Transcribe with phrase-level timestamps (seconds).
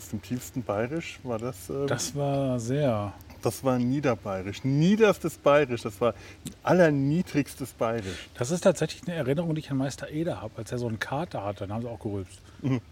[0.00, 1.68] aus dem tiefsten Bayerisch war das.
[1.68, 3.12] ähm, Das war sehr.
[3.42, 4.64] das war Niederbayerisch.
[4.64, 5.82] Niederstes Bayerisch.
[5.82, 6.14] Das war
[6.62, 8.28] allerniedrigstes Bayerisch.
[8.34, 10.52] Das ist tatsächlich eine Erinnerung, die ich an Meister Eder habe.
[10.56, 12.40] Als er so einen Kater hatte, dann haben sie auch gerülpst.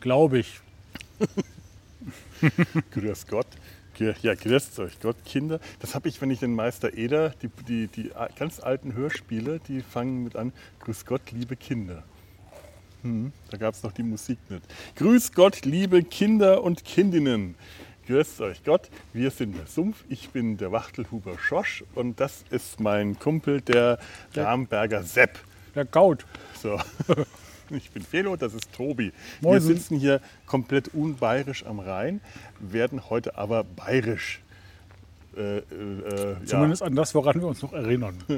[0.00, 0.60] Glaube ich.
[2.92, 3.46] Grüß Gott.
[4.22, 5.58] Ja, grüßt euch Gott, Kinder.
[5.80, 9.80] Das habe ich, wenn ich den Meister Eder, die, die, die ganz alten Hörspiele, die
[9.80, 12.04] fangen mit an, Grüß Gott, liebe Kinder.
[13.02, 14.62] Hm, da gab es noch die Musik nicht.
[14.96, 17.54] Grüß Gott, liebe Kinder und Kindinnen.
[18.06, 22.80] Grüßt euch Gott, wir sind der Sumpf, ich bin der Wachtelhuber Schosch und das ist
[22.80, 23.98] mein Kumpel, der
[24.34, 25.38] Ramberger Sepp.
[25.74, 26.24] Der Gaut.
[26.60, 26.80] So.
[27.70, 29.12] Ich bin Felo, das ist Tobi.
[29.42, 29.52] Moin.
[29.52, 32.22] Wir sitzen hier komplett unbayerisch am Rhein,
[32.60, 34.40] werden heute aber bayerisch.
[35.39, 38.17] Äh, äh, äh, ja, Zumindest an das, woran wir uns noch erinnern.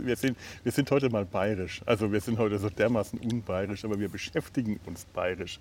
[0.00, 1.82] wir, sind, wir sind heute mal bayerisch.
[1.86, 5.58] Also wir sind heute so dermaßen unbayerisch, aber wir beschäftigen uns bayerisch.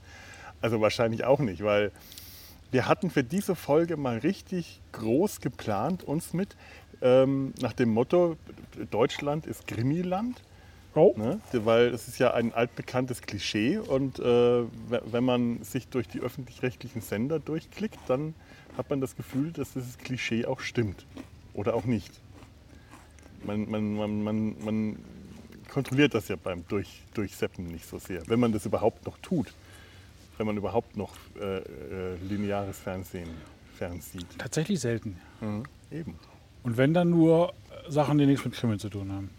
[0.61, 1.91] Also wahrscheinlich auch nicht, weil
[2.71, 6.55] wir hatten für diese Folge mal richtig groß geplant uns mit
[7.01, 8.35] ähm, nach dem Motto
[8.91, 10.41] Deutschland ist Krimiland.
[10.95, 11.39] Oh, Ne?
[11.53, 16.19] Weil es ist ja ein altbekanntes Klischee und äh, we- wenn man sich durch die
[16.19, 18.33] öffentlich-rechtlichen Sender durchklickt, dann
[18.79, 21.05] hat man das Gefühl, dass dieses Klischee auch stimmt.
[21.53, 22.11] Oder auch nicht.
[23.43, 24.95] Man, man, man, man, man
[25.69, 29.53] kontrolliert das ja beim durch, Durchseppen nicht so sehr, wenn man das überhaupt noch tut.
[30.37, 33.29] Wenn man überhaupt noch äh, äh, lineares Fernsehen
[33.77, 34.27] fernsieht.
[34.37, 35.17] tatsächlich selten.
[35.41, 35.63] Mhm.
[35.91, 36.15] Eben.
[36.63, 37.53] Und wenn dann nur
[37.89, 39.29] Sachen, die nichts mit Krimi zu tun haben.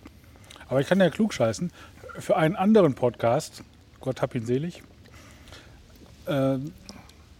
[0.68, 1.72] Aber ich kann ja klug scheißen.
[2.18, 3.64] Für einen anderen Podcast,
[4.00, 4.82] Gott hab ihn selig,
[6.26, 6.58] äh,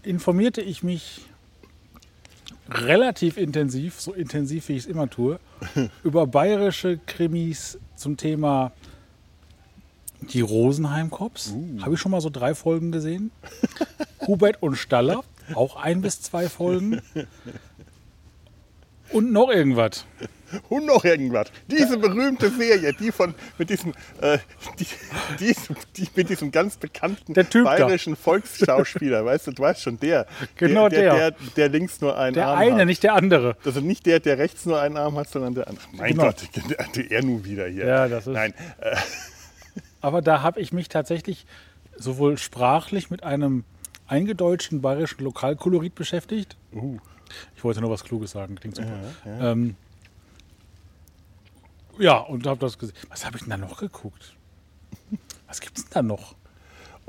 [0.03, 1.26] informierte ich mich
[2.70, 5.38] relativ intensiv, so intensiv wie ich es immer tue,
[6.04, 8.72] über bayerische Krimis zum Thema
[10.20, 11.54] die Rosenheim-Cops.
[11.80, 13.30] Habe ich schon mal so drei Folgen gesehen.
[14.26, 17.00] Hubert und Staller, auch ein bis zwei Folgen.
[19.12, 20.04] Und noch irgendwas.
[20.68, 21.48] Und noch irgendwas.
[21.68, 24.38] Diese berühmte Serie, die von mit diesem, äh,
[24.78, 24.86] die,
[25.38, 25.54] die,
[25.96, 27.70] die mit diesem ganz bekannten Der Typ da.
[27.76, 30.26] bayerischen Volksschauspieler, weißt du, du weißt schon, der.
[30.56, 31.14] Genau der.
[31.14, 31.30] der.
[31.30, 32.86] Der, der links nur einen Der Arm eine, hat.
[32.86, 33.56] nicht der andere.
[33.64, 35.84] Also nicht der, der rechts nur einen Arm hat, sondern der andere.
[35.92, 36.24] Mein Genau.
[36.24, 36.48] Gott,
[36.96, 37.86] der, er nun wieder hier.
[37.86, 38.96] Ja, das ist- Nein, äh,
[40.00, 41.46] Aber da habe ich mich tatsächlich
[41.96, 43.64] sowohl sprachlich mit einem
[44.06, 46.56] eingedeutschten bayerischen Lokalkolorit beschäftigt.
[46.74, 46.98] uh,
[47.56, 48.88] Ich wollte nur was Kluges sagen, klingt super.
[49.24, 49.76] Ja, ähm,
[52.00, 52.96] ja und habe das gesehen.
[53.08, 54.34] Was habe ich denn da noch geguckt?
[55.46, 56.34] Was gibt es denn da noch?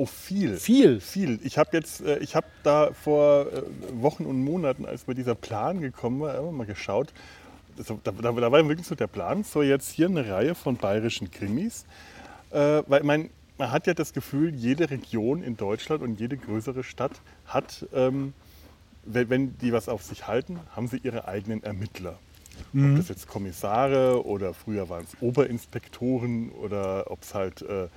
[0.02, 0.57] oh viel.
[0.57, 1.00] Viel.
[1.00, 1.40] Viel.
[1.44, 3.62] Ich habe jetzt, äh, ich habe da vor äh,
[3.94, 7.13] Wochen und Monaten, als mir dieser Plan gekommen war, immer mal geschaut.
[7.78, 11.29] Da, da, da war wirklich so der Plan, so jetzt hier eine Reihe von bayerischen
[11.29, 11.85] Krimis.
[12.50, 13.29] Äh, weil man,
[13.59, 18.34] man hat ja das Gefühl, jede Region in Deutschland und jede größere Stadt hat, ähm,
[19.06, 22.18] wenn, wenn die was auf sich halten, haben sie ihre eigenen Ermittler.
[22.74, 27.88] Ob das jetzt Kommissare oder früher waren es Oberinspektoren oder ob es halt äh,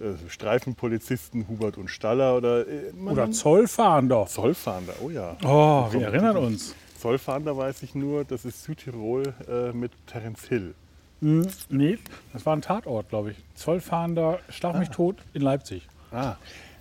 [0.00, 4.26] äh, Streifenpolizisten, Hubert und Staller oder, äh, Oder Zollfahnder.
[4.26, 5.36] Zollfahnder, oh ja.
[5.44, 6.74] Oh, wir erinnern uns.
[6.98, 10.74] Zollfahnder weiß ich nur, das ist Südtirol äh, mit Terence Hill.
[11.20, 11.98] Hm, nee,
[12.32, 13.36] das war ein Tatort, glaube ich.
[13.54, 15.86] Zollfahnder, Schlag mich tot in Leipzig.
[16.12, 16.36] Ah,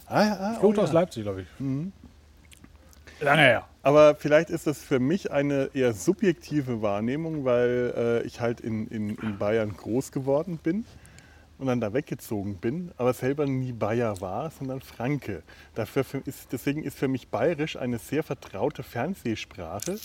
[0.07, 0.83] ah, ah oh Flucht ja.
[0.83, 1.47] aus Leipzig, glaube ich.
[3.21, 3.67] Lange her.
[3.83, 8.87] Aber vielleicht ist das für mich eine eher subjektive Wahrnehmung, weil äh, ich halt in,
[8.87, 10.85] in, in Bayern groß geworden bin
[11.57, 15.43] und dann da weggezogen bin, aber selber nie Bayer war, sondern Franke.
[15.75, 19.97] Dafür für- ist, deswegen ist für mich Bayerisch eine sehr vertraute Fernsehsprache.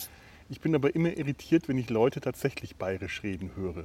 [0.48, 3.84] Ich bin aber immer irritiert, wenn ich Leute tatsächlich Bayerisch reden höre.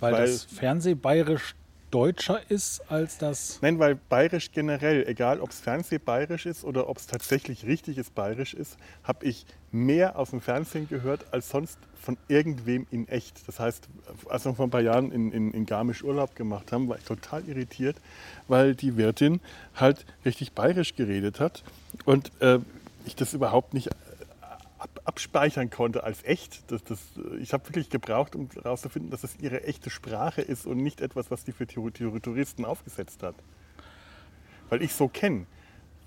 [0.00, 1.54] Weil, Weil- das Fernseh bayerisch
[1.96, 3.58] deutscher ist als das.
[3.62, 8.52] Nein, weil Bayerisch generell, egal ob es Fernsehbayerisch ist oder ob es tatsächlich richtiges Bayerisch
[8.52, 13.48] ist, habe ich mehr aus dem Fernsehen gehört als sonst von irgendwem in echt.
[13.48, 13.88] Das heißt,
[14.28, 17.04] als wir vor ein paar Jahren in, in, in Garmisch Urlaub gemacht haben, war ich
[17.04, 17.96] total irritiert,
[18.46, 19.40] weil die Wirtin
[19.74, 21.64] halt richtig bayerisch geredet hat
[22.04, 22.58] und äh,
[23.06, 23.88] ich das überhaupt nicht
[24.94, 26.70] ab, abspeichern konnte als echt.
[26.70, 26.98] Das, das,
[27.40, 31.30] ich habe wirklich gebraucht, um herauszufinden, dass es ihre echte Sprache ist und nicht etwas,
[31.30, 33.34] was die für Tour- Tour- Touristen aufgesetzt hat.
[34.68, 35.46] Weil ich so kenne.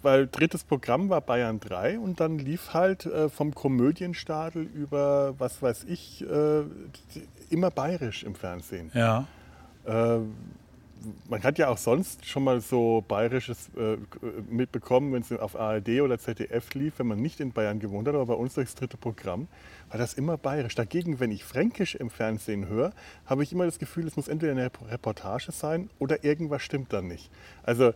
[0.02, 5.62] Weil drittes Programm war Bayern 3 und dann lief halt äh, vom Komödienstadel über, was
[5.62, 6.64] weiß ich, äh,
[7.50, 8.92] immer bayerisch im Fernsehen.
[8.94, 9.28] Ja.
[9.86, 10.20] Äh,
[11.30, 13.98] man hat ja auch sonst schon mal so Bayerisches äh,
[14.50, 18.16] mitbekommen, wenn es auf ARD oder ZDF lief, wenn man nicht in Bayern gewohnt hat,
[18.16, 19.48] aber bei uns durchs dritte Programm,
[19.90, 20.76] war das immer bayerisch.
[20.76, 22.92] Dagegen, wenn ich Fränkisch im Fernsehen höre,
[23.26, 27.08] habe ich immer das Gefühl, es muss entweder eine Reportage sein oder irgendwas stimmt dann
[27.08, 27.30] nicht.
[27.64, 27.94] Also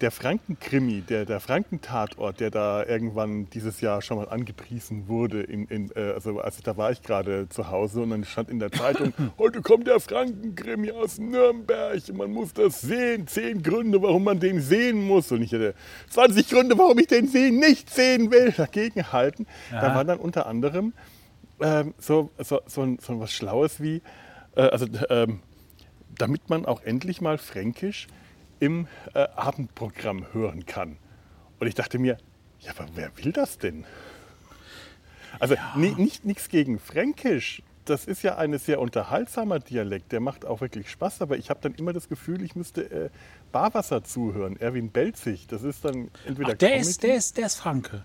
[0.00, 5.66] der Frankenkrimi, der, der Frankentatort, der da irgendwann dieses Jahr schon mal angepriesen wurde, in,
[5.66, 8.72] in, äh, also, also da war ich gerade zu Hause und dann stand in der
[8.72, 14.40] Zeitung, heute kommt der Frankenkrimi aus Nürnberg, man muss das sehen, zehn Gründe, warum man
[14.40, 15.30] den sehen muss.
[15.30, 15.74] Und ich hatte
[16.10, 19.46] 20 Gründe, warum ich den sehen, nicht sehen will, dagegen halten.
[19.70, 19.80] Aha.
[19.80, 20.92] Da war dann unter anderem
[21.60, 24.02] ähm, so, so, so, so was Schlaues wie,
[24.56, 25.40] äh, also ähm,
[26.18, 28.08] damit man auch endlich mal Fränkisch
[28.64, 30.96] im äh, Abendprogramm hören kann.
[31.60, 32.16] Und ich dachte mir,
[32.60, 33.84] ja, aber wer will das denn?
[35.38, 35.74] Also ja.
[35.76, 37.62] nicht nichts gegen Fränkisch.
[37.84, 41.60] Das ist ja ein sehr unterhaltsamer Dialekt, der macht auch wirklich Spaß, aber ich habe
[41.60, 43.10] dann immer das Gefühl, ich müsste äh,
[43.52, 45.46] Barwasser zuhören, Erwin Belzig.
[45.48, 46.52] Das ist dann entweder.
[46.52, 48.02] Ach, der, ist, der, ist, der ist Franke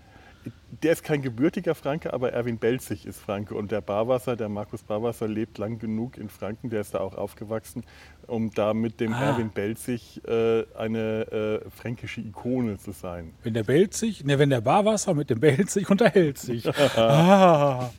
[0.82, 3.54] der ist kein gebürtiger Franke, aber Erwin Belzig ist Franke.
[3.54, 7.14] Und der Barwasser, der Markus Barwasser, lebt lang genug in Franken, der ist da auch
[7.14, 7.84] aufgewachsen,
[8.26, 9.26] um da mit dem ah.
[9.26, 13.32] Erwin Belzig äh, eine äh, fränkische Ikone zu sein.
[13.42, 16.66] Wenn der Belzig, ne, wenn der Barwasser mit dem Belzig unterhält sich.
[16.96, 17.90] ah.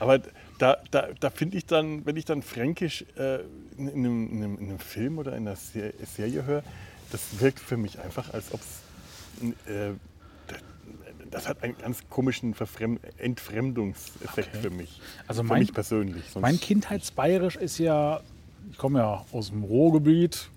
[0.00, 0.20] Aber
[0.58, 3.40] da, da, da finde ich dann, wenn ich dann Fränkisch äh,
[3.76, 6.62] in, einem, in, einem, in, einem, Film oder in einer Serie höre,
[7.10, 9.92] das wirkt für mich einfach, als ob es äh,
[11.32, 14.62] das hat einen ganz komischen Verfremd Entfremdungseffekt okay.
[14.62, 15.00] für mich.
[15.26, 16.24] Also mein, für mich persönlich.
[16.30, 18.20] Sonst mein Kindheitsbayerisch ist ja,
[18.70, 20.48] ich komme ja aus dem Ruhrgebiet,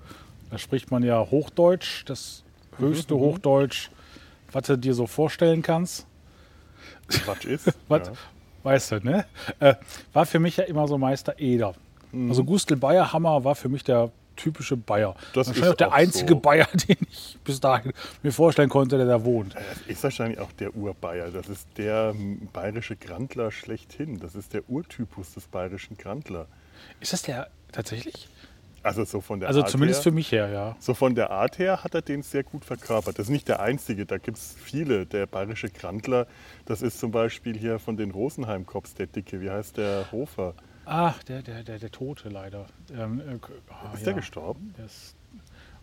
[0.52, 2.44] da spricht man ja Hochdeutsch, das
[2.78, 3.26] höchste mhm, mhm.
[3.26, 3.90] Hochdeutsch,
[4.52, 6.06] was du dir so vorstellen kannst.
[7.26, 7.74] Was ist?
[7.88, 8.14] was, ja.
[8.64, 9.26] Weißt du, ne?
[9.60, 9.76] Äh,
[10.12, 11.74] war für mich ja immer so Meister Eder.
[12.12, 12.30] Mhm.
[12.30, 15.16] Also Gustl Bayerhammer war für mich der typische Bayer.
[15.34, 16.40] Das ist auch der einzige so.
[16.40, 17.94] Bayer, den ich bis dahin
[18.24, 19.56] mir vorstellen konnte, der da wohnt.
[19.56, 21.30] Das ist wahrscheinlich auch der Urbayer.
[21.32, 22.14] Das ist der
[22.54, 24.20] bayerische Grandler schlechthin.
[24.20, 26.48] Das ist der Urtypus des bayerischen Grandler.
[27.00, 28.30] Ist das der tatsächlich?
[28.86, 30.76] Also so von der Also Art zumindest her, für mich her, ja.
[30.80, 33.18] So von der Art her hat er den sehr gut verkörpert.
[33.18, 35.08] Das ist nicht der einzige, da gibt es viele.
[35.08, 36.28] Der bayerische Grandler,
[36.66, 39.42] das ist zum Beispiel hier von den Rosenheim-Cops, der Dicke.
[39.42, 40.54] Wie heißt der Hofer?
[40.86, 42.66] Ach, der, der, der, der Tote leider.
[42.92, 44.06] Ähm, äh, oh, ist ja.
[44.06, 44.74] der gestorben?
[44.78, 45.16] Der ist,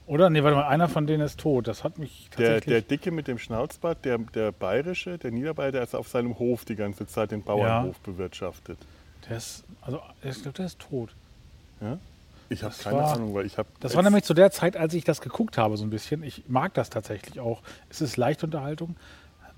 [0.07, 0.31] oder?
[0.31, 1.69] Nee, warte mal, einer von denen ist tot.
[1.69, 2.65] Das hat mich tatsächlich...
[2.65, 6.39] Der, der Dicke mit dem Schnauzbart, der, der Bayerische, der Niederbayer, der ist auf seinem
[6.39, 8.03] Hof die ganze Zeit den Bauernhof ja.
[8.13, 8.79] bewirtschaftet.
[9.29, 11.11] Der ist, also ich glaube, der ist tot.
[11.81, 11.99] Ja?
[12.49, 13.69] Ich habe keine war, Ahnung, weil ich habe...
[13.81, 16.23] Das war nämlich zu der Zeit, als ich das geguckt habe so ein bisschen.
[16.23, 17.63] Ich mag das tatsächlich auch.
[17.89, 18.97] Es ist leichte Unterhaltung,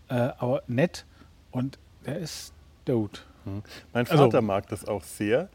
[0.09, 1.05] äh, aber nett
[1.51, 2.53] und der ist
[2.85, 3.25] tot.
[3.45, 3.63] Hm.
[3.93, 5.49] Mein also Vater also, mag das auch sehr,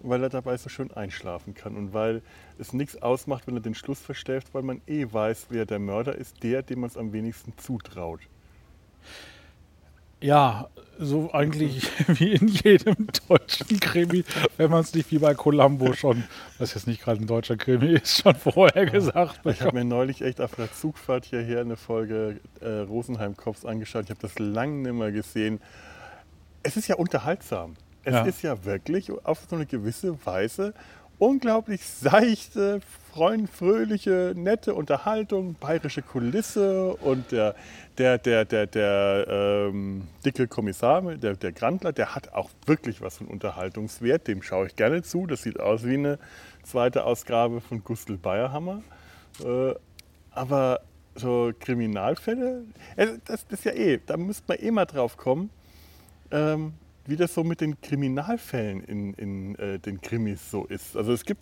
[0.00, 2.22] weil er dabei so schön einschlafen kann und weil
[2.58, 6.14] es nichts ausmacht, wenn er den Schluss verstellt, weil man eh weiß, wer der Mörder
[6.14, 8.20] ist, der, dem man es am wenigsten zutraut.
[10.22, 14.22] Ja, so eigentlich wie in jedem deutschen Krimi,
[14.58, 16.24] wenn man es nicht wie bei Columbo schon,
[16.58, 20.20] was jetzt nicht gerade ein deutscher Krimi ist, schon vorher gesagt Ich habe mir neulich
[20.20, 24.04] echt auf der Zugfahrt hierher eine Folge äh, Rosenheim-Cops angeschaut.
[24.04, 25.60] Ich habe das lange nicht mehr gesehen
[26.62, 27.76] es ist ja unterhaltsam.
[28.02, 28.22] Es ja.
[28.24, 30.74] ist ja wirklich auf so eine gewisse Weise
[31.20, 32.80] unglaublich seichte,
[33.12, 37.54] freundliche, nette Unterhaltung, bayerische Kulisse und der,
[37.98, 43.18] der, der, der, der ähm, dicke Kommissar, der, der Grandler, der hat auch wirklich was
[43.18, 44.28] von Unterhaltungswert.
[44.28, 45.26] Dem schaue ich gerne zu.
[45.26, 46.18] Das sieht aus wie eine
[46.62, 48.82] zweite Ausgabe von Gustl Bayerhammer.
[49.44, 49.74] Äh,
[50.30, 50.80] aber
[51.14, 52.64] so Kriminalfälle,
[53.26, 55.50] das, das ist ja eh, da müsste man eh mal drauf kommen
[56.30, 56.74] ähm,
[57.06, 60.96] wie das so mit den Kriminalfällen in, in äh, den Krimis so ist.
[60.96, 61.40] Also es gibt,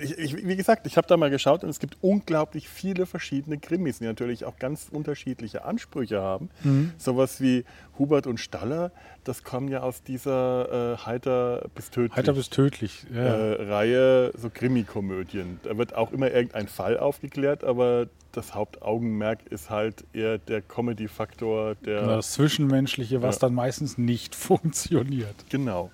[0.00, 3.58] ich, ich, wie gesagt, ich habe da mal geschaut und es gibt unglaublich viele verschiedene
[3.58, 6.50] Krimis, die natürlich auch ganz unterschiedliche Ansprüche haben.
[6.62, 6.92] Mhm.
[6.98, 7.64] Sowas wie
[7.98, 8.92] Hubert und Staller,
[9.24, 13.22] das kommen ja aus dieser äh, Heiter bis tödlich, Heiter bis tödlich ja.
[13.22, 15.60] äh, Reihe, so Krimikomödien.
[15.62, 21.74] Da wird auch immer irgendein Fall aufgeklärt, aber das Hauptaugenmerk ist halt eher der Comedy-Faktor.
[21.76, 23.40] Der, genau, das Zwischenmenschliche, was ja.
[23.40, 25.34] dann meistens nicht funktioniert.
[25.48, 25.90] Genau.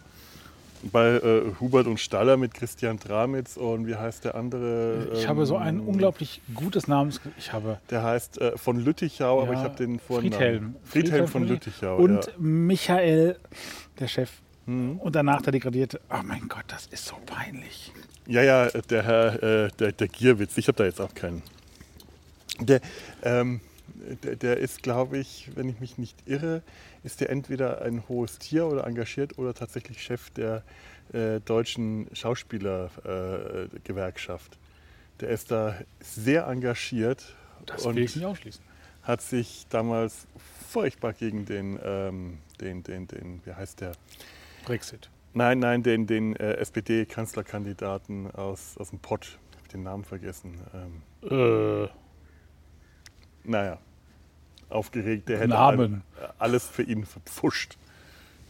[0.90, 5.10] Bei äh, Hubert und Staller mit Christian Dramitz und wie heißt der andere?
[5.14, 7.20] Ich ähm, habe so ein ähm, unglaublich gutes Namens.
[7.38, 7.78] Ich habe.
[7.90, 10.32] Der heißt äh, von Lüttichau, ja, aber ich habe den Vornamen.
[10.32, 10.74] Friedhelm.
[10.82, 11.96] Friedhelm, Friedhelm von Lüttichau.
[11.96, 12.32] Und ja.
[12.38, 13.36] Michael,
[14.00, 14.30] der Chef.
[14.66, 14.98] Mhm.
[14.98, 16.00] Und danach der Degradierte.
[16.10, 17.92] Oh mein Gott, das ist so peinlich.
[18.26, 20.56] Ja, ja, der Herr, äh, der, der Gierwitz.
[20.58, 21.42] Ich habe da jetzt auch keinen.
[22.66, 22.80] Der,
[23.22, 23.60] ähm,
[24.24, 26.62] der, der ist, glaube ich, wenn ich mich nicht irre,
[27.04, 30.62] ist der entweder ein hohes Tier oder engagiert oder tatsächlich Chef der
[31.12, 34.58] äh, deutschen Schauspielergewerkschaft.
[35.20, 37.34] Der ist da sehr engagiert
[37.66, 38.62] Das und will ich nicht ausschließen.
[39.02, 40.26] hat sich damals
[40.70, 43.92] furchtbar gegen den, ähm, den, den, den, wie heißt der?
[44.64, 45.10] Brexit.
[45.34, 49.38] Nein, nein, den, den äh, SPD-Kanzlerkandidaten aus, aus dem Pott.
[49.52, 50.58] Ich habe den Namen vergessen.
[50.74, 51.88] Ähm, Äh,
[53.44, 53.78] naja,
[54.68, 55.28] aufgeregt.
[55.28, 56.02] Der hätte Namen.
[56.20, 57.76] all- alles für ihn verpfuscht.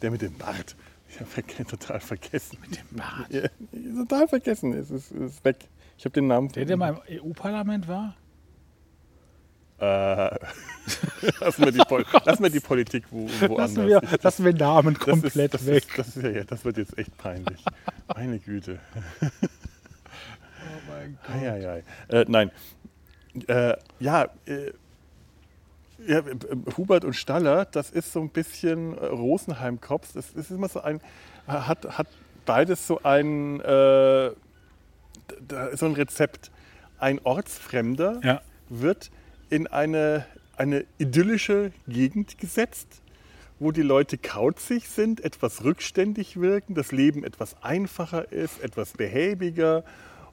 [0.03, 0.77] Der mit dem Bart.
[1.09, 2.59] Ich habe total vergessen.
[2.63, 3.31] Mit dem Bart?
[3.31, 3.49] Ja,
[4.03, 4.73] total vergessen.
[4.73, 5.57] Es ist, ist weg.
[5.99, 6.49] Ich habe den Namen.
[6.53, 8.17] der, der mal im EU-Parlament war?
[9.79, 9.85] Äh,
[11.41, 13.75] lassen, wir die Pol lassen wir die Politik wo, woanders.
[13.75, 15.85] Lassen wir, Ich- lassen wir Namen das komplett ist, das weg.
[15.89, 17.65] Ist, das, ist, ja, das wird jetzt echt peinlich.
[18.15, 18.79] Meine Güte.
[19.21, 19.27] oh
[20.89, 21.83] mein Eieiei.
[22.09, 22.51] Äh, nein.
[23.47, 24.73] Äh, ja, äh,
[26.07, 26.23] ja, äh,
[26.77, 30.13] Hubert und Staller, das ist so ein bisschen äh, Rosenheim-Kops.
[30.15, 31.01] Das ist immer so ein,
[31.47, 32.09] hat, hat
[32.45, 34.31] beides so ein, äh,
[35.75, 36.51] so ein Rezept.
[36.99, 38.43] Ein Ortsfremder Ja.
[38.69, 39.11] wird
[39.51, 43.03] in eine, eine idyllische Gegend gesetzt,
[43.59, 49.85] wo die Leute kauzig sind, etwas rückständig wirken, das Leben etwas einfacher ist, etwas behäbiger.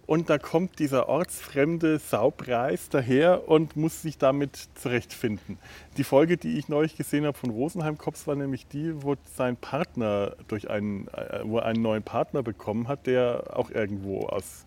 [0.09, 5.59] Und da kommt dieser ortsfremde Saupreis daher und muss sich damit zurechtfinden.
[5.97, 9.55] Die Folge, die ich neulich gesehen habe von Rosenheim Kops, war nämlich die, wo sein
[9.55, 14.65] Partner durch einen, äh, wo er einen neuen Partner bekommen hat, der auch irgendwo aus,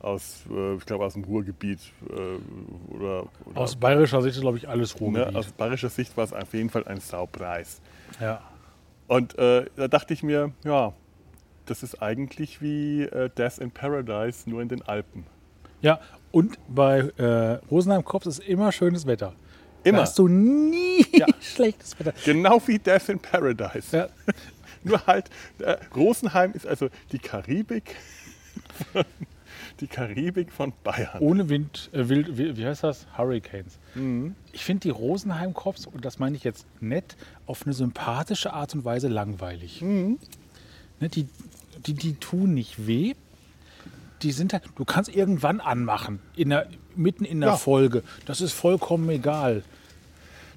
[0.00, 4.58] aus äh, ich glaube aus dem Ruhrgebiet äh, oder, oder Aus bayerischer Sicht ist, glaube
[4.58, 5.34] ich, alles ne, Ruhrgebiet.
[5.34, 7.80] aus bayerischer Sicht war es auf jeden Fall ein Saupreis.
[8.20, 8.42] ja.
[9.06, 10.92] Und äh, da dachte ich mir, ja,
[11.70, 15.24] das ist eigentlich wie äh, Death in Paradise, nur in den Alpen.
[15.80, 19.34] ja, und bei äh, Rosenheim Kops ist immer schönes Wetter.
[19.84, 19.98] Immer.
[19.98, 21.06] Da hast du nie
[21.40, 22.12] schlechtes Wetter.
[22.24, 23.96] Genau wie Death in Paradise.
[23.96, 24.08] Ja,
[24.84, 27.96] Nur halt, äh, Rosenheim ist also die Karibik,
[28.92, 29.04] von,
[29.80, 31.18] die Karibik von Bayern.
[31.20, 33.06] ohne Wind, äh, wild, wie, wie heißt das?
[33.16, 33.78] Hurricanes.
[33.94, 34.34] Mhm.
[34.52, 38.74] Ich finde die Rosenheim Cops, und das meine ich jetzt nett, auf eine sympathische Art
[38.74, 39.80] und Weise langweilig.
[39.82, 40.18] Mhm.
[41.00, 41.28] Ne, die,
[41.86, 43.14] die, die tun nicht weh.
[44.22, 47.56] Die sind halt, du kannst irgendwann anmachen, in der, mitten in der Ja.
[47.56, 48.02] Folge.
[48.26, 49.62] Das ist vollkommen egal.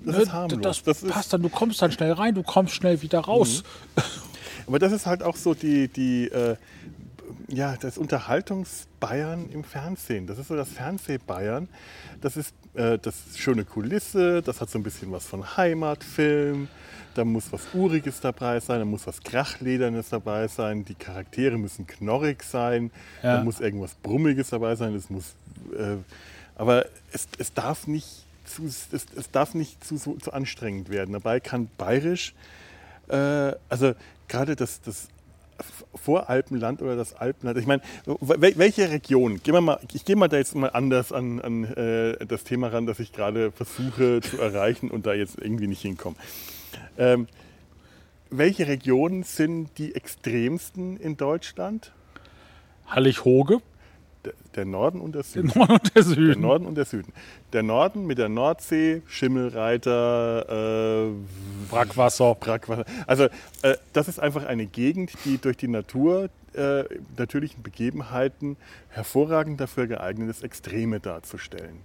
[0.03, 0.61] Das Ne, ist harmlos.
[0.63, 3.63] Das, Das ist- passt dann, du kommst dann schnell rein, du kommst schnell wieder raus.
[4.65, 6.55] Aber das ist halt auch so die, die äh,
[7.51, 10.25] ja, das Unterhaltungs-Bayern im Fernsehen.
[10.27, 11.67] Das ist so das Fernseh-Bayern.
[12.21, 16.67] Das ist, äh, das ist schöne Kulisse, das hat so ein bisschen was von Heimatfilm.
[17.13, 20.85] Da muss was Uriges dabei sein, da muss was Krachledernes dabei sein.
[20.85, 22.89] Die Charaktere müssen knorrig sein,
[23.21, 23.37] Ja.
[23.37, 24.95] da muss irgendwas Brummiges dabei sein.
[24.95, 25.35] Es muss,
[25.77, 25.97] äh,
[26.55, 28.07] aber es, es darf nicht
[28.45, 31.11] zu, es, es darf nicht zu, so, zu anstrengend werden.
[31.13, 32.33] Dabei kann bayerisch
[33.09, 33.93] äh, also
[34.29, 35.09] gerade das, das
[35.95, 40.27] Voralpenland oder das Alpenland, ich meine, wel- welche Region, gehen wir mal, ich gehe mal
[40.27, 44.39] da jetzt mal anders an, an äh, das Thema ran, das ich gerade versuche zu
[44.39, 46.15] erreichen und da jetzt irgendwie nicht hinkomme.
[46.97, 47.27] Ähm,
[48.29, 51.91] welche Regionen sind die extremsten in Deutschland?
[52.87, 53.61] Hallig-Hoge,
[54.23, 55.51] Der, der Norden und der der Süden.
[55.55, 56.41] Norden und der Der Süden.
[56.41, 57.13] Norden und der Süden.
[57.53, 61.11] Der Norden mit der Nordsee, Schimmelreiter, äh,
[61.69, 62.35] Brackwasser.
[62.35, 62.85] Brackwasser.
[63.07, 63.25] Also
[63.63, 66.83] äh, das ist einfach eine Gegend, die durch die Natur, äh,
[67.17, 68.57] natürlichen Begebenheiten
[68.89, 71.79] hervorragend dafür geeignet ist, Extreme darzustellen.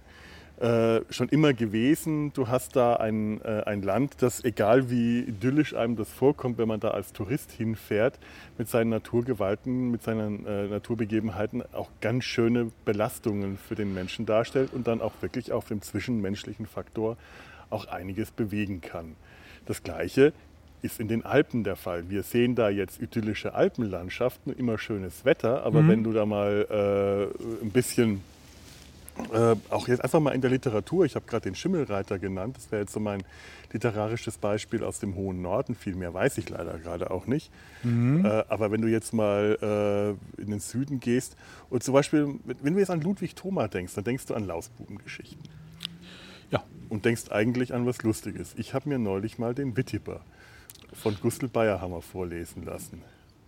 [0.59, 2.33] Äh, schon immer gewesen.
[2.33, 6.67] Du hast da ein, äh, ein Land, das, egal wie idyllisch einem das vorkommt, wenn
[6.67, 8.17] man da als Tourist hinfährt,
[8.57, 14.73] mit seinen Naturgewalten, mit seinen äh, Naturbegebenheiten auch ganz schöne Belastungen für den Menschen darstellt
[14.73, 17.17] und dann auch wirklich auf dem zwischenmenschlichen Faktor
[17.69, 19.15] auch einiges bewegen kann.
[19.67, 20.33] Das Gleiche
[20.81, 22.09] ist in den Alpen der Fall.
[22.09, 27.63] Wir sehen da jetzt idyllische Alpenlandschaften, immer schönes Wetter, aber wenn du da mal äh,
[27.63, 28.21] ein bisschen
[29.33, 32.71] äh, auch jetzt einfach mal in der Literatur, ich habe gerade den Schimmelreiter genannt, das
[32.71, 33.23] wäre jetzt so mein
[33.73, 37.51] literarisches Beispiel aus dem hohen Norden, viel mehr weiß ich leider gerade auch nicht.
[37.83, 41.35] Äh, aber wenn du jetzt mal äh, in den Süden gehst
[41.69, 45.39] und zum Beispiel, wenn du jetzt an Ludwig Thoma denkst, dann denkst du an Lausbubengeschichten
[46.51, 48.53] Ja, und denkst eigentlich an was Lustiges.
[48.57, 50.21] Ich habe mir neulich mal den Wittiber
[50.93, 53.01] von Gustl Bayerhammer vorlesen lassen.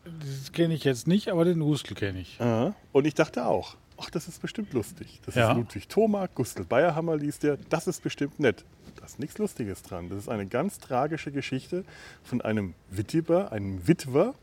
[0.04, 2.40] das kenne ich jetzt nicht, aber den Hustel kenne ich.
[2.40, 2.76] Aha.
[2.92, 5.20] Und ich dachte auch, ach, das ist bestimmt lustig.
[5.26, 5.52] Das Ja.
[5.52, 8.64] ist Ludwig Thoma, Gustl Bayerhammer liest der, das ist bestimmt nett.
[9.00, 10.10] Da ist nichts Lustiges dran.
[10.10, 11.84] Das ist eine ganz tragische Geschichte
[12.24, 14.34] von einem Wittiber, einem Witwer,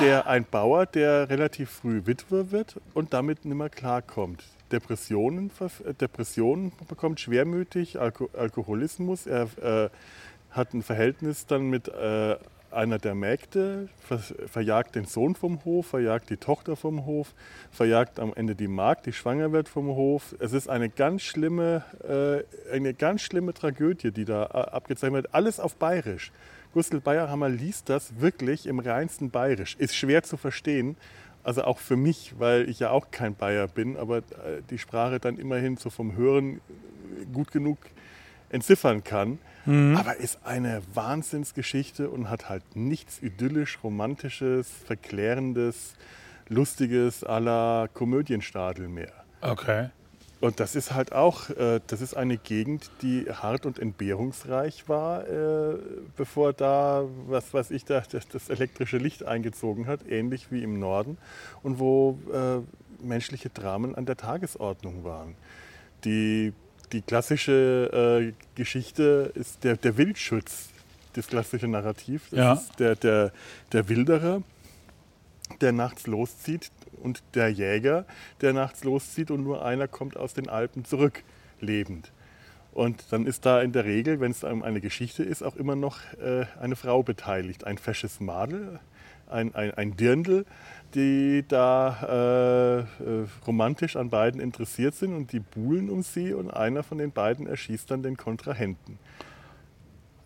[0.00, 4.44] der ein Bauer, der relativ früh Witwer wird und damit nicht mehr klarkommt.
[4.72, 9.26] Depressionen, äh, Depressionen bekommt schwermütig, Alko Alkoholismus.
[9.26, 9.90] Er äh,
[10.50, 12.36] hat ein Verhältnis dann mit äh,
[12.74, 17.34] einer der Mägde ver verjagt den Sohn vom Hof, verjagt die Tochter vom Hof,
[17.70, 20.34] verjagt am Ende die Magd, die schwanger wird vom Hof.
[20.38, 25.34] Es ist eine ganz schlimme, äh, eine ganz schlimme Tragödie, die da äh, abgezeichnet wird.
[25.34, 26.32] Alles auf Bayerisch.
[26.72, 29.76] Gustl Bayerhammer liest das wirklich im reinsten Bayerisch.
[29.78, 30.96] Ist schwer zu verstehen,
[31.44, 35.20] also auch für mich, weil ich ja auch kein Bayer bin, aber äh, die Sprache
[35.20, 36.60] dann immerhin so vom Hören
[37.32, 37.78] gut genug
[38.54, 39.38] entziffern kann.
[39.66, 39.96] Mhm.
[39.96, 45.94] Aber ist eine Wahnsinnsgeschichte und hat halt nichts idyllisch, romantisches, verklärendes,
[46.48, 49.12] lustiges la Komödienstadel mehr.
[49.40, 49.88] Okay.
[50.40, 55.26] Und das ist halt auch, äh, das ist eine Gegend, die hart und entbehrungsreich war,
[55.26, 55.78] äh,
[56.18, 60.78] bevor da, was weiß ich, da, das, das, elektrische Licht eingezogen hat, ähnlich wie im
[60.78, 61.16] Norden,
[61.62, 62.58] und wo äh,
[63.02, 65.34] menschliche Dramen an der Tagesordnung waren.
[66.04, 66.52] Die,
[66.94, 67.90] die klassische
[68.30, 70.68] äh, Geschichte ist der, der Wildschutz,
[71.14, 72.28] das klassische Narrativ.
[72.30, 72.52] Das Ja.
[72.54, 73.32] ist der, der,
[73.72, 74.42] der Wilderer,
[75.60, 76.70] der nachts loszieht
[77.02, 78.04] und der Jäger,
[78.40, 81.22] der nachts loszieht und nur einer kommt aus den Alpen zurück,
[81.60, 82.12] lebend.
[82.72, 85.76] Und dann ist da in der Regel, wenn es um eine Geschichte ist, auch immer
[85.76, 87.64] noch äh, eine Frau beteiligt.
[87.64, 88.78] Ein fesches Madel,
[89.34, 90.46] ein, ein, ein Dirndl,
[90.94, 96.50] die da äh, äh, romantisch an beiden interessiert sind und die buhlen um sie und
[96.50, 98.98] einer von den beiden erschießt dann den Kontrahenten.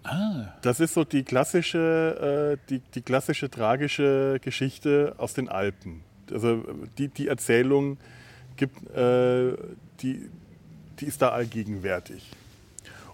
[0.04, 6.02] Ah, Das ist so die klassische, äh, die, die klassische tragische Geschichte aus den Alpen.
[6.30, 6.62] Also
[6.98, 7.96] die, die Erzählung
[8.56, 9.56] gibt, äh,
[10.00, 10.30] die,
[11.00, 12.30] die ist da allgegenwärtig.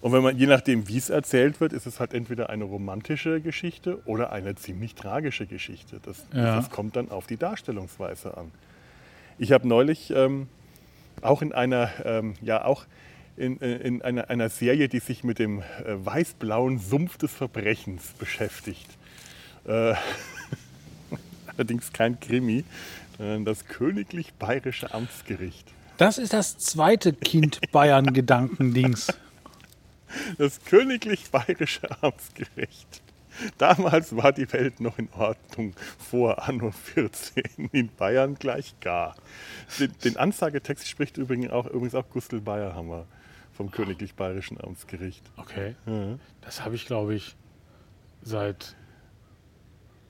[0.05, 3.41] Und wenn man, je nachdem, wie es erzählt wird, ist es halt entweder eine romantische
[3.41, 5.99] Geschichte oder eine ziemlich tragische Geschichte.
[6.03, 6.57] Das, Ja.
[6.57, 8.51] das kommt dann auf die Darstellungsweise an.
[9.39, 10.49] Ich habe neulich ähm,
[11.23, 12.85] auch in einer, ähm, ja auch
[13.39, 18.13] in, äh, in einer, einer Serie, die sich mit dem äh, weiß-blauen Sumpf des Verbrechens
[18.19, 18.99] beschäftigt.
[19.67, 19.95] Äh,
[21.57, 22.65] allerdings kein Krimi,
[23.17, 25.67] sondern das Königlich Bayerische Amtsgericht.
[25.97, 29.07] das ist das zweite Kind Bayern-Gedankendings.
[30.39, 33.03] Das Königlich Bayerische Amtsgericht.
[33.59, 39.17] Damals war die Welt noch in Ordnung, vor Anno 14, in Bayern gleich gar.
[39.79, 43.07] Den, den Ansagetext spricht übrigens auch, übrigens auch Gustl Bayerhammer
[43.53, 45.23] vom Königlich Bayerischen Amtsgericht.
[45.37, 45.75] Okay.
[45.87, 46.19] Ja.
[46.43, 47.37] Das habe ich, glaube ich,
[48.23, 48.77] seit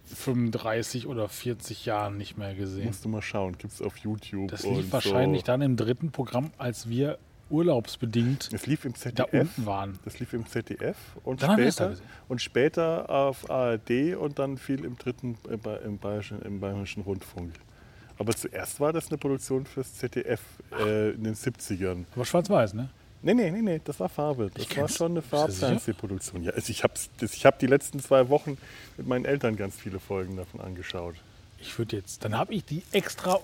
[0.04, 2.86] 35 oder 40 Jahren nicht mehr gesehen.
[2.86, 4.50] Musst du mal schauen, gibt es auf YouTube.
[4.50, 5.46] Das lief wahrscheinlich so.
[5.46, 7.18] dann im dritten Programm, als wir
[7.54, 9.32] urlaubsbedingt Es lief im da ZDF.
[9.32, 9.98] unten waren.
[10.04, 11.96] Das lief im ZDF und Dann da später,
[12.28, 15.38] und später auf ARD und dann viel im dritten
[15.84, 17.52] im bayerischen, im bayerischen Rundfunk.
[18.18, 20.40] Aber zuerst war das eine Produktion fürs ZDF
[20.78, 22.04] äh, in den 70ern.
[22.14, 22.88] Aber schwarz-weiß, ne?
[23.22, 24.50] Nee, nee, nee, nee, das war Farbe.
[24.52, 25.22] Das Ich war schon eine?
[25.22, 26.42] Farbfernsehproduktion.
[26.42, 28.58] Ja, also ich habe ich hab die letzten zwei Wochen
[28.98, 31.14] mit meinen Eltern ganz viele Folgen davon angeschaut.
[31.58, 33.38] Ich würde jetzt, dann habe ich die extra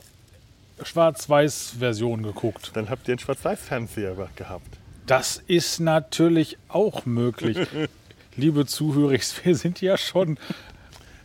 [0.82, 2.72] Schwarz-Weiß-Version geguckt.
[2.74, 4.78] Dann habt ihr einen Schwarz-Weiß-Fernseher gehabt.
[5.06, 7.58] Das ist natürlich auch möglich.
[8.36, 10.38] Liebe Zuhörer, wir sind ja schon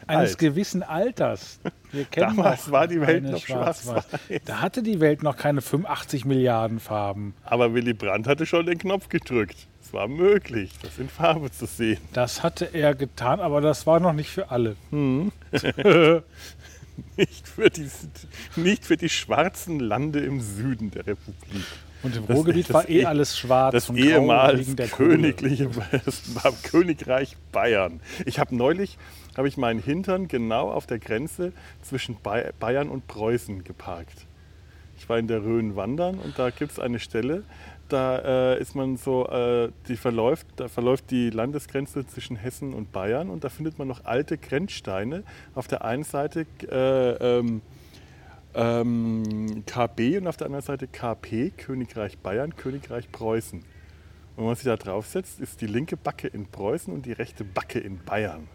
[0.08, 0.38] eines Alt.
[0.40, 1.60] gewissen Alters.
[1.92, 4.06] Wir kennen Damals war die Welt noch schwarz-weiß.
[4.46, 7.34] Da hatte die Welt noch keine 85 Milliarden Farben.
[7.44, 9.56] Aber Willy Brandt hatte schon den Knopf gedrückt.
[9.84, 12.00] Es war möglich, das in Farbe zu sehen.
[12.14, 14.76] Das hatte er getan, aber das war noch nicht für alle.
[17.18, 17.88] Nicht für, die,
[18.56, 21.64] nicht für die schwarzen Lande im Süden der Republik.
[22.04, 24.88] Und im Das- Ruhrgebiet das war eh eh- alles schwarz Das und ehemals wegen der
[24.88, 25.70] königliche
[26.06, 28.00] das war Königreich Bayern.
[28.26, 28.98] Ich habe neulich
[29.36, 34.26] habe ich meinen Hintern genau auf der Grenze zwischen Bay- Bayern und Preußen geparkt.
[34.98, 37.44] Ich war in der Rhön wandern und da gibt es eine Stelle,
[37.90, 42.92] da äh, ist man so, äh, die verläuft, da verläuft die Landesgrenze zwischen Hessen und
[42.92, 45.24] Bayern und da findet man noch alte Grenzsteine.
[45.54, 47.62] Auf der einen Seite äh, ähm,
[48.56, 53.60] ähm, KB und auf der anderen Seite KP, Königreich Bayern, Königreich Preußen.
[53.60, 57.44] Und wenn man sich da draufsetzt, ist die linke Backe in Preußen und die rechte
[57.44, 58.48] Backe in Bayern.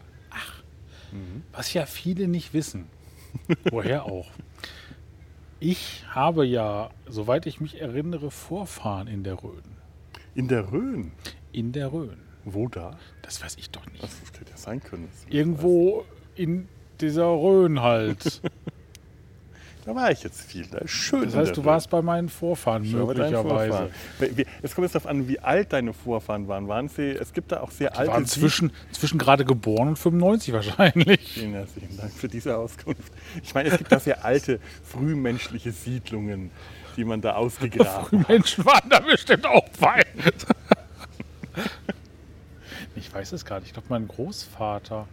[1.53, 2.87] Was ja viele nicht wissen.
[3.71, 4.31] Woher auch.
[5.62, 9.62] Ich habe ja, soweit ich mich erinnere, Vorfahren in der Rhön.
[10.35, 11.12] In der Rhön.
[11.53, 12.16] In der Rhön.
[12.46, 12.96] Wo da?
[13.20, 14.03] Das weiß ich doch nicht.
[14.03, 15.11] Das hätte ja sein können.
[15.29, 16.66] Irgendwo in
[17.03, 18.40] dieser Rhön halt.
[19.85, 20.66] Da war ich jetzt viel.
[20.66, 21.25] Da ist schön.
[21.25, 23.90] Das heißt, du warst bei meinen Vorfahren deine möglicherweise.
[24.19, 24.47] Vorfahren.
[24.62, 26.69] Es kommt jetzt darauf an, wie alt deine Vorfahren waren.
[26.69, 29.99] Waren sie, es gibt da auch sehr Die alte waren zwischen, zwischen gerade geboren und
[29.99, 31.21] 95 wahrscheinlich.
[31.35, 33.12] Vielen herzlichen Dank für diese Auskunft.
[33.43, 36.51] Ich meine, es gibt da sehr alte, frühmenschliche Siedlungen,
[36.97, 38.29] die man da ausgegraben hat.
[38.29, 40.03] Menschen waren da bestimmt auch bei.
[42.97, 43.69] Ich weiß es gar nicht.
[43.69, 45.07] Ich glaube, mein Großvater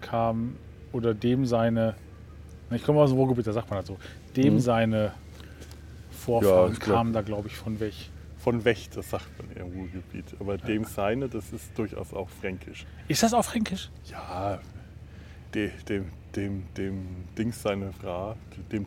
[0.00, 0.56] kam
[0.92, 1.94] oder dem seine,
[2.74, 3.98] ich komme aus dem Ruhrgebiet, da sagt man das so,
[4.36, 4.60] dem Mhm.
[4.60, 5.12] seine
[6.10, 7.94] Vorfahren glaub- kamen da, glaube ich, von weg.
[8.38, 10.24] Von Wächt, das sagt man im Ruhrgebiet.
[10.40, 12.86] Aber dem seine, das ist durchaus auch fränkisch.
[13.08, 13.88] Ist das auch fränkisch?
[14.10, 14.58] Ja,
[15.54, 17.06] de, dem, dem, dem
[17.38, 18.34] Dings seine Frau,
[18.72, 18.86] dem,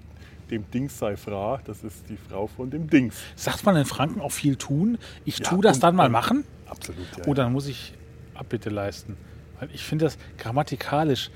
[0.52, 3.16] dem Dings sei Frau, das ist die Frau von dem Dings.
[3.38, 4.98] Sagt man in Franken auch viel tun?
[5.24, 6.44] Ich Ja, tu das und- dann mal machen?
[6.68, 7.24] Absolut, ja.
[7.26, 7.94] Oh, dann muss ich
[8.34, 9.16] Abbitte leisten.
[9.60, 11.32] Weil ich finde das grammatikalisch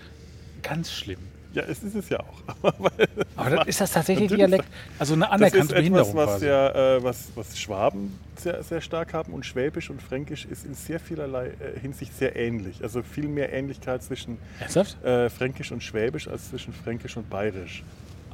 [0.62, 1.20] ganz schlimm.
[1.54, 2.42] Ja, es ist es ja auch.
[3.36, 4.66] Aber dann ist das tatsächlich Dialekt,
[5.00, 8.82] also eine Das ist anerkannte etwas, Behinderung was, ja, äh, was, was Schwaben sehr, sehr
[8.82, 12.82] stark haben und Schwäbisch und Fränkisch ist in sehr vielerlei äh, Hinsicht sehr ähnlich.
[12.84, 14.38] Also viel mehr Ähnlichkeit zwischen
[15.04, 17.84] äh, Fränkisch und Schwäbisch als zwischen Fränkisch und Bayerisch.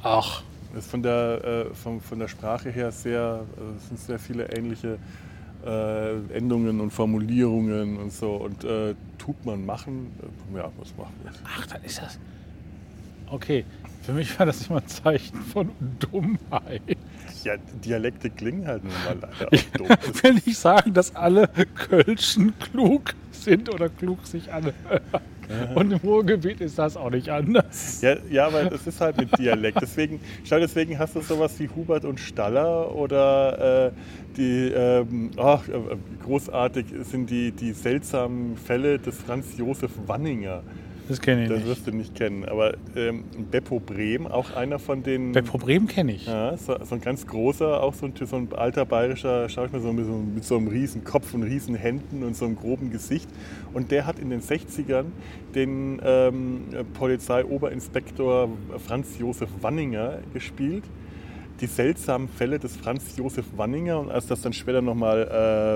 [0.02, 0.42] Ach,
[0.74, 4.50] Das ist von der, äh, von, von der Sprache her sehr, äh, sind sehr viele
[4.52, 4.98] ähnliche
[5.64, 8.34] äh, Endungen und Formulierungen und so.
[8.34, 8.64] Und
[9.18, 10.12] tut man machen,
[10.54, 11.34] ja, was macht man?
[11.44, 12.18] ach, dann ist das.
[13.30, 13.64] Okay,
[14.02, 16.80] für mich war das immer ein Zeichen von Dummheit.
[17.42, 19.88] Ja, Dialekte klingen halt nun mal leider auch doof.
[20.14, 24.74] Ich will nicht sagen, dass alle Kölschen klug sind oder klug sich anhören.
[25.74, 28.00] Und im Ruhrgebiet ist das auch nicht anders.
[28.02, 29.80] Ja, ja, aber das ist halt mit Dialekt.
[29.80, 33.92] Deswegen, schau, deswegen hast du sowas wie Hubert und Staller oder äh,
[34.36, 35.72] die, ähm, ach, äh,
[36.24, 40.62] großartig sind die, die seltsamen Fälle des Franz Josef Wanninger.
[41.08, 41.68] Das kenne ich Das nicht.
[41.68, 42.44] wirst du nicht kennen.
[42.44, 45.32] Aber ähm, Beppo Brehm, auch einer von den.
[45.32, 46.26] Bei Problem kenne ich.
[46.26, 49.92] Ja, so, so ein ganz großer, auch so ein, so ein alter bayerischer Schauspieler so
[49.92, 53.28] mit, so, mit so einem riesen Kopf und riesen Händen und so einem groben Gesicht.
[53.72, 55.04] Und der hat in den 60ern
[55.54, 56.60] den ähm,
[56.94, 58.48] Polizeioberinspektor
[58.84, 60.84] Franz Josef Wanninger gespielt.
[61.60, 65.26] Die seltsamen Fälle des Franz Josef Wanninger und als das dann später nochmal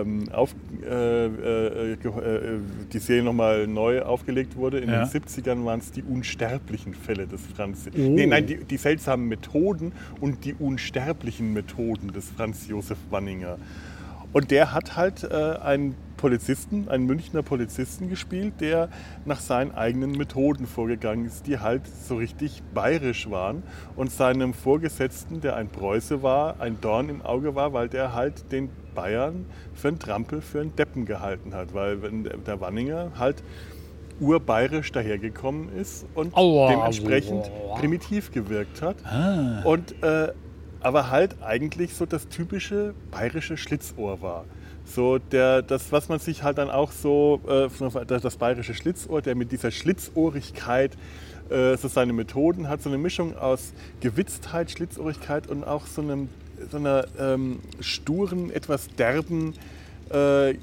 [0.06, 1.98] ähm, auf, äh, äh, äh,
[2.92, 5.04] die Serie nochmal neu aufgelegt wurde, in Ja.
[5.04, 7.86] den 70ern waren es die unsterblichen Fälle des Franz.
[7.86, 7.98] Oh.
[7.98, 13.56] Nee, nein, die, die seltsamen Methoden und die unsterblichen Methoden des Franz Josef Wanninger.
[14.32, 18.88] Und der hat halt äh, einen Polizisten, einen Münchner Polizisten gespielt, der
[19.24, 23.62] nach seinen eigenen Methoden vorgegangen ist, die halt so richtig bayerisch waren
[23.96, 28.52] und seinem Vorgesetzten, der ein Preuße war, ein Dorn im Auge war, weil der halt
[28.52, 33.42] den Bayern für einen Trampel, für einen Deppen gehalten hat, weil wenn der- Wanninger halt
[34.20, 37.78] urbayerisch dahergekommen ist und Aua, dementsprechend aua.
[37.78, 38.96] primitiv gewirkt hat.
[39.06, 39.62] Ah.
[39.64, 40.32] Und äh,
[40.80, 44.44] aber halt eigentlich so das typische bayerische Schlitzohr war.
[44.84, 47.68] So der, das, was man sich halt dann auch so, äh,
[48.06, 50.96] das bayerische Schlitzohr, der mit dieser Schlitzohrigkeit
[51.48, 56.28] äh, so seine Methoden hat, so eine Mischung aus Gewitztheit, Schlitzohrigkeit und auch so, einem,
[56.70, 59.54] so einer ähm, sturen, etwas derben,
[60.12, 60.54] äh,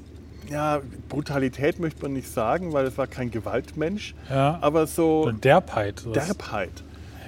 [0.50, 4.58] ja, Brutalität möchte man nicht sagen, weil es war kein Gewaltmensch, Ja.
[4.62, 6.02] aber so So Derbheit.
[6.14, 6.70] Derbheit.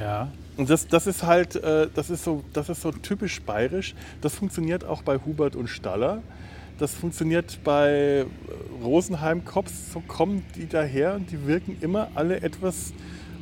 [0.01, 0.29] Ja.
[0.61, 3.95] Und das, das ist halt, äh, das ist so, das ist so typisch bayerisch.
[4.21, 6.23] Das funktioniert auch bei Hubert und Staller.
[6.79, 8.27] Das funktioniert bei äh,
[8.85, 9.91] Rosenheim Cops.
[9.95, 12.93] So kommen die daher und die wirken immer alle etwas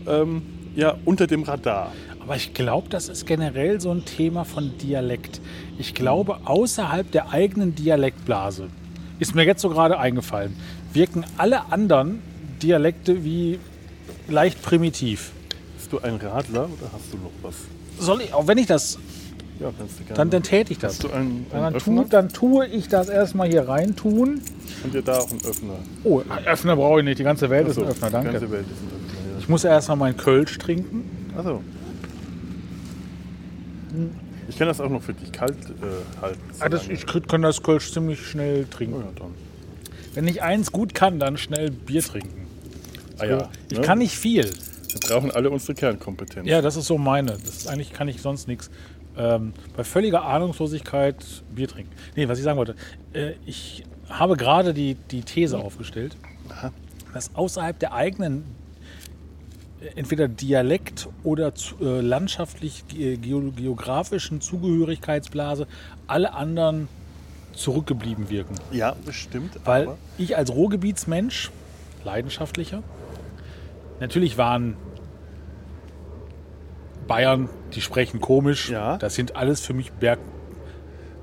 [0.06, 0.42] ähm,
[0.76, 1.92] ja, unter dem Radar.
[2.20, 5.40] Aber ich glaube, das ist generell so ein Thema von Dialekt.
[5.76, 8.68] Ich glaube, außerhalb der eigenen Dialektblase,
[9.18, 10.54] ist mir jetzt so gerade eingefallen,
[10.92, 12.22] wirken alle anderen
[12.62, 13.58] Dialekte wie
[14.28, 15.32] leicht primitiv.
[15.90, 17.54] Bist du ein Radler oder hast du noch was?
[17.98, 18.98] Soll ich, auch wenn ich das,
[19.58, 20.16] Ja, kannst du gerne.
[20.16, 20.92] dann, dann täte ich das.
[20.94, 24.42] hast du einen, einen Dann, tu, dann tue ich das erstmal hier rein tun.
[24.84, 25.74] Und dir da auch einen Öffner.
[26.04, 27.18] Oh, Öffner brauche ich nicht.
[27.18, 28.50] Die ganze Welt ist Achso, ein Öffner, Die ganze danke.
[28.50, 31.04] Welt ist ein Öffner, Ich muss erstmal meinen Kölsch trinken.
[31.32, 31.38] ja.
[31.40, 31.62] Achso.
[34.48, 36.40] Ich kann das auch noch für dich kalt äh, halten.
[36.60, 39.00] Ah, das, ich kann das Kölsch ziemlich schnell Oh trinken.
[39.00, 39.30] ja, dann.
[40.14, 42.46] Wenn ich eins gut kann, dann schnell Bier trinken.
[43.18, 43.84] Ah, ja, Ich ne?
[43.84, 44.50] kann nicht viel.
[44.88, 46.48] Wir brauchen alle unsere Kernkompetenz.
[46.48, 47.32] Ja, das ist so meine.
[47.32, 48.70] Das ist, eigentlich kann ich sonst nichts.
[49.16, 51.16] Ähm, bei völliger Ahnungslosigkeit
[51.54, 51.92] Bier trinken.
[52.14, 52.76] Nee, was ich sagen wollte.
[53.12, 56.16] Äh, ich habe gerade die, die These aufgestellt,
[56.50, 56.72] Aha.
[57.12, 58.44] dass außerhalb der eigenen
[59.80, 65.66] äh, entweder Dialekt oder äh, landschaftlich ge geo geografischen Zugehörigkeitsblase
[66.06, 66.88] alle anderen
[67.52, 68.54] zurückgeblieben wirken.
[68.70, 69.58] Ja, das stimmt.
[69.64, 71.50] Weil aber ich als Ruhrgebietsmensch,
[72.04, 72.82] leidenschaftlicher,
[74.00, 74.76] natürlich waren
[77.06, 78.68] Bayern, die sprechen komisch.
[78.70, 78.98] Ja.
[78.98, 80.18] Das sind alles für mich Berg,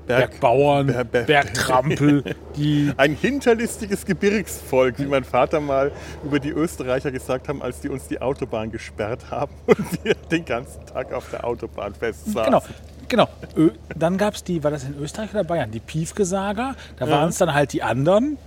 [0.06, 5.92] Berg- Bergbauern, Ber- Ber- Bergtrampel, die ein hinterlistiges Gebirgsvolk, wie mein Vater mal
[6.24, 10.44] über die Österreicher gesagt haben, als die uns die Autobahn gesperrt haben und wir den
[10.44, 12.44] ganzen Tag auf der Autobahn festsaßen.
[12.44, 12.62] Genau,
[13.08, 13.28] genau.
[13.56, 15.70] Ö dann gab es die, war das in Österreich oder Bayern?
[15.70, 16.74] Die Piefgesager.
[16.98, 18.38] Da waren es dann halt die anderen,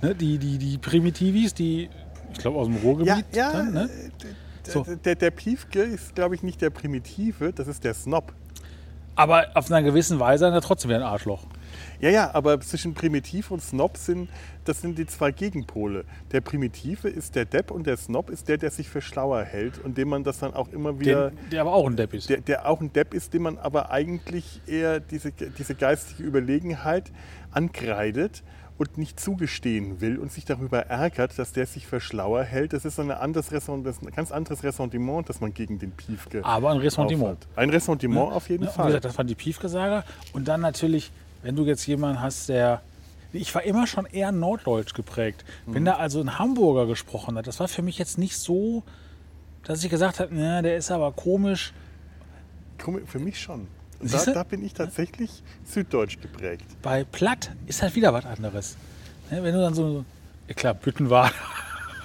[0.00, 1.90] ne, die, die, die Primitivis, die,
[2.36, 3.24] Ich glaube aus dem Ruhrgebiet.
[3.32, 3.88] Ja, ja dann, ne?
[4.22, 4.84] d- So.
[5.04, 8.32] der, der Piefke ist, glaube ich, nicht der Primitive, das ist der Snob.
[9.18, 11.46] Aber auf einer gewissen Weise er trotzdem wieder ein Arschloch.
[12.00, 14.28] Ja, ja, aber zwischen Primitiv und Snob sind,
[14.64, 16.04] das sind die zwei Gegenpole.
[16.32, 19.82] Der Primitive ist der Depp und der Snob ist der, der sich für schlauer hält
[19.82, 21.30] und dem man das dann auch immer wieder...
[21.30, 22.28] Den, der aber auch ein Depp ist.
[22.28, 27.10] der, der auch ein Depp ist, dem man aber eigentlich eher diese, diese geistige Überlegenheit
[27.52, 28.42] ankreidet
[28.78, 32.72] und nicht zugestehen will und sich darüber ärgert, dass der sich für schlauer hält.
[32.74, 35.78] Das ist so eine anderes Ressent, das ist ein ganz anderes Ressentiment, das man gegen
[35.78, 37.46] den Piefke aber ein Ressentiment.
[37.46, 37.58] aufhat.
[37.58, 38.68] Ein Ressentiment auf jeden Ne?
[38.68, 38.86] Und Wie Fall.
[38.88, 40.04] gesagt, das waren die Piefgesager.
[40.34, 41.10] Und dann natürlich,
[41.42, 42.82] wenn du jetzt jemanden hast, der.
[43.32, 45.44] Ich war immer schon eher norddeutsch geprägt.
[45.66, 45.86] Wenn Mhm.
[45.86, 48.82] da also ein Hamburger gesprochen hat, das war für mich jetzt nicht so,
[49.64, 51.72] dass ich gesagt habe, na, der ist aber komisch.
[53.06, 53.66] Für mich schon.
[54.00, 56.64] Da, da bin ich tatsächlich süddeutsch geprägt.
[56.82, 58.76] Bei Platt ist halt wieder was anderes.
[59.30, 60.04] Ne, Wenn du dann so,
[60.48, 61.32] ja klar, Büttenwader.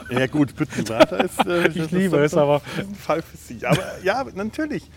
[0.09, 3.37] Ja gut, Büttenwader ist, äh, Ich das liebe ist es, aber- ist ein Fall für
[3.37, 3.65] sich.
[3.67, 4.89] Aber ja, natürlich.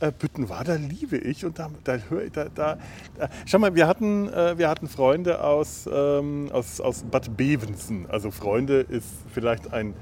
[0.00, 2.78] Äh, Büttenwader liebe ich und da, da höre ich, da, da,
[3.18, 3.28] da.
[3.44, 8.06] Schau mal, wir hatten, äh, wir hatten Freunde aus, ähm, aus, aus Bad Bevensen.
[8.08, 9.92] Also Freunde ist vielleicht ein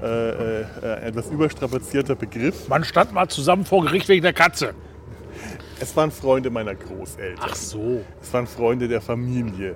[0.00, 2.68] äh, äh, ein etwas überstrapazierter Begriff.
[2.68, 4.74] Man stand mal zusammen vor Gericht wegen der Katze.
[5.80, 7.48] Es waren Freunde meiner Großeltern.
[7.50, 8.02] Ach so.
[8.20, 9.74] Es waren Freunde der Familie.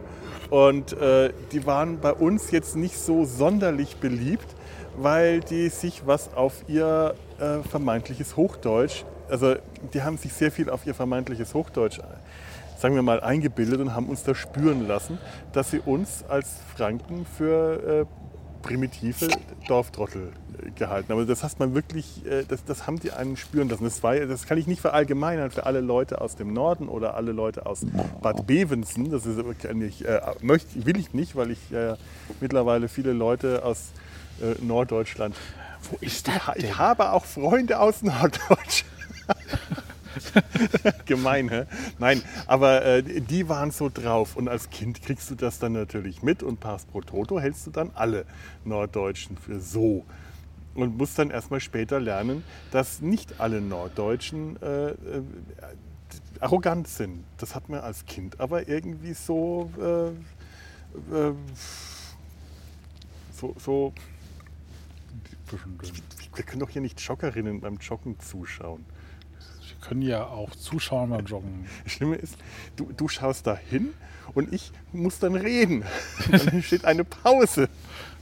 [0.51, 4.55] Und äh, die waren bei uns jetzt nicht so sonderlich beliebt,
[4.97, 9.57] weil die sich was auf ihr äh, vermeintliches Hochdeutsch, also
[9.93, 12.01] die haben sich sehr viel auf ihr vermeintliches Hochdeutsch,
[12.79, 15.19] sagen wir mal, eingebildet und haben uns da spüren lassen,
[15.53, 18.26] dass sie uns als Franken für äh,
[18.67, 19.29] primitive
[19.69, 20.33] Dorftrottel
[20.65, 21.13] äh, gehalten.
[21.13, 23.85] Aber das hat man wirklich, äh, das, das haben die einen spüren lassen.
[23.85, 27.33] Das, war, das kann ich nicht verallgemeinern für alle Leute aus dem Norden oder alle
[27.33, 27.87] Leute aus
[28.21, 29.11] Bad Bevensen.
[29.11, 31.95] Das ist, ich, äh, möchte, will ich nicht, weil ich äh,
[32.41, 33.93] mittlerweile viele Leute aus
[34.41, 35.37] äh, Norddeutschland.
[35.91, 36.79] Wo ist das Ich denn?
[36.79, 38.85] habe auch Freunde aus Norddeutschland.
[41.07, 41.65] Gemein, hä?
[41.99, 44.37] Nein, aber äh, die waren so drauf.
[44.37, 47.71] Und als Kind kriegst du das dann natürlich mit und Pass pro Toto hältst du
[47.71, 48.27] dann alle
[48.65, 50.05] Norddeutschen für so.
[50.75, 54.95] Und musst dann erstmal später lernen, dass nicht alle Norddeutschen äh, äh,
[56.41, 57.25] arrogant sind.
[57.39, 60.09] Das hat man als Kind aber irgendwie so, äh,
[61.17, 61.33] äh,
[63.33, 63.95] so, so
[66.35, 68.85] wir können doch hier nicht Joggerinnen beim Joggen zuschauen.
[69.81, 71.67] Können ja auch zuschauen beim Joggen.
[71.85, 72.37] Das Schlimme ist,
[72.77, 73.93] du, du schaust da hin
[74.35, 75.85] und ich muss dann reden.
[76.31, 77.69] Dann steht eine Pause.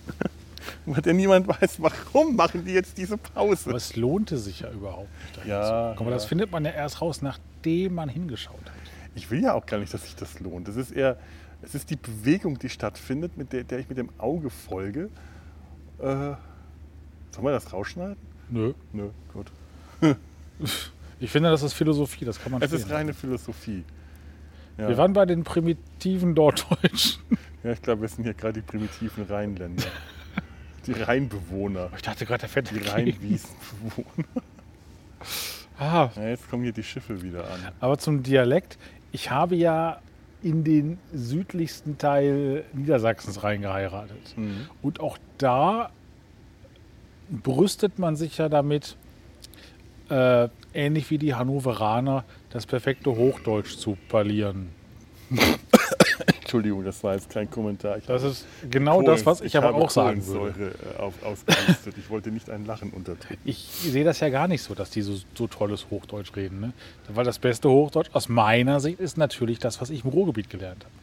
[0.87, 3.71] Weil denn niemand weiß, warum machen die jetzt diese Pause.
[3.71, 5.47] Aber es lohnte sich ja überhaupt nicht.
[5.47, 5.95] Ja.
[5.97, 6.29] Aber das ja.
[6.29, 8.73] findet man ja erst raus, nachdem man hingeschaut hat.
[9.15, 10.69] Ich will ja auch gar nicht, dass sich das lohnt.
[10.69, 11.19] Es ist eher,
[11.63, 15.11] es ist die Bewegung, die stattfindet, mit der, der ich mit dem Auge folge.
[15.99, 16.39] Äh, sollen
[17.43, 18.17] wir das rausschneiden?
[18.51, 18.75] Nö.
[18.93, 19.51] Nö, gut.
[21.21, 22.95] Ich finde, das ist Philosophie, das kann man Es ist stehen.
[22.97, 23.85] reine Philosophie.
[24.77, 24.89] Ja.
[24.89, 27.23] Wir waren bei den primitiven Norddeutschen.
[27.63, 29.85] Ja, ich glaube, wir sind hier gerade die primitiven Rheinländer.
[30.87, 31.91] Die Rheinbewohner.
[31.97, 34.27] Ich dachte gerade, der fette Die Rheinwiesenbewohner.
[35.79, 37.73] Ah, Ja, jetzt kommen hier die Schiffe wieder an.
[37.81, 38.77] aber zum Dialekt.
[39.13, 40.01] Ich habe ja
[40.43, 44.37] in den südlichsten Teil Niedersachsens reingeheiratet.
[44.37, 44.69] Mhm.
[44.83, 45.91] Und auch da
[47.31, 48.97] brüstet man sich ja damit,
[50.11, 54.69] äh, ähnlich wie die Hannoveraner, das perfekte Hochdeutsch zu parlieren.
[56.41, 57.97] Entschuldigung, das war jetzt kein Kommentar.
[57.99, 60.53] Ich Das ist genau Kohlen- das, was ich, aber habe auch sagen würde.
[60.53, 61.45] Kohlensäure äh, auf.
[61.99, 63.41] Ich wollte nicht ein Lachen unterdrücken.
[63.45, 66.61] Ich sehe das ja gar nicht so, dass die so, so tolles Hochdeutsch reden.
[66.61, 66.73] Ne?
[67.09, 70.85] Weil das beste Hochdeutsch aus meiner Sicht ist natürlich das, was ich im Ruhrgebiet gelernt
[70.85, 70.95] habe.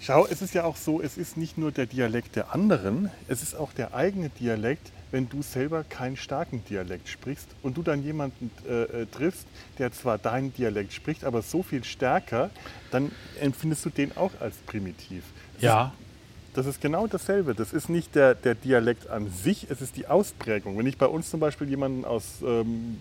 [0.00, 3.42] Schau, es ist ja auch so, es ist nicht nur der Dialekt der anderen, es
[3.42, 8.02] ist auch der eigene Dialekt, wenn du selber keinen starken Dialekt sprichst und du dann
[8.02, 9.46] jemanden äh, äh, triffst,
[9.78, 12.50] der zwar deinen Dialekt spricht, aber so viel stärker,
[12.90, 15.22] dann empfindest du den auch als primitiv.
[15.60, 15.92] Ja,
[16.54, 17.54] Das ist genau dasselbe.
[17.54, 20.78] Das ist nicht der, der Dialekt an sich, es ist die Ausprägung.
[20.78, 22.98] Wenn ich bei uns zum Beispiel jemanden aus, ähm,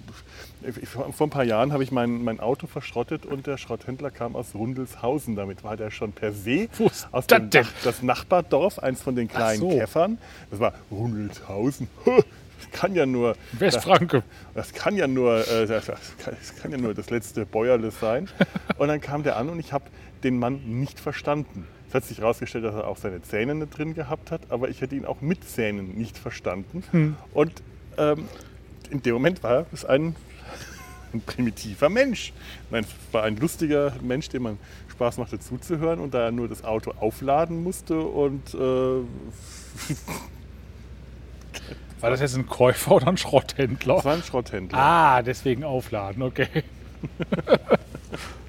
[0.61, 4.35] ich, vor ein paar Jahren habe ich mein, mein Auto verschrottet und der Schrotthändler kam
[4.35, 5.35] aus Rundelshausen.
[5.35, 6.67] Damit war der schon per se
[7.11, 7.61] aus das dem?
[7.61, 9.69] Nach, das Nachbardorf, eins von den kleinen so.
[9.69, 10.17] Käffern.
[10.49, 11.87] Das war Rundelshausen.
[12.71, 14.23] Das kann ja nur Westfranke.
[14.53, 15.97] das kann ja nur, äh, das, kann,
[16.39, 18.29] das kann ja nur das letzte Bäuerle sein.
[18.77, 19.83] Und dann kam der an und ich habe
[20.23, 21.67] den Mann nicht verstanden.
[21.93, 24.81] Es hat sich herausgestellt, dass er auch seine Zähne nicht drin gehabt hat, aber ich
[24.81, 26.83] hätte ihn auch mit Zähnen nicht verstanden.
[27.35, 27.61] Und
[27.99, 28.27] ähm,
[28.89, 30.15] in dem Moment war es ein,
[31.13, 32.33] ein primitiver Mensch.
[32.71, 34.57] Nein, es war ein lustiger Mensch, dem man
[34.89, 38.57] Spaß machte zuzuhören und da er nur das Auto aufladen musste und äh,
[42.01, 43.97] War das jetzt ein Käufer oder ein Schrotthändler?
[43.97, 44.79] Das war ein Schrotthändler.
[44.79, 46.47] Ah, deswegen aufladen, okay.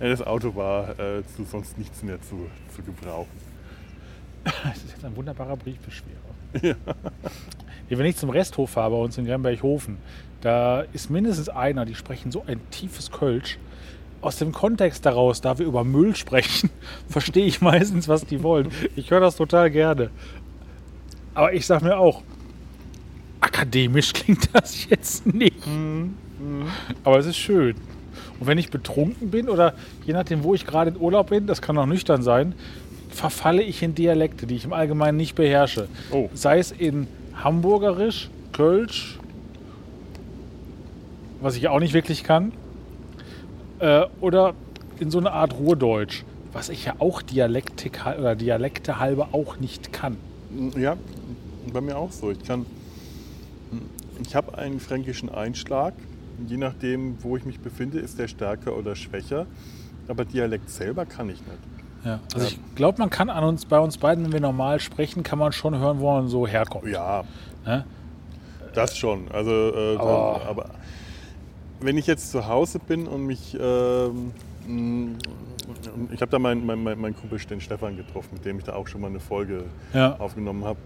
[0.00, 3.50] Ja, das Auto war äh, zu sonst nichts mehr zu, zu gebrauchen.
[4.64, 6.16] Das ist jetzt ein wunderbarer Briefbeschwerer.
[7.88, 7.98] Ja.
[7.98, 9.98] Wenn ich zum Resthof fahre bei uns in Gernberghofen,
[10.40, 13.58] da ist mindestens einer, die sprechen so ein tiefes Kölsch.
[14.20, 16.70] Aus dem Kontext daraus, da wir über Müll sprechen,
[17.08, 18.70] verstehe ich meistens, was die wollen.
[18.96, 20.10] Ich höre das total gerne.
[21.34, 22.22] Aber ich sage mir auch,
[23.40, 25.66] akademisch klingt das jetzt nicht.
[25.66, 26.14] Mhm.
[27.04, 27.74] Aber es ist schön.
[28.40, 29.74] Und wenn ich betrunken bin oder
[30.06, 32.54] je nachdem, wo ich gerade in Urlaub bin, das kann auch nüchtern sein,
[33.10, 35.88] verfalle ich in Dialekte, die ich im Allgemeinen nicht beherrsche.
[36.10, 36.30] Oh.
[36.34, 39.18] Sei es in Hamburgerisch, Kölsch,
[41.40, 42.52] was ich auch nicht wirklich kann,
[43.78, 44.54] äh, oder
[44.98, 49.92] in so eine Art Ruhrdeutsch, was ich ja auch Dialektik oder Dialekte halber auch nicht
[49.92, 50.16] kann.
[50.76, 50.96] Ja,
[51.72, 52.30] bei mir auch so.
[52.30, 52.66] Ich kann,
[54.26, 55.94] ich habe einen fränkischen Einschlag.
[56.46, 59.46] Je nachdem, wo ich mich befinde, ist der stärker oder schwächer.
[60.08, 61.58] Aber Dialekt selber kann ich nicht.
[62.04, 62.18] Ja.
[62.34, 65.38] Also ich glaube, man kann an uns, bei uns beiden, wenn wir normal sprechen, kann
[65.38, 66.86] man schon hören, wo man so herkommt.
[66.88, 67.24] Ja,
[67.66, 67.84] Ne?
[68.74, 69.28] das schon.
[69.30, 70.70] Also, äh, Aber- dann, aber
[71.80, 74.32] wenn ich jetzt zu Hause bin und mich, ähm,
[74.66, 75.18] mh,
[76.12, 78.74] ich habe da meinen mein, mein, mein Kumpel den Stefan getroffen, mit dem ich da
[78.74, 80.16] auch schon mal eine Folge Ja.
[80.18, 80.78] aufgenommen habe.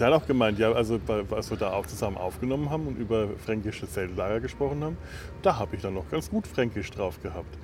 [0.00, 0.98] Der hat auch gemeint, ja, also
[1.30, 4.96] als wir da auch zusammen aufgenommen haben und über fränkische Zeltlager gesprochen haben,
[5.42, 7.58] da habe ich dann noch ganz gut Fränkisch drauf gehabt.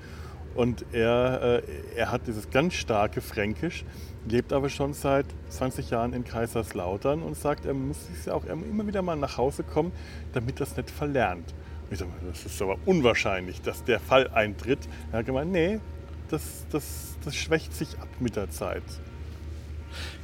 [0.54, 3.86] Und er, äh, er hat dieses ganz starke Fränkisch,
[4.28, 8.86] lebt aber schon seit 20 Jahren in Kaiserslautern und sagt, er muss sich auch immer
[8.86, 9.92] wieder mal nach Hause kommen,
[10.34, 11.54] damit das nicht verlernt.
[11.84, 14.80] Und Ich sage, das ist aber unwahrscheinlich, dass der Fall eintritt.
[15.10, 15.80] Er hat gemeint, nee,
[16.28, 18.82] das, das, das schwächt sich ab mit der Zeit.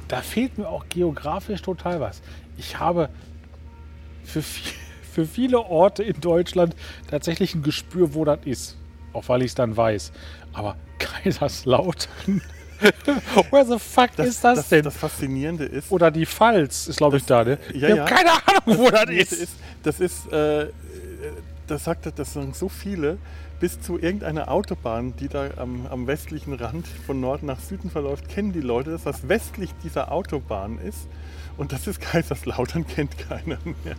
[0.07, 2.21] Da fehlt mir auch geografisch total was.
[2.57, 3.09] Ich habe
[4.23, 4.73] für, vi-
[5.13, 6.75] für viele Orte in Deutschland
[7.09, 8.77] tatsächlich ein Gespür, wo das ist.
[9.13, 10.11] Auch weil ich es dann weiß.
[10.53, 12.41] Aber Kaiserslautern.
[13.51, 14.83] Where the fuck ist das, das, denn?
[14.83, 17.43] das Faszinierende ist, Oder die Pfalz ist, glaube ich, da.
[17.45, 17.57] Ne?
[17.73, 18.05] ja, ich ja.
[18.05, 19.53] habe keine Ahnung, wo das Faszinierende ist.
[19.83, 20.67] das ist, äh,
[21.67, 23.17] das sagt das sagen so viele,
[23.63, 28.27] bis zu irgendeiner Autobahn, die da am, am westlichen Rand von Norden nach Süden verläuft,
[28.27, 31.07] kennen die Leute das, was westlich dieser Autobahn ist.
[31.55, 33.95] Und das ist Kaiserslautern, kennt keiner mehr.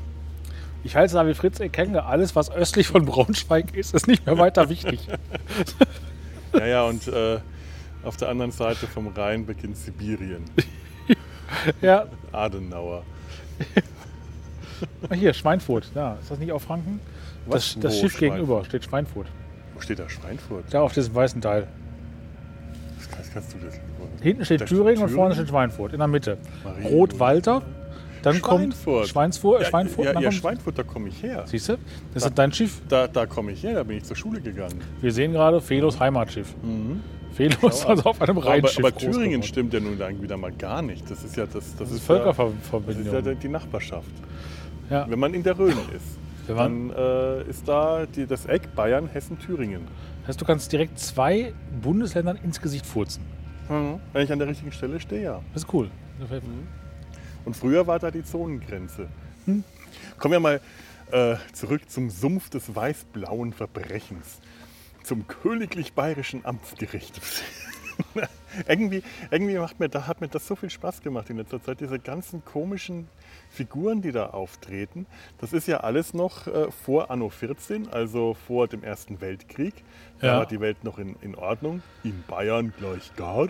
[0.82, 2.04] Ich halte es da wie Fritz Ekenge.
[2.04, 5.08] Alles, was östlich von Braunschweig ist, ist nicht mehr weiter wichtig.
[6.52, 7.40] Ja, ja, und äh,
[8.04, 10.44] auf der anderen Seite vom Rhein beginnt Sibirien.
[11.80, 13.02] ja, Adenauer.
[15.08, 15.90] Ah, hier, Schweinfurt.
[15.94, 17.00] Ja, ist das nicht auf Franken?
[17.46, 17.74] Was?
[17.74, 18.20] Das, das Schiff Schweinfurt?
[18.20, 19.26] gegenüber steht Schweinfurt.
[19.74, 20.64] Wo steht da Schweinfurt?
[20.70, 21.66] Da auf diesem weißen Teil.
[22.98, 23.74] Das kannst, kannst du das
[24.22, 25.34] Hinten steht Da Thüringen und vorne Thüringen?
[25.34, 25.92] steht Schweinfurt.
[25.92, 26.38] In der Mitte.
[26.84, 27.62] Rot-Walter.
[28.22, 29.08] Dann kommt Schweinfurt.
[29.08, 29.60] Schweinfurt.
[29.62, 31.44] Ja, Schweinfurt ja, ja kommt, Schweinfurt, da komme ich her.
[31.46, 31.76] Siehst du?
[32.14, 32.80] Das ist dein Schiff.
[32.88, 34.80] Da, da komme ich her, da bin ich zur Schule gegangen.
[35.02, 36.54] Wir sehen gerade Felos Heimatschiff.
[37.34, 38.78] Felo ist also auf einem Aber, Rheinschiff.
[38.78, 41.10] aber groß Thüringen stimmt ja nun wieder mal gar nicht.
[41.10, 43.14] Das ist ja das, das, Das ist ja, das Völkerverbindung.
[43.14, 44.08] ist ja die Nachbarschaft.
[44.88, 45.06] Ja.
[45.08, 49.38] Wenn man in der Rhön ist, dann äh, ist da die, das Eck Bayern, Hessen,
[49.38, 49.86] Thüringen.
[50.20, 51.52] Das heißt, du kannst direkt zwei
[51.82, 53.22] Bundesländern ins Gesicht furzen.
[54.12, 55.40] Wenn ich an der richtigen Stelle stehe, ja.
[55.52, 55.90] Das ist cool.
[56.18, 56.40] Mir.
[57.44, 59.08] Und früher war da die Zonengrenze.
[60.18, 60.60] Kommen wir mal
[61.10, 64.40] äh, zurück zum Sumpf des weiß-blauen Verbrechens.
[65.02, 67.20] Zum königlich bayerischen Amtsgericht.
[68.68, 71.80] irgendwie irgendwie macht mir, da hat mir das so viel Spaß gemacht in letzter Zeit,
[71.80, 73.08] diese ganzen komischen
[73.54, 75.06] Figuren, die da auftreten.
[75.38, 79.74] Das ist ja alles noch äh, vor Anno 14, also vor dem Ersten Weltkrieg.
[80.20, 80.38] Da Ja.
[80.38, 81.82] war die Welt noch in, in Ordnung.
[82.02, 83.48] In Bayern gleich gar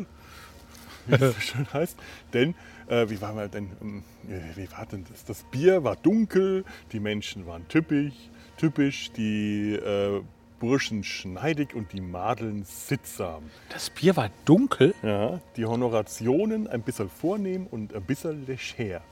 [1.06, 1.98] wie es so schön heißt.
[2.32, 2.54] Denn,
[2.88, 5.24] äh, wie war mal denn, ähm, äh, wie war denn das?
[5.24, 8.14] Das Bier war dunkel, die Menschen waren typisch,
[8.56, 10.22] typisch, die äh,
[10.60, 13.42] Burschen schneidig und die Madeln sittsam.
[13.68, 14.94] Das Bier war dunkel.
[15.02, 19.02] Ja, die Honorationen ein bisschen vornehm und ein bisschen leger.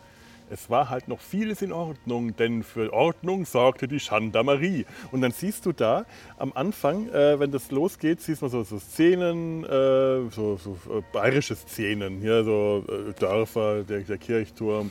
[0.53, 4.85] Es war halt noch vieles in Ordnung, denn für Ordnung sorgte die Gendarmerie.
[5.11, 6.05] Und dann siehst du da
[6.37, 11.03] am Anfang, äh, wenn das losgeht, siehst man so, so Szenen, äh, so, so äh,
[11.11, 14.91] bayerische Szenen, hier so äh, Dörfer, der, der Kirchturm,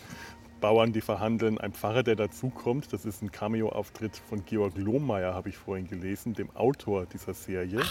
[0.62, 2.92] Bauern, die verhandeln, ein Pfarrer, der dazukommt.
[2.92, 7.82] Das ist ein Cameo-Auftritt von Georg Lohmeier, habe ich vorhin gelesen, dem Autor dieser Serie.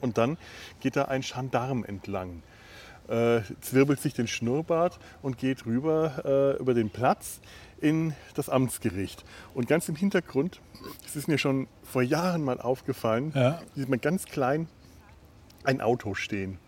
[0.00, 0.36] Und dann
[0.80, 2.42] geht da ein Gendarm entlang,
[3.60, 7.40] zwirbelt sich den Schnurrbart und geht rüber äh, über den Platz
[7.80, 9.24] in das Amtsgericht.
[9.54, 10.60] Und ganz im Hintergrund,
[11.02, 13.60] das ist mir schon vor Jahren mal aufgefallen, Ja.
[13.74, 14.68] sieht man ganz klein
[15.64, 16.58] ein Auto stehen.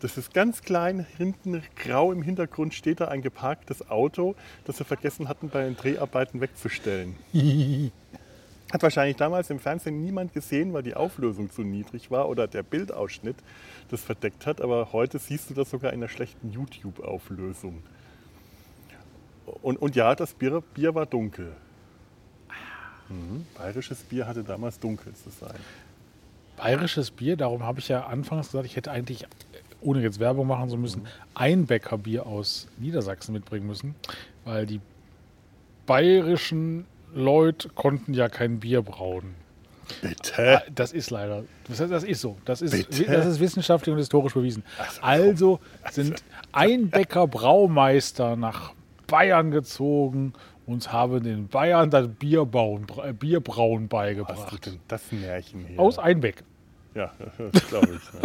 [0.00, 4.84] Das ist ganz klein, hinten grau im Hintergrund steht da ein geparktes Auto, das sie
[4.84, 7.16] vergessen hatten, bei den Dreharbeiten wegzustellen.
[8.72, 12.62] Hat wahrscheinlich damals im Fernsehen niemand gesehen, weil die Auflösung zu niedrig war oder der
[12.62, 13.36] Bildausschnitt
[13.90, 14.60] das verdeckt hat.
[14.60, 17.82] Aber heute siehst du das sogar in einer schlechten YouTube-Auflösung.
[19.62, 21.52] Und, und ja, das Bier, Bier war dunkel.
[23.08, 23.46] Mhm.
[23.56, 25.56] Bayerisches Bier hatte damals dunkel zu sein.
[26.58, 29.26] Bayerisches Bier, darum habe ich ja anfangs gesagt, ich hätte eigentlich,
[29.80, 33.94] ohne jetzt Werbung machen zu müssen, ein Bäckerbier aus Niedersachsen mitbringen müssen,
[34.44, 34.80] weil die
[35.86, 36.84] bayerischen
[37.14, 39.34] Leute konnten ja kein Bier brauen.
[40.02, 40.58] Bitte?
[40.58, 42.36] Ah, Das ist leider, das, ist so.
[42.44, 43.10] Das ist, Bitte?
[43.10, 44.62] das ist wissenschaftlich und historisch bewiesen.
[45.00, 48.72] Also, Also sind Einbäcker Braumeister nach
[49.06, 50.34] Bayern gezogen
[50.66, 54.52] und haben den Bayern das Bierbauen, äh, Bierbrauen Was beigebracht.
[54.52, 55.80] ist denn das Märchen hier?
[55.80, 56.44] Aus Einbeck.
[56.94, 57.12] Ja,
[57.52, 58.20] das glaube ich.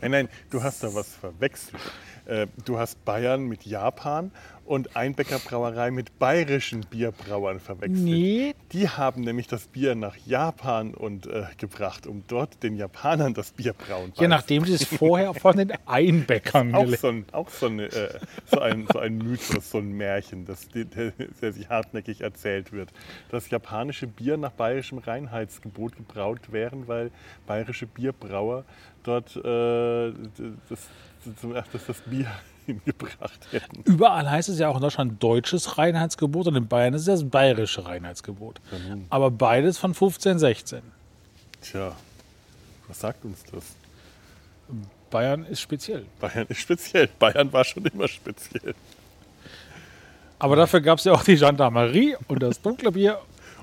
[0.00, 1.80] Nein, nein, du hast da was verwechselt.
[2.26, 4.32] Äh, Du hast Bayern mit Japan
[4.68, 8.04] und Einbecker Brauerei mit bayerischen Bierbrauern verwechselt.
[8.04, 8.54] Nee.
[8.72, 13.52] Die haben nämlich das Bier nach Japan und, äh, gebracht, um dort den Japanern das
[13.52, 17.66] Bier brauen Je nachdem sie es vorher von den Einbäckern auch so ein, auch so,
[17.66, 22.20] eine, äh, so, ein, so ein Mythos, so ein Märchen, das, der, der sich hartnäckig
[22.20, 22.90] erzählt wird.
[23.30, 27.10] Dass japanische Bier nach bayerischem Reinheitsgebot gebraut wären, weil
[27.46, 28.64] bayerische Bierbrauer
[29.02, 30.12] dort äh,
[30.68, 30.88] das,
[31.40, 32.26] zum ersten das Bier
[32.68, 33.82] hingebracht hätten.
[33.84, 37.24] Überall heißt es ja auch in Deutschland deutsches Reinheitsgebot und in Bayern ist es das
[37.24, 38.60] bayerische Reinheitsgebot.
[39.10, 40.82] Aber beides von 15, 16.
[41.62, 41.96] Tja,
[42.86, 43.64] was sagt uns das?
[45.10, 46.04] Bayern ist speziell.
[46.20, 47.08] Bayern ist speziell.
[47.18, 48.74] Bayern war schon immer speziell.
[50.38, 53.18] Aber dafür gab es ja auch die Gendarmerie und das dunkle Bier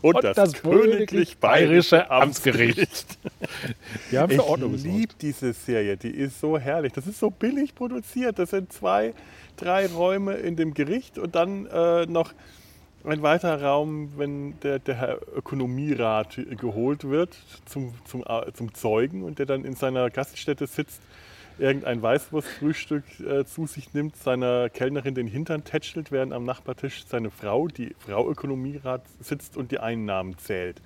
[0.06, 3.18] Und, Und das, das königlich bayerische Amtsgericht.
[4.12, 6.94] Die haben Ich Ordnung liebe diese Serie, die ist so herrlich.
[6.94, 8.38] Das ist so billig produziert.
[8.38, 9.16] Das sind zwei,
[9.58, 12.36] drei Räume in dem Gericht und dann äh, noch
[13.04, 17.36] ein weiterer Raum, wenn der, der Herr Ökonomierat geholt wird
[17.66, 21.02] zum, zum, äh, zum Zeugen und der dann in seiner Gaststätte sitzt,
[21.58, 27.32] irgendein Weißwurstfrühstück äh, zu sich nimmt, seiner Kellnerin den Hintern tätschelt, während am Nachbartisch seine
[27.32, 30.82] Frau, die Frau Ökonomierat, sitzt und die Einnahmen zählt.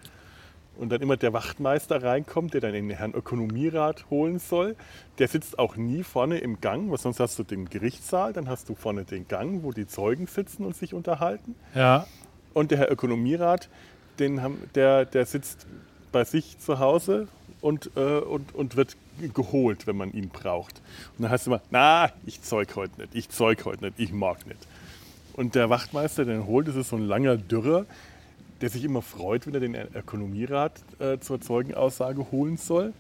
[0.78, 4.78] Und dann immer der Wachtmeister reinkommt, der dann den Herrn Ökonomierat holen soll.
[5.18, 8.70] Der sitzt auch nie vorne im Gang, weil sonst hast du den Gerichtssaal, dann hast
[8.70, 11.56] du vorne den Gang, wo die Zeugen sitzen und sich unterhalten.
[11.76, 12.08] Ja,
[12.54, 13.68] Und der Herr Ökonomierat,
[14.20, 15.68] den haben, der, der sitzt
[16.14, 17.28] bei sich zu Hause
[17.62, 18.96] und, äh, und, und wird
[19.28, 20.82] geholt, wenn man ihn braucht.
[21.18, 24.14] Und dann heißt es immer, na, ich zeug heute nicht, ich zeug heute nicht, ich
[24.14, 24.60] mag nicht.
[25.34, 27.86] Und der Wachtmeister, der ihn holt, das ist so ein langer Dürrer,
[28.62, 32.94] der sich immer freut, wenn er den Ökonomierat äh, zur Zeugenaussage holen soll.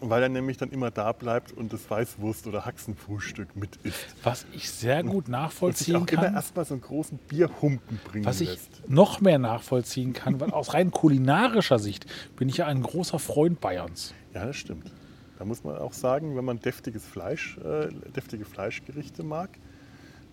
[0.00, 4.16] Weil er nämlich dann immer da bleibt und das Weißwurst- oder Haxenfrühstück mit isst.
[4.24, 8.00] was ich sehr gut Und sich nachvollziehen auch immer kann, erstmal so einen großen Bierhumpen
[8.04, 8.88] bringen was ich lässt.
[8.88, 13.60] noch mehr nachvollziehen kann, weil aus rein kulinarischer Sicht bin ich ja ein großer Freund
[13.60, 14.12] Bayerns.
[14.34, 14.90] Ja, das stimmt.
[15.38, 19.50] Da muss man auch sagen, wenn man deftiges Fleisch, äh, deftige Fleischgerichte mag,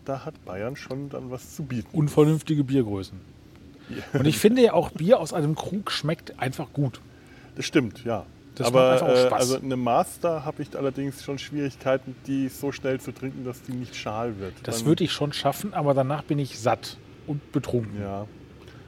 [0.05, 1.87] da hat Bayern schon dann was zu bieten.
[1.91, 3.19] Unvernünftige Biergrößen.
[4.13, 7.01] Und ich finde ja auch Bier aus einem Krug schmeckt einfach gut.
[7.55, 8.25] Das stimmt, ja.
[8.55, 9.39] Das Aber macht einfach auch äh, Spaß.
[9.39, 13.73] also eine Master habe ich allerdings schon Schwierigkeiten, die so schnell zu trinken, dass die
[13.73, 14.53] nicht schal wird.
[14.63, 17.99] Das würde ich schon schaffen, aber danach bin ich satt und betrunken.
[17.99, 18.27] Ja.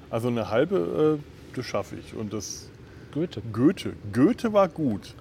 [0.09, 2.13] Also eine halbe, äh, das schaffe ich.
[2.13, 2.69] Und das
[3.11, 3.41] Goethe.
[3.51, 3.93] Goethe.
[4.13, 5.15] Goethe war gut.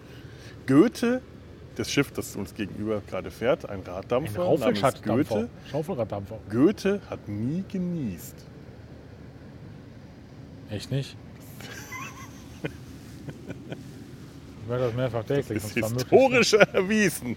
[0.66, 1.20] Goethe,
[1.76, 5.34] das Schiff, das uns gegenüber gerade fährt, ein Ein Raddampfer namens Raufelschatdampfer.
[5.34, 5.48] Goethe.
[5.70, 6.38] Schaufelraddampfer.
[6.50, 8.34] Goethe hat nie genießt.
[10.70, 11.16] Echt nicht?
[14.62, 15.62] Ich werde das mehrfach täglich.
[15.62, 16.10] ist war möglich.
[16.10, 17.36] historisch erwiesen.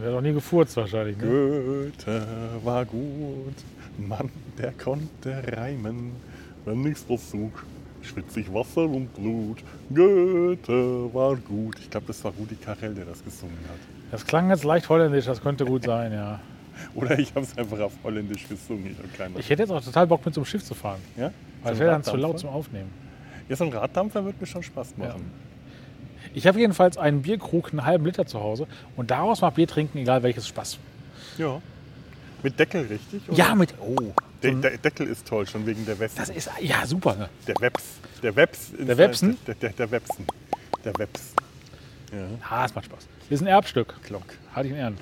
[0.00, 1.16] Wäre doch nie gefurzt wahrscheinlich.
[1.18, 1.24] Ne?
[1.26, 2.26] Goethe
[2.64, 3.54] war gut,
[3.98, 6.12] Mann, der konnte reimen.
[6.64, 7.52] Wenn ich's versuch,
[8.06, 9.58] schwitz ich Wasser und Blut.
[9.94, 11.78] Goethe war gut.
[11.80, 13.78] Ich glaube, das war Rudi Carell, der das gesungen hat.
[14.10, 16.40] Das klang jetzt leicht holländisch, das könnte gut sein, ja.
[16.94, 18.94] Oder ich habe es einfach auf Holländisch gesungen.
[19.02, 21.00] Ich Ich hätte jetzt auch total Bock mit so einem Schiff zu fahren.
[21.16, 21.32] ja?
[21.62, 22.90] Weil es wäre dann zu laut zum Aufnehmen.
[23.48, 25.30] Ja, so ein Raddampfer wird mir schon Spaß machen.
[26.34, 29.98] Ich habe jedenfalls einen Bierkrug, einen halben Liter zu Hause und daraus macht Bier trinken,
[29.98, 30.78] egal welches Spaß.
[31.38, 31.62] Ja.
[32.42, 33.22] Mit Deckel, richtig?
[33.28, 33.38] oder?
[33.38, 33.74] Ja, mit.
[33.80, 34.12] Oh,
[34.52, 36.18] der, der Deckel ist toll, schon wegen der Weste.
[36.20, 37.14] Das ist ja super.
[37.16, 37.28] Ne?
[37.46, 37.84] Der Weps.
[38.22, 39.36] Der ist- Der Websen?
[39.46, 40.26] Der, der, der Websen.
[40.84, 41.32] Der Weps.
[42.12, 42.18] Ja,
[42.48, 43.06] Ah, es macht Spaß.
[43.20, 43.94] Das ist ein Erbstück.
[44.06, 44.22] Glock.
[44.52, 44.96] Hatte ich in Ehren.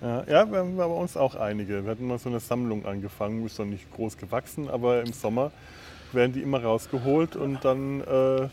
[0.00, 1.82] Ja, ja, wir haben bei uns auch einige.
[1.84, 5.50] Wir hatten mal so eine Sammlung angefangen, ist noch nicht groß gewachsen, aber im Sommer
[6.12, 8.48] werden die immer rausgeholt und dann, äh,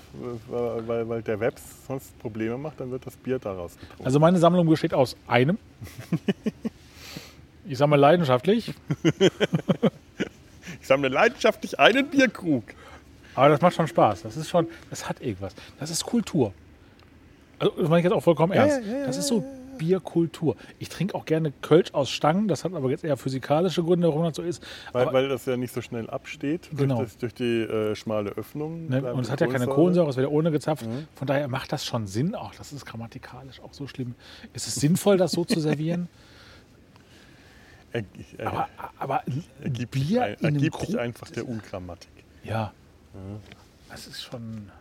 [0.49, 4.06] weil, weil der Webs sonst Probleme macht, dann wird das Bier daraus getrunken.
[4.06, 5.58] Also meine Sammlung besteht aus einem.
[7.64, 8.74] Ich sammle leidenschaftlich,
[10.82, 12.63] Ich sammle leidenschaftlich einen Bierkrug.
[13.36, 14.23] aber das macht schon Spaß.
[14.23, 15.53] Das ist schon, das hat irgendwas.
[15.79, 16.53] Das ist Kultur.
[17.59, 18.88] Also das meine ich jetzt auch vollkommen Ja, ernst.
[18.88, 19.43] ja, ja, das ist so
[19.77, 20.55] Bierkultur.
[20.79, 22.47] Ich trinke auch gerne Kölsch aus Stangen.
[22.47, 24.61] Das hat aber jetzt eher physikalische Gründe, warum das so ist.
[24.91, 26.97] Weil, aber, weil das ja nicht so schnell absteht Genau.
[26.97, 28.89] durch, das, durch die äh, schmale Öffnung.
[28.89, 29.75] ne, und es hat ja keine Kohlensäure.
[29.75, 30.86] Kohlensäure, es wird ja ohne gezapft.
[30.86, 31.07] Mhm.
[31.15, 32.36] Von daher macht das schon Sinn.
[32.36, 34.13] Auch das ist grammatikalisch auch so schlimm.
[34.53, 36.09] Ist es sinnvoll, das so zu servieren?
[37.94, 38.04] Er,
[38.38, 39.24] er, Aber, aber
[39.62, 42.12] ergibt, Bier ein, in einem ergibt sich einfach der Ungrammatik.
[42.44, 42.74] Ja.
[43.89, 44.72] Das ist schon.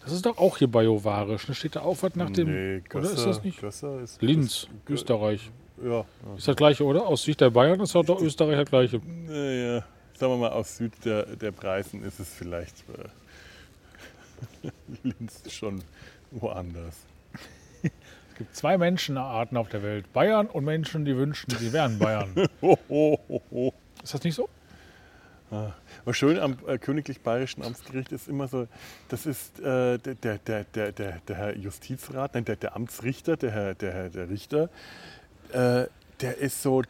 [0.00, 1.46] Das ist doch auch hier biovarisch.
[1.46, 2.48] Da steht da auch was nach dem.
[2.48, 3.60] nee, oder ist Gösser, das nicht?
[3.60, 5.50] Gösser ist, Linz, ist, Österreich.
[5.82, 6.04] Ja.
[6.36, 7.06] Ist das gleiche, oder?
[7.06, 9.00] Aus Sicht der Bayern ist doch doch Österreich das gleiche.
[9.04, 9.84] Naja,
[10.14, 12.84] sagen wir mal, aus Süd der, der Preisen ist es vielleicht
[14.62, 14.70] äh,
[15.02, 15.82] Linz schon
[16.30, 16.96] woanders.
[18.40, 20.10] Es gibt zwei Menschenarten auf der Welt.
[20.14, 22.34] Bayern und Menschen, die wünschen, sie wären Bayern.
[22.62, 23.74] Ho, ho, ho, ho.
[24.02, 24.48] Ist das nicht so?
[26.06, 28.66] Was schön am äh, Königlich Bayerischen Amtsgericht ist immer so,
[29.08, 33.36] das ist äh, der, der, der, der, der, der Herr Justizrat, nein, der, der Amtsrichter,
[33.36, 34.70] der Herr, der, Herr, der Richter,
[35.52, 35.84] äh,
[36.22, 36.82] der ist so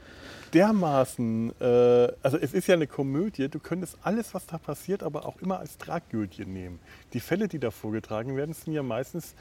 [0.54, 5.26] dermaßen, äh, also es ist ja eine Komödie, du könntest alles, was da passiert, aber
[5.26, 6.78] auch immer als Tragödie nehmen.
[7.12, 9.36] Die Fälle, die da vorgetragen werden, sind ja meistens, äh,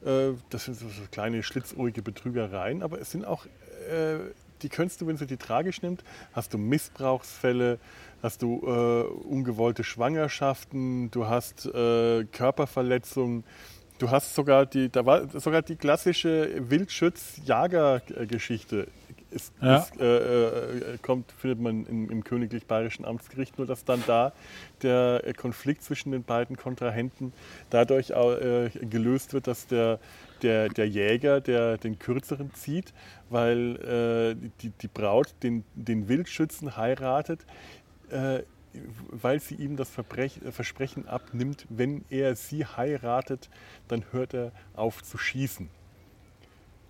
[0.00, 4.18] das sind so, kleine schlitzohrige Betrügereien, aber es sind auch, äh,
[4.62, 7.78] die könntest du, wenn du die tragisch nimmst, hast du Missbrauchsfälle,
[8.22, 13.44] hast du äh, ungewollte Schwangerschaften, du hast äh, Körperverletzungen,
[13.98, 18.88] du hast sogar die, da war sogar die klassische Wildschütz-Jager-Geschichte.
[19.30, 19.76] Ist, Ja.
[19.78, 24.32] ist, äh, äh, kommt, findet man im, im Königlich Bayerischen Amtsgericht, nur dass dann da
[24.82, 27.34] der äh, Konflikt zwischen den beiden Kontrahenten
[27.68, 29.98] dadurch äh, gelöst wird, dass der,
[30.42, 32.94] der, der Jäger der den kürzeren zieht,
[33.28, 37.44] weil äh, die, die Braut den, den Wildschützen heiratet,
[39.10, 43.50] weil sie ihm das Versprechen abnimmt, wenn er sie heiratet,
[43.88, 45.68] dann hört er auf zu schießen.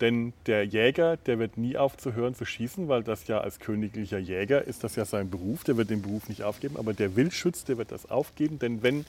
[0.01, 4.62] Denn der Jäger, der wird nie aufzuhören zu schießen, weil das ja als königlicher Jäger
[4.62, 6.76] ist das ja sein Beruf, der wird den Beruf nicht aufgeben.
[6.76, 9.05] Aber der Wildschütz, der wird das aufgeben, denn wenn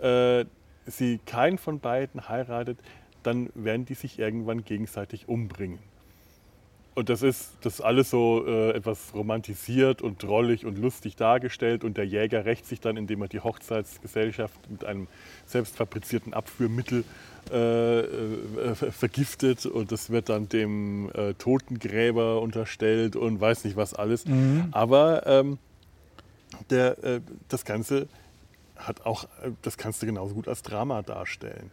[0.00, 0.44] äh,
[0.86, 2.78] sie keinen von beiden heiratet,
[3.22, 5.78] dann werden die sich irgendwann gegenseitig umbringen.
[6.98, 11.84] Und das ist, das alles so äh, etwas romantisiert und drollig und lustig dargestellt.
[11.84, 15.06] Und der Jäger rächt sich dann, indem er die Hochzeitsgesellschaft mit einem
[15.46, 17.04] selbstfabrizierten Abführmittel
[17.50, 19.66] äh, äh, vergiftet.
[19.66, 24.24] Und das wird dann dem äh, Totengräber unterstellt und weiß nicht was alles.
[24.72, 25.58] Aber ähm,
[26.70, 28.08] der, äh, das Ganze
[28.76, 29.26] hat auch,
[29.62, 31.70] das kannst du genauso gut als Drama darstellen.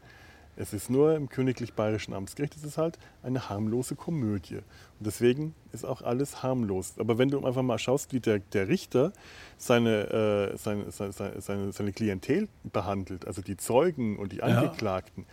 [0.58, 4.56] Es ist nur im Königlich Bayerischen Amtsgericht, es ist halt eine harmlose Komödie.
[4.56, 6.94] Und deswegen ist auch alles harmlos.
[6.98, 9.12] Aber wenn du einfach mal schaust, wie der, der Richter
[9.58, 15.26] seine, äh, seine, seine, seine, seine Klientel behandelt, also die Zeugen und die Angeklagten,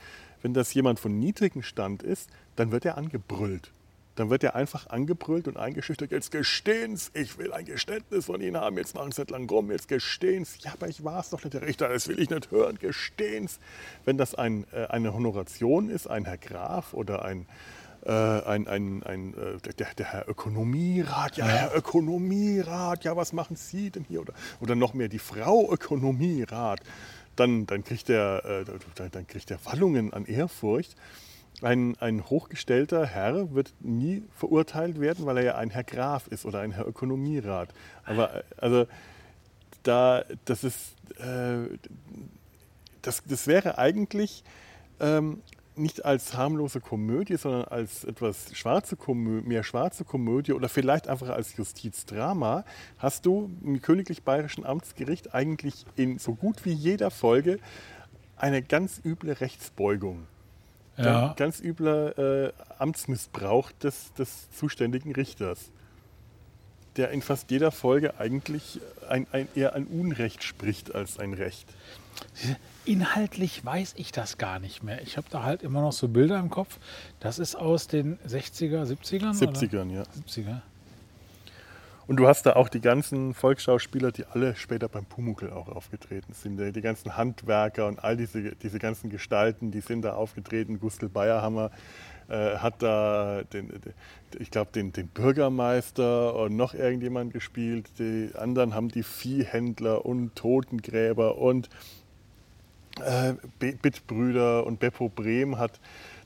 [0.42, 3.70] wenn das jemand von niedrigem Stand ist, dann wird er angebrüllt.
[4.14, 6.10] Dann wird er einfach angebrüllt und eingeschüchtert.
[6.10, 8.76] Jetzt gestehen's, ich will ein Geständnis von Ihnen haben.
[8.76, 10.58] Jetzt machen Sie nicht lang rum, jetzt gestehen's.
[10.60, 12.78] Ja, aber ich war es doch nicht, der Richter, das will ich nicht hören.
[12.78, 13.58] Gestehen's.
[14.04, 17.46] Wenn das ein, äh, eine Honoration ist, ein Herr Graf oder ein,
[18.04, 23.56] äh, ein, ein, ein äh, der, der Herr Ökonomierat, ja, Herr Ökonomierat, ja, was machen
[23.56, 24.20] Sie denn hier?
[24.20, 26.80] Oder, oder noch mehr die Frau Ökonomierat.
[27.36, 30.96] Dann, dann, kriegt der, äh, dann, kriegt der Wallungen an Ehrfurcht.
[31.62, 36.44] Ein, ein hochgestellter Herr wird nie verurteilt werden, weil er ja ein Herr Graf ist
[36.44, 37.72] oder ein Herr Ökonomierat.
[38.04, 38.86] Aber äh, also
[39.82, 41.78] da, das ist, äh,
[43.02, 44.44] das, das wäre eigentlich
[45.00, 45.42] ähm,
[45.74, 51.30] nicht als harmlose Komödie, sondern als etwas schwarze Komödie, mehr schwarze Komödie oder vielleicht einfach
[51.30, 52.64] als Justizdrama,
[52.98, 57.58] hast du im Königlich Bayerischen Amtsgericht eigentlich in so gut wie jeder Folge
[58.36, 60.26] eine ganz üble Rechtsbeugung.
[60.96, 61.28] Ja.
[61.28, 65.70] Ganz, ganz übler äh, Amtsmissbrauch des, des zuständigen Richters,
[66.96, 71.66] der in fast jeder Folge eigentlich ein, ein, eher ein Unrecht spricht als ein Recht.
[72.84, 75.02] Inhaltlich weiß ich das gar nicht mehr.
[75.02, 76.78] Ich habe da halt immer noch so Bilder im Kopf.
[77.20, 79.38] Das ist aus den 60er, 70ern?
[79.38, 80.00] 70ern, ja.
[80.00, 80.10] Oder?
[80.26, 80.60] 70er.
[82.08, 86.32] Und du hast da auch die ganzen Volksschauspieler, die alle später beim Pumuckel auch aufgetreten
[86.32, 86.58] sind.
[86.58, 90.80] Die ganzen Handwerker und all diese, diese ganzen Gestalten, die sind da aufgetreten.
[90.80, 91.70] Gustl Bayerhammer
[92.28, 93.70] äh, hat da, den,
[94.38, 97.88] ich glaube, den, den Bürgermeister und noch irgendjemand gespielt.
[97.98, 101.68] Die anderen haben die Viehhändler und Totengräber und
[103.00, 105.80] äh, Bittbrüder und Beppo Brehm hat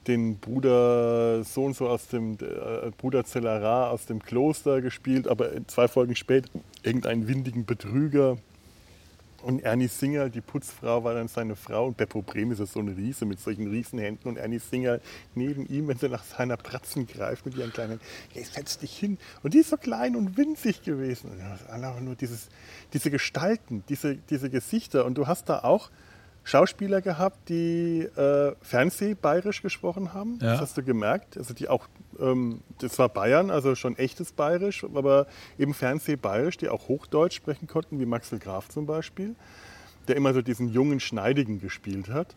[0.06, 5.50] den Bruder so und so aus dem äh, Bruder Zellerar aus dem Kloster gespielt, aber
[5.66, 6.48] zwei Folgen später
[6.82, 8.38] irgendeinen windigen Betrüger.
[9.42, 11.86] Und Ernie Singer, die Putzfrau, war dann seine Frau.
[11.86, 14.28] Und Beppo Brehm ist so eine Riese mit solchen Riesenhänden.
[14.28, 14.98] Und Ernie Singer
[15.36, 18.00] neben ihm, wenn sie nach seiner Pratzen greift mit ihren kleinen,
[18.32, 19.18] hey, setz dich hin.
[19.44, 21.30] Und die ist so klein und winzig gewesen.
[21.30, 22.48] Und ja, nur dieses,
[22.92, 25.04] diese Gestalten, diese, diese Gesichter.
[25.04, 25.90] Und du hast da auch
[26.46, 30.38] Schauspieler gehabt, die äh, Fernsehbayerisch gesprochen haben.
[30.40, 30.52] Ja.
[30.52, 31.36] Das hast du gemerkt.
[31.36, 31.88] Also die auch,
[32.20, 35.26] ähm, das war Bayern, also schon echtes Bayerisch, aber
[35.58, 39.34] eben Fernsehbayerisch, die auch Hochdeutsch sprechen konnten, wie Maxel Graf zum Beispiel,
[40.06, 42.36] der immer so diesen jungen Schneidigen gespielt hat.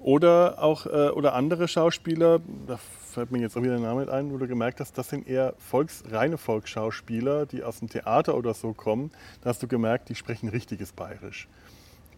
[0.00, 4.32] Oder auch äh, oder andere Schauspieler, da fällt mir jetzt auch wieder der Name ein,
[4.32, 8.54] wo du gemerkt hast, das sind eher Volks, reine Volksschauspieler, die aus dem Theater oder
[8.54, 9.10] so kommen.
[9.42, 11.48] Da hast du gemerkt, die sprechen richtiges Bayerisch.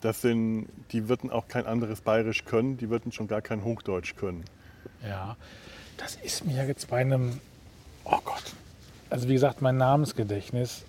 [0.04, 4.16] Das sind, die würden auch kein anderes Bayerisch können, die würden schon gar kein Hochdeutsch
[4.16, 4.44] können.
[5.02, 5.38] Ja,
[5.96, 7.40] das ist mir jetzt bei einem,
[8.04, 8.52] oh Gott,
[9.08, 10.84] also wie gesagt, mein Namensgedächtnis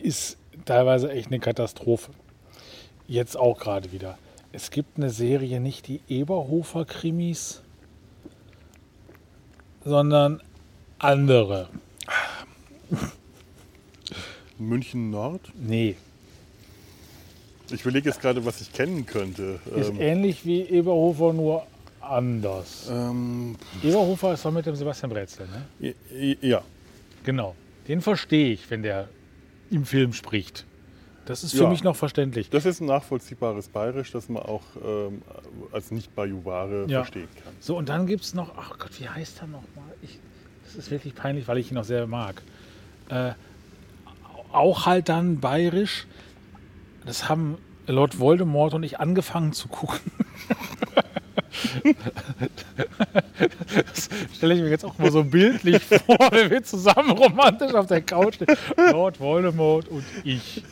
[0.00, 2.10] ist teilweise echt eine Katastrophe.
[3.06, 4.18] Jetzt auch gerade wieder.
[4.50, 7.62] Es gibt eine Serie, nicht die Eberhofer Krimis,
[9.84, 10.42] sondern
[10.98, 11.68] andere.
[14.58, 15.52] München Nord?
[15.54, 15.94] Nee,
[17.70, 19.60] ich überlege jetzt gerade, was ich kennen könnte.
[19.76, 21.66] Ist ähm, ähnlich wie Eberhofer, nur
[22.00, 22.88] anders.
[22.90, 25.46] Ähm, Eberhofer ist doch mit dem Sebastian Brezel,
[25.80, 25.94] ne?
[26.40, 26.62] Ja.
[27.24, 27.54] Genau.
[27.88, 29.08] Den verstehe ich, wenn der
[29.70, 30.64] im Film spricht.
[31.26, 31.70] Das ist für ja.
[31.70, 32.50] mich noch verständlich.
[32.50, 35.22] Das ist ein nachvollziehbares Bayerisch, das man auch ähm,
[35.72, 37.00] als Nicht-Bajuware ja.
[37.00, 37.54] verstehen kann.
[37.60, 39.94] So, und dann gibt es noch, ach Gott, wie heißt er nochmal?
[40.66, 42.42] Das ist wirklich peinlich, weil ich ihn auch sehr mag.
[43.08, 43.32] Äh,
[44.52, 46.06] auch halt dann bayerisch,
[47.06, 50.10] das haben Lord Voldemort und ich angefangen zu gucken.
[53.86, 57.86] das stelle ich mir jetzt auch mal so bildlich vor, wenn wir zusammen romantisch auf
[57.86, 58.56] der Couch stehen.
[58.76, 60.62] Lord Voldemort und ich.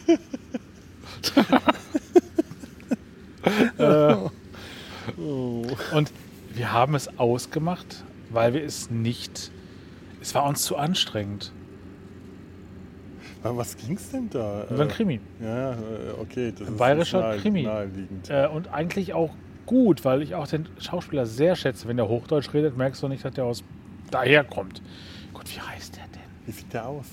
[3.78, 4.14] äh,
[5.16, 6.12] und
[6.55, 9.51] wir haben es ausgemacht, weil wir es nicht.
[10.20, 11.53] Es war uns zu anstrengend.
[13.43, 14.66] Was ging es denn da?
[14.70, 15.20] Über ein Krimi.
[15.40, 15.76] Ja,
[16.20, 16.53] okay.
[16.57, 17.62] Das ein bayerischer nahe, Krimi.
[17.62, 18.30] Naheliegend.
[18.30, 19.30] Äh, und eigentlich auch
[19.66, 21.88] gut, weil ich auch den Schauspieler sehr schätze.
[21.88, 23.64] Wenn der Hochdeutsch redet, merkst du nicht, dass der aus
[24.11, 24.82] daher kommt.
[25.34, 26.22] Gott, wie heißt der denn?
[26.47, 27.07] Wie sieht der aus?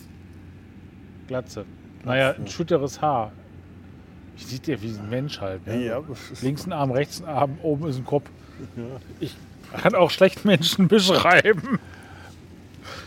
[1.27, 1.65] Glatze.
[1.65, 1.65] Glatze.
[2.05, 3.32] Naja, ein schütteres Haar.
[4.38, 5.65] Wie sieht der wie ein Mensch halt?
[5.67, 5.86] Ne?
[5.86, 6.01] Ja,
[6.41, 8.30] Links ein Arm, rechts ein Arm, oben ist ein Kopf.
[8.77, 8.84] Ja.
[9.19, 9.36] Ich
[9.82, 11.80] kann auch schlecht Menschen beschreiben.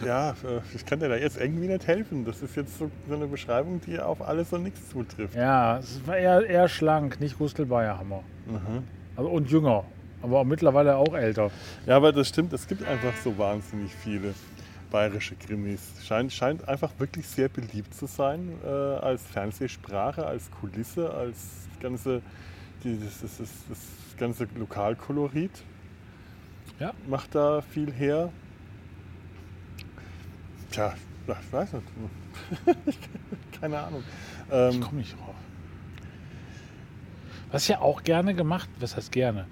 [0.05, 2.25] Ja, äh, ich kann dir da jetzt irgendwie nicht helfen.
[2.25, 5.35] Das ist jetzt so, so eine Beschreibung, die auf alles und nichts zutrifft.
[5.35, 8.23] Ja, es war eher, eher schlank, nicht Gustl Bayerhammer.
[8.47, 8.85] Mhm.
[9.17, 9.85] Also, und jünger,
[10.23, 11.51] aber auch mittlerweile auch älter.
[11.87, 14.35] Ja, aber das stimmt, es gibt einfach so wahnsinnig viele
[14.91, 15.81] bayerische Krimis.
[16.05, 22.23] Scheint, scheint einfach wirklich sehr beliebt zu sein äh, als Fernsehsprache, als Kulisse, als ganze,
[22.85, 23.79] die, das, das, das, das
[24.19, 25.51] ganze Lokalkolorit.
[26.79, 26.93] Ja.
[27.09, 28.31] Macht da viel her.
[30.73, 30.95] Tja,
[31.29, 31.87] ich weiß nicht.
[33.61, 34.03] Keine Ahnung.
[34.51, 35.35] Ähm, ich komme nicht drauf.
[37.51, 39.47] Was ich ja auch gerne gemacht, was heißt gerne?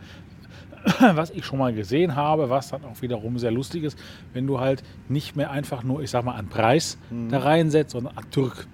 [1.01, 3.99] Was ich schon mal gesehen habe, was dann auch wiederum sehr lustig ist,
[4.33, 7.29] wenn du halt nicht mehr einfach nur, ich sag mal, an Preis mhm.
[7.29, 8.67] da reinsetzt, sondern an Türk.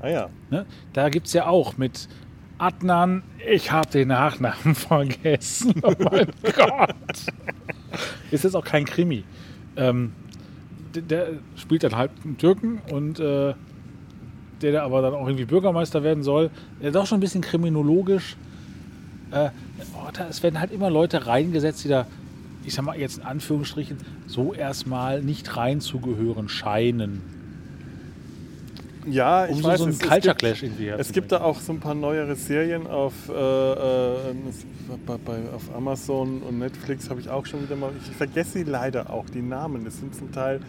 [0.00, 0.30] Ah ja.
[0.48, 0.64] Ne?
[0.94, 2.08] Da gibt es ja auch mit
[2.56, 5.74] Adnan, ich habe den Nachnamen vergessen.
[5.82, 6.94] Oh mein Gott.
[8.30, 9.24] Ist jetzt auch kein Krimi.
[9.76, 10.12] Ähm,
[11.02, 13.54] der spielt dann halt einen Türken und äh,
[14.62, 17.42] der, der aber dann auch irgendwie Bürgermeister werden soll, der ist auch schon ein bisschen
[17.42, 18.36] kriminologisch.
[19.30, 19.50] Äh,
[19.94, 22.06] oh, da, es werden halt immer Leute reingesetzt, die da,
[22.64, 27.35] ich sag mal jetzt in Anführungsstrichen, so erstmal nicht reinzugehören scheinen.
[29.06, 31.32] Ja, ich Um so, weiß so einen es, es Culture gibt- Clash irgendwie Es gibt
[31.32, 34.34] da auch so ein paar neuere Serien auf, äh, äh,
[35.06, 37.90] bei, auf Amazon und Netflix habe ich auch schon wieder mal.
[38.10, 39.86] Ich vergesse sie leider auch, die Namen.
[39.86, 40.60] Es sind zum Teil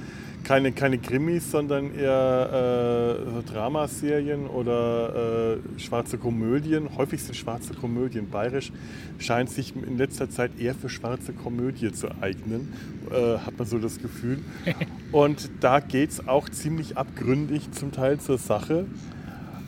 [0.48, 6.96] keine, keine Krimis, sondern eher äh, Dramaserien oder äh, schwarze Komödien.
[6.96, 8.30] Häufig sind schwarze Komödien.
[8.30, 8.72] Bayerisch
[9.20, 12.74] scheint sich in letzter Zeit eher für schwarze Komödie zu eignen,
[13.12, 14.40] äh, hat man so das Gefühl.
[15.12, 18.86] Und da geht es auch ziemlich abgründig zum Teil zur Sache.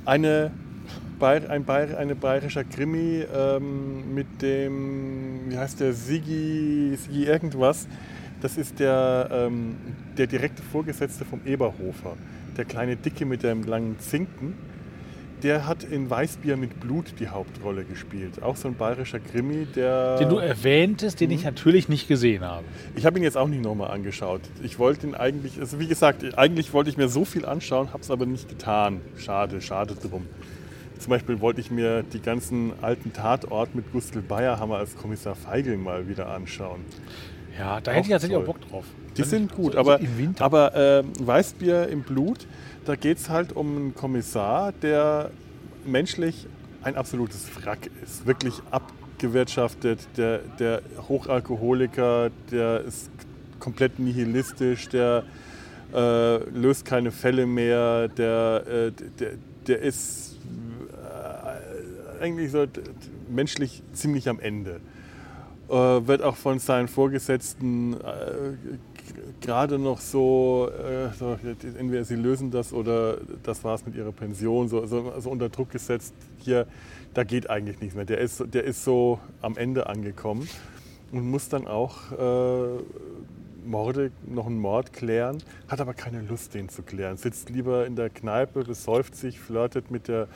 [0.05, 0.51] Eine,
[1.19, 7.85] Bayer, ein Bayer, eine bayerischer Krimi ähm, mit dem, wie heißt der, Sigi, Sigi irgendwas.
[8.41, 9.75] Das ist der, ähm,
[10.17, 12.15] der direkte Vorgesetzte vom Eberhofer.
[12.57, 14.53] Der kleine Dicke mit dem langen Zinken.
[15.43, 18.43] Der hat in Weißbier mit Blut die Hauptrolle gespielt.
[18.43, 20.17] Auch so ein bayerischer Krimi, der...
[20.17, 22.65] Den du erwähntest, den ich natürlich nicht gesehen habe.
[22.95, 24.41] Ich habe ihn jetzt auch nicht nochmal angeschaut.
[24.63, 28.03] Ich wollte ihn eigentlich, also wie gesagt, eigentlich wollte ich mir so viel anschauen, habe
[28.03, 28.99] es aber nicht getan.
[29.17, 30.25] Schade, schade drum.
[30.97, 35.77] Zum Beispiel wollte ich mir die ganzen alten Tatort mit Gustl Bayerhammer als Kommissar Feigl
[35.77, 36.81] mal wieder anschauen.
[37.59, 38.45] Ja, da hätte ich tatsächlich auch.
[38.45, 38.85] Bock drauf.
[39.17, 40.45] Die sind gut, so, aber, so im Winter.
[40.45, 42.47] aber äh, Weißbier im Blut,
[42.85, 45.29] da geht es halt um einen Kommissar, der
[45.85, 46.47] menschlich
[46.83, 48.25] ein absolutes Wrack ist.
[48.25, 53.11] Wirklich abgewirtschaftet, der, der Hochalkoholiker, der ist
[53.59, 55.25] komplett nihilistisch, der
[55.93, 59.31] äh, löst keine Fälle mehr, der, äh, der,
[59.67, 60.37] der ist
[60.93, 62.65] äh, eigentlich so
[63.27, 64.79] menschlich ziemlich am Ende
[65.69, 67.97] wird auch von seinen Vorgesetzten äh,
[69.41, 71.37] gerade noch so, äh, so,
[71.77, 75.49] entweder sie lösen das oder das war es mit ihrer Pension, so, so, so unter
[75.49, 76.13] Druck gesetzt.
[76.39, 76.67] Hier,
[77.13, 78.05] da geht eigentlich nichts mehr.
[78.05, 80.47] Der ist, der ist so am Ende angekommen
[81.11, 82.81] und muss dann auch äh,
[83.65, 87.17] Morde, noch einen Mord klären, hat aber keine Lust, den zu klären.
[87.17, 90.27] Sitzt lieber in der Kneipe, besäuft sich, flirtet mit der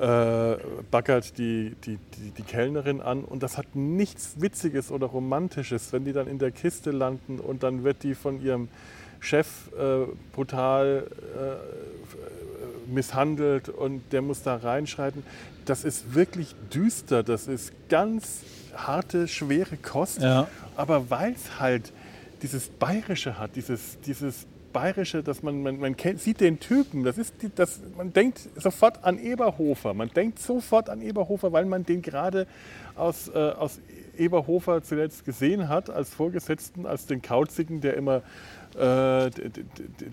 [0.00, 0.56] äh,
[0.90, 6.04] baggert die, die, die, die Kellnerin an und das hat nichts Witziges oder Romantisches, wenn
[6.04, 8.68] die dann in der Kiste landen und dann wird die von ihrem
[9.20, 9.46] Chef
[9.78, 15.22] äh, brutal äh, misshandelt und der muss da reinschreiten.
[15.64, 18.42] Das ist wirklich düster, das ist ganz
[18.76, 20.46] harte, schwere Kost, Ja.
[20.76, 21.92] aber weil es halt
[22.42, 24.46] dieses Bayerische hat, dieses, dieses
[24.76, 28.40] Bayerische, dass man, man, man kennt, sieht den Typen, das ist die, das, man denkt
[28.56, 32.46] sofort an Eberhofer, man denkt sofort an Eberhofer, weil man den gerade
[32.94, 33.80] aus, äh, aus
[34.18, 38.16] Eberhofer zuletzt gesehen hat, als Vorgesetzten, als den Kauzigen, der immer
[38.74, 39.30] äh,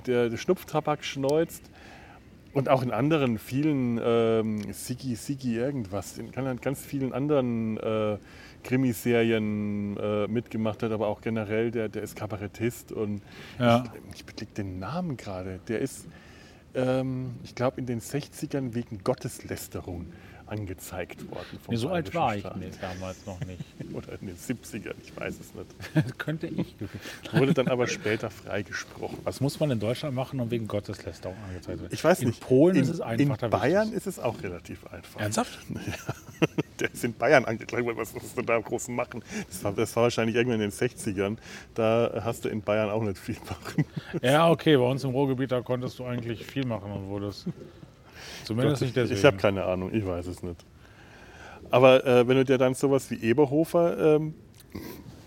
[0.08, 1.64] der, der, Schnupftabak schneuzt.
[2.54, 8.18] Und auch in anderen vielen, ähm, Sigi, Sigi irgendwas, in ganz- ganz vielen anderen äh,
[8.64, 13.22] Krimiserien äh, mitgemacht hat, aber auch generell, der, der ist Kabarettist und
[13.60, 13.84] Ja.
[14.10, 15.60] ich, ich beblick den Namen gerade.
[15.68, 16.06] Der ist,
[16.76, 20.08] ähm, ich glaube, in den 60ern wegen Gotteslästerung
[20.46, 21.46] angezeigt worden.
[21.70, 23.64] Nee, so alt war ich nee, damals noch nicht.
[23.94, 25.68] Oder in den 70ern, ich weiß es nicht.
[25.94, 26.76] Das könnte ich.
[27.32, 29.18] Wurde dann aber später freigesprochen.
[29.24, 31.94] Was muss man in Deutschland machen, um wegen Gotteslästerung angezeigt zu werden?
[31.94, 32.42] Ich weiß in nicht.
[32.42, 33.42] Polen in, ist es einfach.
[33.42, 35.22] In Bayern ist es auch relativ einfach.
[35.22, 35.60] Ernsthaft?
[36.80, 37.98] Der ist in Bayern angeklagt, worden.
[37.98, 39.24] was musst du da groß machen?
[39.48, 41.38] Das war, das war wahrscheinlich irgendwann in den 60ern.
[41.76, 43.86] Da hast du in Bayern auch nicht viel machen.
[44.22, 47.48] Ja, okay, bei uns im Ruhrgebiet, da konntest du eigentlich viel machen und wurdest.
[48.44, 49.20] Zumindest nicht deswegen.
[49.20, 50.66] Ich habe keine Ahnung, ich weiß es nicht.
[51.70, 54.36] Aber äh, wenn du dir dann sowas wie Eberhofer ähm,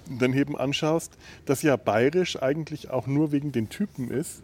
[0.09, 4.43] daneben anschaust, das ja bayerisch eigentlich auch nur wegen den Typen ist,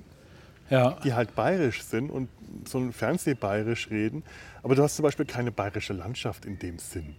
[0.72, 0.96] ja.
[1.04, 2.28] die halt bayerisch sind und
[2.66, 4.22] so ein Fernsehbayerisch reden,
[4.62, 7.14] aber du hast zum Beispiel keine bayerische Landschaft in dem Sinn.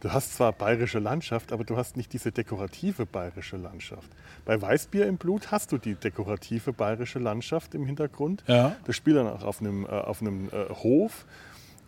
[0.00, 4.08] Du hast zwar bayerische Landschaft, aber du hast nicht diese dekorative bayerische Landschaft.
[4.44, 8.42] Bei Weißbier im Blut hast du die dekorative bayerische Landschaft im Hintergrund.
[8.48, 8.74] Ja.
[8.84, 11.24] Das spielt dann auch auf einem, äh, auf einem äh, Hof,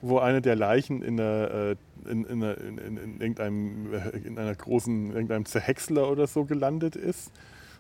[0.01, 1.77] wo eine der Leichen in, einer, äh,
[2.09, 6.45] in, in, einer- in, in, in, irgendeinem, äh, in einer großen, irgendeinem Zerhäcksler oder so
[6.45, 7.33] gelandet ist.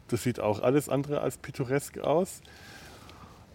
[0.09, 2.41] Das sieht auch alles andere als pittoresk aus.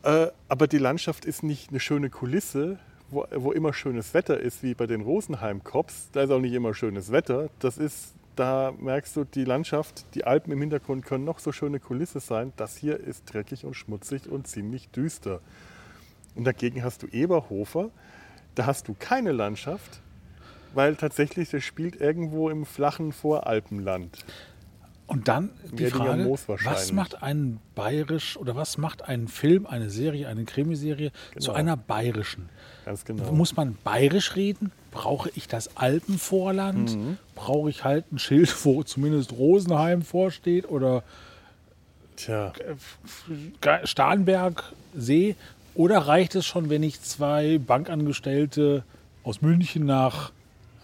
[0.03, 2.79] Äh, aber die Landschaft ist nicht eine schöne Kulisse,
[3.09, 6.09] wo, wo immer schönes Wetter ist, wie bei den Rosenheim-Cops.
[6.13, 7.49] Da ist auch nicht immer schönes Wetter.
[7.59, 11.79] Das ist, da merkst du, die Landschaft, die Alpen im Hintergrund können noch so schöne
[11.79, 12.53] Kulisse sein.
[12.55, 15.41] Das hier ist dreckig und schmutzig und ziemlich düster.
[16.35, 17.89] Und dagegen hast du Eberhofer,
[18.55, 20.01] da hast du keine Landschaft,
[20.73, 24.23] weil tatsächlich das spielt irgendwo im flachen Voralpenland.
[25.09, 29.89] Und dann die Werdiger Frage, was macht ein bayerisch oder was macht ein Film, eine
[29.89, 31.53] Serie, eine Krimiserie zu Genau.
[31.53, 32.47] einer bayerischen?
[32.85, 33.31] Ganz genau.
[33.31, 34.71] Muss man bayerisch reden?
[34.91, 36.95] Brauche ich das Alpenvorland?
[36.95, 37.17] Mhm.
[37.35, 41.03] Brauche ich halt ein Schild, wo zumindest Rosenheim vorsteht oder
[42.15, 42.53] Tja,
[43.61, 44.63] Ge- Starnberg
[44.95, 45.35] See?
[45.75, 48.83] Oder reicht es schon, wenn ich zwei Bankangestellte
[49.23, 50.31] aus München nach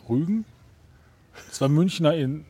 [0.10, 0.46] Rügen?
[1.52, 2.46] Zwei Münchner in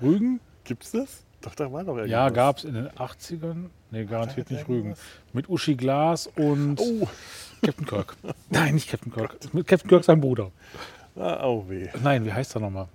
[0.00, 0.40] Rügen?
[0.64, 1.24] Gibt's das?
[1.40, 2.10] Doch, da war doch irgendwas.
[2.10, 3.66] Ja, gab es in den 80ern.
[3.90, 4.94] Nee, garantiert nicht Rügen.
[5.32, 7.08] Mit Uschi Glas und Oh,
[7.64, 8.16] Captain Kirk.
[8.50, 9.36] Nein, nicht Captain Kirk.
[9.52, 10.50] Mit Captain Kirk sein Bruder.
[11.16, 11.88] ah, oh weh.
[12.02, 12.88] Nein, wie heißt er nochmal?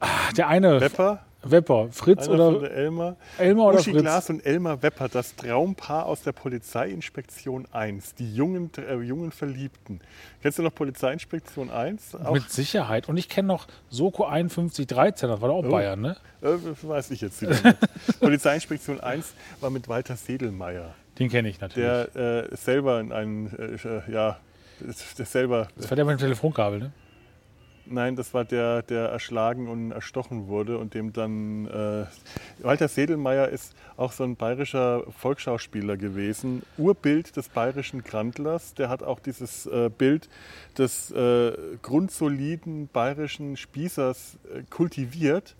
[0.00, 1.88] Ah, der eine Wepper, Wepper.
[1.90, 3.16] Fritz einer von oder der Elmar.
[3.38, 4.02] Elmar oder Uschi Fritz?
[4.02, 8.14] Glas und Elmar Wepper, das Traumpaar aus der Polizeiinspektion 1.
[8.14, 10.00] Die jungen, äh, jungen Verliebten.
[10.42, 12.14] Kennst du noch Polizeiinspektion 1?
[12.16, 13.08] Auch, Mit Sicherheit.
[13.08, 15.70] Und ich kenne noch Soko 5113, das war doch auch Oh.
[15.70, 16.16] Bayern, ne?
[16.42, 16.48] äh,
[16.82, 17.76] weiß ich jetzt wieder nicht.
[18.20, 21.88] Polizeiinspektion 1 war mit Walter Sedelmeier, Den kenne ich natürlich.
[22.14, 24.36] der äh, selber in einen, äh, ja,
[25.18, 26.92] der selber das war der mit dem Telefonkabel, ne?
[27.88, 31.66] Nein, das war der, der erschlagen und erstochen wurde und dem dann.
[31.66, 32.06] Äh,
[32.58, 38.74] Walter Sedelmeier ist auch so ein bayerischer Volksschauspieler gewesen, Urbild des bayerischen Grandlers.
[38.74, 40.28] Der hat auch dieses äh, Bild
[40.76, 45.54] des äh, grundsoliden bayerischen Spießers äh, kultiviert.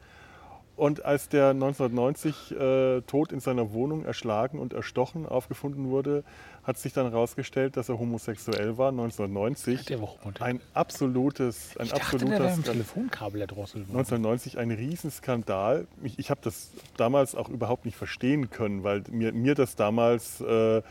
[0.77, 6.23] Und als der 1990 äh, tot in seiner Wohnung erschlagen und erstochen aufgefunden wurde,
[6.67, 9.85] hat sich dann herausgestellt, dass er homosexuell war, 1990.
[9.85, 10.17] Der war.
[10.41, 12.73] Ein absolutes, ein Ich dachte, absoluter der Skandal.
[12.73, 13.99] Telefonkabel erdrosselt worden.
[13.99, 15.87] 1990 ein Riesenskandal.
[16.03, 20.41] Ich, ich habe das damals auch überhaupt nicht verstehen können, weil mir, mir das damals,
[20.41, 20.83] äh, äh,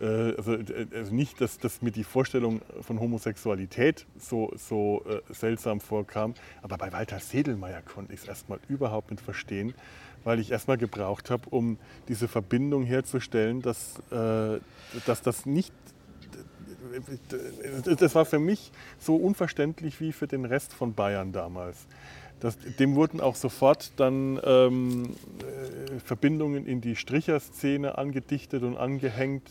[0.00, 5.80] also, äh, also nicht, dass, dass mir die Vorstellung von Homosexualität so, so äh, seltsam
[5.80, 9.74] vorkam, aber bei Walter Sedelmeier konnte ich es erstmal überhaupt nicht verstehen,
[10.24, 14.60] weil ich erstmal gebraucht habe, um diese Verbindung herzustellen, dass, äh,
[15.06, 15.72] dass das nicht
[17.84, 21.86] das war für mich so unverständlich wie für den Rest von Bayern damals.
[22.40, 29.50] Das, dem wurden auch sofort dann ähm, äh, Verbindungen in die Stricherszene angedichtet und angehängt,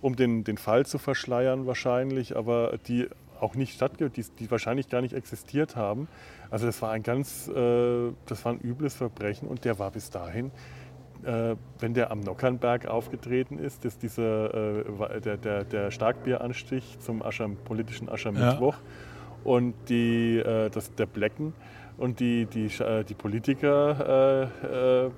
[0.00, 3.08] um den, den Fall zu verschleiern wahrscheinlich, aber die
[3.40, 6.08] auch nicht stattge die, die wahrscheinlich gar nicht existiert haben.
[6.50, 10.10] Also das war ein ganz, äh, das war ein übles Verbrechen und der war bis
[10.10, 10.50] dahin
[11.24, 17.22] äh, wenn der am Nockernberg aufgetreten ist, ist dieser, äh, der, der, der Starkbieranstich zum
[17.22, 18.76] Ascher, politischen Aschermittwoch
[19.44, 21.54] und die, äh, das, der Blecken
[21.98, 25.10] und die, die, äh, die Politiker äh, äh,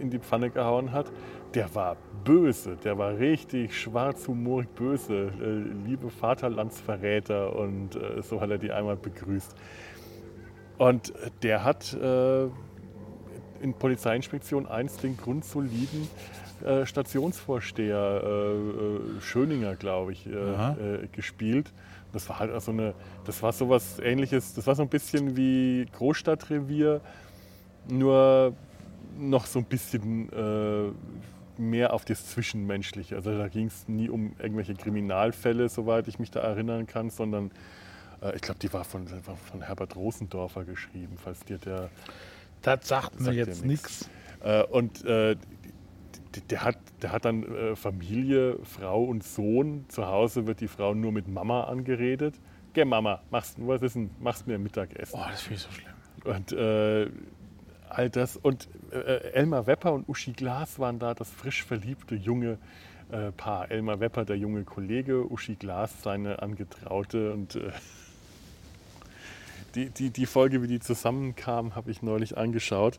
[0.00, 1.10] in die Pfanne gehauen hat,
[1.54, 8.50] der war böse, der war richtig schwarzhumorig böse, äh, liebe Vaterlandsverräter und äh, so hat
[8.50, 9.54] er die einmal begrüßt.
[10.78, 11.12] Und
[11.42, 12.44] der hat äh,
[13.60, 16.08] in Polizeiinspektion 1 den grundsoliden
[16.84, 18.22] Stationsvorsteher
[19.20, 20.28] Schöninger, glaube ich,
[21.10, 21.72] gespielt.
[22.12, 22.94] Das war halt so eine,
[23.24, 27.00] das war sowas ähnliches, das war so ein bisschen wie Großstadtrevier,
[27.88, 28.54] nur
[29.18, 30.92] noch so ein bisschen äh,
[31.60, 33.16] mehr auf das Zwischenmenschliche.
[33.16, 37.50] Also da ging es nie um irgendwelche Kriminalfälle, soweit ich mich da erinnern kann, sondern
[38.22, 41.90] äh, ich glaube, die war von, war von Herbert Rosendorfer geschrieben, falls dir der
[42.62, 44.08] Das sagt mir Sagt dir jetzt nichts.
[44.42, 45.36] äh, und äh,
[46.50, 49.84] der, hat, der hat dann äh, Familie, Frau und Sohn.
[49.88, 52.34] Zu Hause wird die Frau nur mit Mama angeredet.
[52.72, 55.18] Geh Mama, machst, was ist denn, machst mir Mittagessen.
[55.18, 55.92] Oh, das finde ich so schlimm.
[56.24, 57.10] Und äh,
[57.88, 58.36] all das.
[58.36, 62.58] Und äh, Elmar Wepper und Uschi Glas waren da, das frisch verliebte junge
[63.10, 63.70] äh, Paar.
[63.70, 67.32] Elmar Wepper, der junge Kollege, Uschi Glas, seine Angetraute.
[67.32, 67.72] Und äh,
[69.74, 72.98] die, die, die Folge, wie die zusammenkamen, habe ich neulich angeschaut.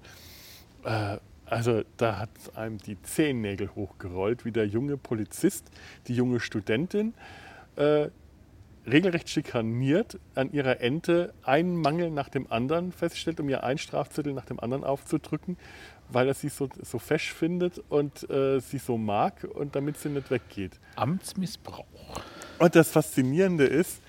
[1.45, 5.69] Äh, also da hat einem die Zehennägel hochgerollt, wie der junge Polizist,
[6.07, 7.13] die junge Studentin
[7.75, 8.09] äh,
[8.85, 14.33] regelrecht schikaniert, an ihrer Ente einen Mangel nach dem anderen feststellt, um ihr einen Strafzettel
[14.33, 15.57] nach dem anderen aufzudrücken,
[16.09, 20.09] weil er sie so, so fesch findet und äh, sie so mag und damit sie
[20.09, 20.79] nicht weggeht.
[20.95, 21.85] Amtsmissbrauch.
[22.59, 24.01] Und das Faszinierende ist,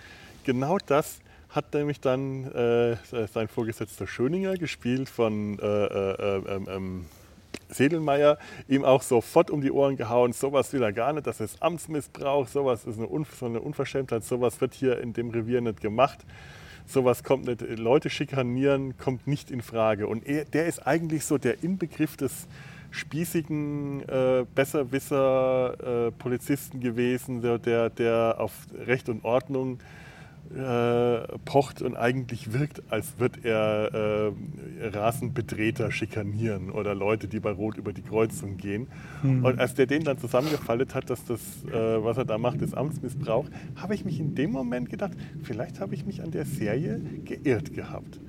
[0.45, 2.97] genau das hat nämlich dann äh,
[3.33, 7.07] sein Vorgesetzter Schöninger, gespielt von äh, äh, ähm, ähm,
[7.69, 8.39] Sedelmeier,
[8.69, 12.47] ihm auch sofort um die Ohren gehauen, sowas will er gar nicht, das ist Amtsmissbrauch,
[12.47, 16.25] sowas ist eine, Un so eine Unverschämtheit, sowas wird hier in dem Revier nicht gemacht,
[16.87, 20.07] sowas kommt nicht, Leute schikanieren kommt nicht in Frage.
[20.07, 22.47] Und er, der ist eigentlich so der Inbegriff des
[22.91, 28.53] spießigen äh, Besserwisser äh, Polizisten gewesen, der, der, der auf
[28.87, 29.81] Recht und Ordnung
[30.55, 34.33] äh, pocht und eigentlich wirkt, als würde er
[34.83, 38.89] äh, Rasenbetreter schikanieren oder Leute, die bei Rot über die Kreuzung gehen.
[39.23, 42.77] Und als der den dann zusammengefaltet hat, dass das, äh, was er da macht, ist
[42.77, 47.01] Amtsmissbrauch, habe ich mich in dem Moment gedacht, vielleicht habe ich mich an der Serie
[47.25, 48.21] geirrt gehabt.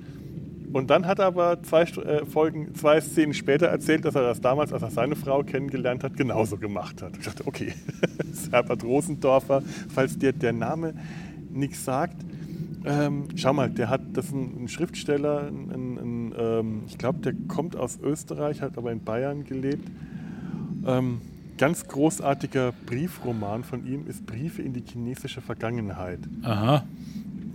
[0.72, 4.40] Und dann hat er aber zwei äh, Folgen, zwei Szenen später erzählt, dass er das
[4.40, 7.16] damals, als er seine Frau kennengelernt hat, genauso gemacht hat.
[7.18, 7.72] Ich dachte, okay,
[8.50, 10.94] Herbert Rosendorfer, falls dir der Name
[11.56, 12.24] nichts sagt.
[12.84, 17.18] Ähm, schau mal, der hat, das ist ein, ein Schriftsteller, ein, ein, ähm, ich glaube,
[17.18, 19.88] der kommt aus Österreich, hat aber in Bayern gelebt.
[20.86, 21.20] Ähm,
[21.58, 26.20] ganz großartiger Briefroman von ihm ist Briefe in die chinesische Vergangenheit.
[26.42, 26.84] Aha.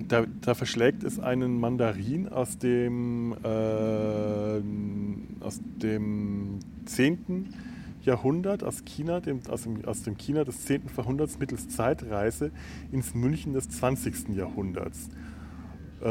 [0.07, 4.61] Da, da verschlägt es einen Mandarin aus dem, äh,
[5.39, 7.53] aus dem 10.
[8.03, 10.83] Jahrhundert, aus China, dem, aus, dem, aus dem China des 10.
[10.95, 12.51] Jahrhunderts mittels Zeitreise
[12.91, 14.29] ins München des 20.
[14.35, 15.09] Jahrhunderts.
[16.01, 16.05] Äh,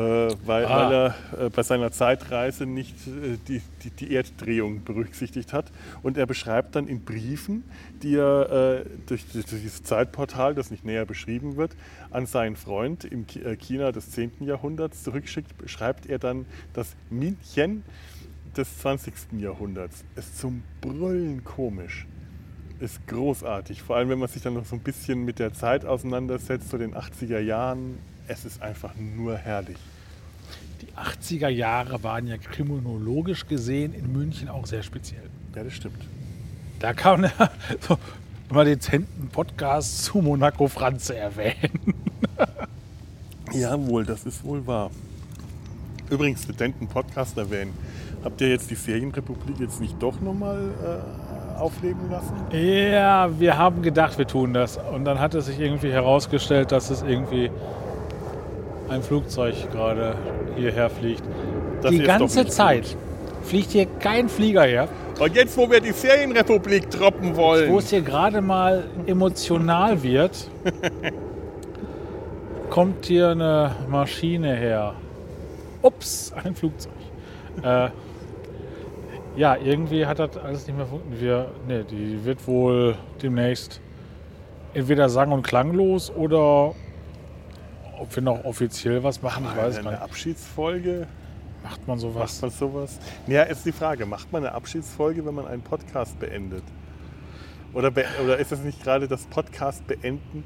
[0.46, 0.88] weil, Ah.
[0.88, 5.72] weil er äh, bei seiner Zeitreise nicht äh, die, die, die Erddrehung berücksichtigt hat.
[6.04, 7.64] Und er beschreibt dann in Briefen,
[8.00, 11.72] die er äh, durch, durch dieses Zeitportal, das nicht näher beschrieben wird,
[12.12, 14.34] an seinen Freund im äh, China des 10.
[14.42, 17.82] Jahrhunderts zurückschickt, beschreibt er dann das München
[18.56, 19.14] des 20.
[19.38, 20.04] Jahrhunderts.
[20.16, 22.06] Ist zum Brüllen komisch.
[22.80, 23.82] Ist großartig.
[23.82, 26.78] Vor allem, wenn man sich dann noch so ein bisschen mit der Zeit auseinandersetzt, so
[26.78, 27.98] den 80er Jahren.
[28.26, 29.76] Es ist einfach nur herrlich.
[30.80, 35.28] Die 80er Jahre waren ja kriminologisch gesehen in München auch sehr speziell.
[35.54, 36.02] Ja, das stimmt.
[36.78, 37.98] Da kann man ja so
[38.50, 41.94] mal dezenten Podcast zu Monaco Franze erwähnen.
[43.52, 44.90] Jawohl, das ist wohl wahr.
[46.08, 47.72] Übrigens, Studenten Podcast erwähnen.
[48.22, 52.34] Habt ihr jetzt die Serienrepublik jetzt nicht doch nochmal äh, aufleben lassen?
[52.52, 54.78] Ja, wir haben gedacht, wir tun das.
[54.94, 57.50] Und dann hat es sich irgendwie herausgestellt, dass es irgendwie
[58.90, 60.16] ein Flugzeug gerade
[60.56, 61.22] hierher fliegt.
[61.80, 62.94] Das die ganze Zeit
[63.42, 64.88] fliegt hier kein Flieger her.
[65.18, 67.70] Und jetzt, wo wir die Serienrepublik droppen wollen.
[67.70, 70.48] Wo es hier gerade mal emotional wird,
[72.70, 74.94] kommt hier eine Maschine her.
[75.82, 76.92] Ups, ein Flugzeug.
[77.62, 77.88] Äh,
[79.36, 81.48] ja, irgendwie hat das alles nicht mehr funktioniert.
[81.66, 83.80] Nee, die wird wohl demnächst
[84.74, 86.74] entweder sang- und klanglos oder
[87.98, 90.00] ob wir noch offiziell was machen, ich weiß gar eine.
[90.00, 91.06] Abschiedsfolge?
[91.62, 92.40] Macht man sowas?
[92.40, 92.98] Macht man sowas?
[93.26, 96.64] Ja, ist die Frage, macht man eine Abschiedsfolge, wenn man einen Podcast beendet?
[97.74, 100.44] Oder, be oder ist das nicht gerade das Podcast beenden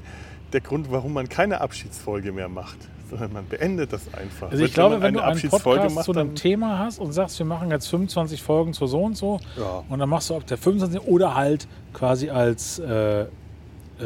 [0.53, 2.77] der Grund, warum man keine Abschiedsfolge mehr macht?
[3.09, 4.49] Sondern man beendet das einfach.
[4.51, 7.11] Also ich Wird, glaube, man wenn du einen Podcast macht, zu einem Thema hast und
[7.11, 9.83] sagst, wir machen jetzt 25 Folgen zu so und so Ja.
[9.89, 13.27] und dann machst du ob der 25 oder halt quasi als äh, äh,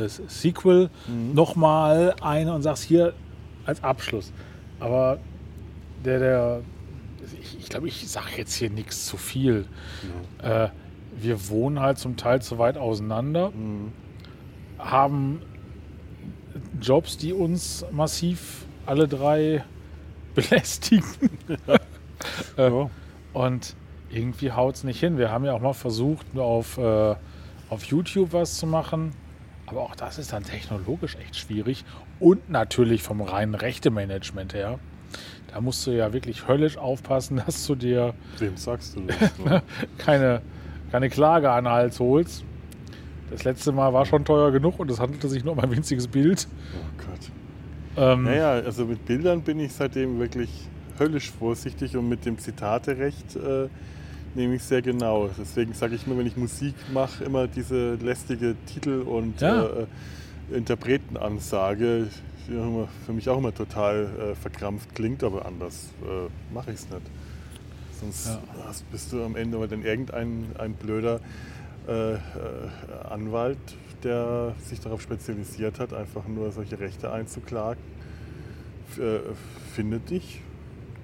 [0.08, 1.34] Sequel Mhm.
[1.34, 3.14] nochmal eine und sagst hier
[3.66, 4.32] als Abschluss.
[4.80, 5.18] Aber
[6.06, 6.62] der, der,
[7.42, 9.66] ich, ich glaube, ich sage jetzt hier nichts zu viel.
[10.42, 10.70] Äh,
[11.18, 13.92] wir wohnen halt zum Teil zu weit auseinander, Mhm.
[14.78, 15.42] haben
[16.82, 19.64] Jobs, die uns massiv alle drei
[20.36, 21.06] belästigen.
[22.58, 22.90] Äh, Ja.
[23.32, 23.76] Und
[24.10, 25.18] irgendwie haut es nicht hin.
[25.18, 27.16] Wir haben ja auch mal versucht, auf, äh,
[27.70, 29.14] auf YouTube was zu machen.
[29.68, 31.86] Aber auch das ist dann technologisch echt schwierig.
[32.20, 34.80] Und natürlich vom reinen Rechtemanagement her.
[35.54, 39.40] Da musst du ja wirklich höllisch aufpassen, dass du dir Wem sagst du das?
[39.40, 39.62] ne?
[39.98, 40.42] keine,
[40.92, 42.44] keine Klage an den Hals holst.
[43.32, 46.08] Das letzte Mal war schon teuer genug und es handelte sich nur um ein winziges
[46.08, 46.48] Bild.
[48.00, 50.50] Ähm, Naja, also mit Bildern bin ich seitdem wirklich
[50.98, 53.68] höllisch vorsichtig und mit dem Zitaterecht äh,
[54.36, 55.30] nehme ich sehr genau.
[55.38, 59.66] Deswegen sage ich immer, wenn ich Musik mache, immer diese lästige Titel- und Ja.
[59.66, 59.86] äh,
[60.56, 62.08] Interpretenansage,
[62.48, 66.90] die für mich auch immer total äh, verkrampft klingt, aber anders äh, mache ich es
[66.90, 67.02] nicht.
[68.00, 68.42] Sonst Ja.
[68.66, 71.20] hast, bist du am Ende aber dann irgendein ein blöder
[71.88, 72.18] äh, äh,
[73.10, 73.58] Anwalt,
[74.04, 77.82] der sich darauf spezialisiert hat, einfach nur solche Rechte einzuklagen,
[78.98, 79.20] äh,
[79.74, 80.42] findet dich,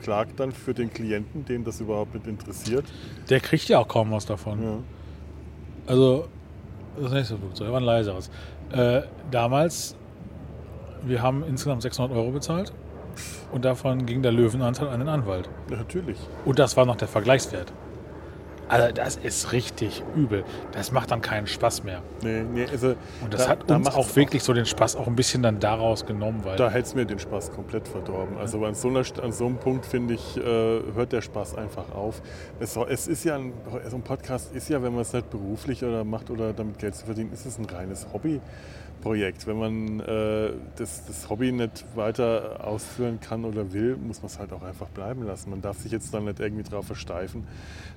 [0.02, 2.86] klagt dann für den Klienten, den das überhaupt nicht interessiert.
[3.30, 4.64] der kriegt ja auch kaum was davon.
[4.64, 4.78] Ja.
[5.88, 6.28] Also,
[7.00, 8.30] das nächste Flugzeug war ein leiseres.
[8.72, 9.96] Äh, damals,
[11.04, 12.74] wir haben insgesamt 600 Euro bezahlt
[13.52, 15.50] und davon ging der Löwenanteil an den Anwalt.
[15.70, 16.18] Ja, natürlich.
[16.46, 17.72] Und das war noch der Vergleichswert.
[18.68, 20.44] Also, das ist richtig übel.
[20.72, 22.02] Das macht dann keinen Spaß mehr.
[22.24, 24.96] Nee, nee, also Und das da- hat da uns macht's auch wirklich so den Spaß
[24.96, 28.38] auch ein bisschen dann daraus genommen, weil Da hätte es mir den Spaß komplett verdorben.
[28.38, 30.42] Also an so, einer, an so einem Punkt, finde ich, äh,
[30.96, 32.22] hört der Spaß einfach auf.
[32.60, 33.54] Es, es ist ja ein,
[33.90, 36.96] so ein Podcast ist ja, wenn man es nicht beruflich oder macht oder damit Geld
[36.96, 38.08] zu verdienen, ist es ein reines
[39.06, 39.48] Hobbyprojekt.
[39.48, 44.40] Wenn man äh, das, das Hobby nicht weiter ausführen kann oder will, muss man es
[44.40, 45.52] halt auch einfach bleiben lassen.
[45.52, 47.46] Man darf sich jetzt dann nicht irgendwie darauf versteifen,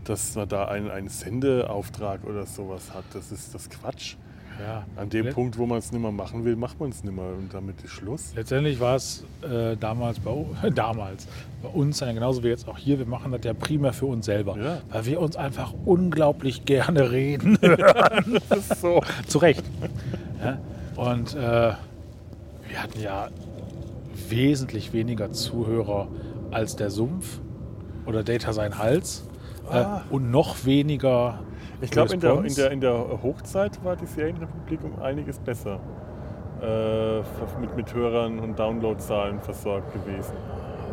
[0.04, 3.04] dass man da einen, einen Sendeauftrag oder sowas hat.
[3.14, 4.16] Das ist das Quatsch.
[4.60, 4.84] Ja.
[4.96, 7.26] An dem Punkt, wo man es nicht mehr machen will, macht man es nicht mehr
[7.26, 8.32] und damit ist Schluss.
[8.34, 10.34] Letztendlich war es äh, damals, bei,
[10.74, 11.28] damals
[11.62, 14.26] bei uns, ja genauso wie jetzt auch hier, wir machen das ja primär für uns
[14.26, 14.78] selber, Ja.
[14.90, 17.56] weil wir uns einfach unglaublich gerne reden.
[18.80, 19.00] So.
[19.28, 19.62] Zu Recht.
[20.42, 20.58] Ja?
[20.98, 23.28] Und äh, wir hatten ja
[24.28, 26.08] wesentlich weniger Zuhörer
[26.50, 27.38] als der Sumpf
[28.04, 29.24] oder Data sein Hals
[29.70, 30.00] Ah.
[30.10, 31.40] äh, und noch weniger.
[31.82, 35.78] Ich glaube, in der, in, der, in der Hochzeit war die Serienrepublik um einiges besser.
[36.62, 37.18] Äh,
[37.60, 40.32] mit, mit Hörern und Downloadzahlen versorgt gewesen.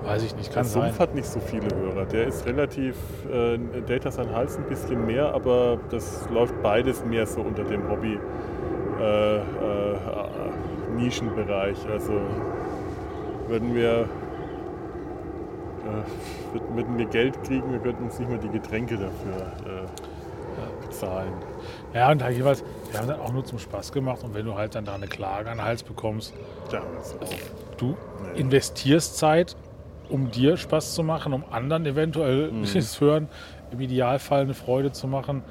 [0.03, 0.83] Weiß ich nicht, Der kann sein.
[0.89, 2.05] Sumpf hat nicht so viele Hörer.
[2.05, 2.95] Der ist relativ,
[3.33, 7.89] äh, Data sein Hals ein bisschen mehr, aber das läuft beides mehr so unter dem
[7.89, 8.19] Hobby
[8.99, 9.41] äh, äh,
[10.95, 11.77] Nischenbereich.
[11.91, 12.13] Also
[13.47, 14.07] würden wir,
[15.85, 21.33] äh, würden, wir Geld kriegen, wir könnten uns nicht mehr die Getränke dafür äh, bezahlen.
[21.93, 24.55] Ja, und halt jeweils, wir haben das auch nur zum Spaß gemacht und wenn du
[24.55, 26.33] halt dann da eine Klage an den Hals bekommst,
[26.69, 27.77] auch.
[27.77, 27.95] du
[28.33, 28.39] Nee.
[28.41, 29.55] investierst Zeit,
[30.09, 32.63] um dir Spaß zu machen, um anderen eventuell Mhm.
[32.73, 33.27] das Hören,
[33.71, 35.43] im Idealfall eine Freude zu machen,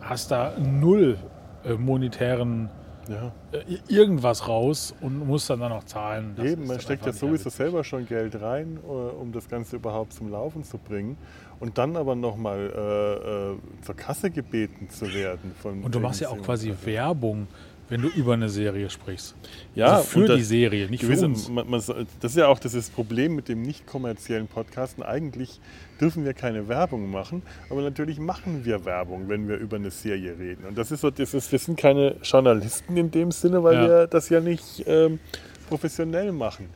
[0.00, 1.16] hast da null
[1.64, 2.68] äh, monetären
[3.08, 3.32] Ja.
[3.52, 6.34] äh, irgendwas raus und musst dann, dann noch zahlen.
[6.36, 10.12] Das Eben, man steckt ja sowieso selber schon Geld rein, äh, um das Ganze überhaupt
[10.12, 11.16] zum Laufen zu bringen.
[11.60, 15.52] Und dann aber nochmal äh, äh, zur Kasse gebeten zu werden.
[15.60, 17.46] Von Und du machst ja auch quasi Werbung,
[17.88, 19.34] wenn du über eine Serie sprichst.
[19.74, 21.48] Ja, also für die Serie, nicht für gewisse, uns.
[21.48, 25.02] man, man, das ist ja auch das, das Problem mit dem nicht kommerziellen Podcasten.
[25.02, 25.60] Eigentlich
[26.02, 30.36] dürfen wir keine Werbung machen, aber natürlich machen wir Werbung, wenn wir über eine Serie
[30.38, 30.64] reden.
[30.66, 33.88] Und das ist so, das ist, wir sind keine Journalisten in dem Sinne, weil Ja.
[33.88, 35.20] wir das ja nicht ähm,
[35.68, 36.68] professionell machen.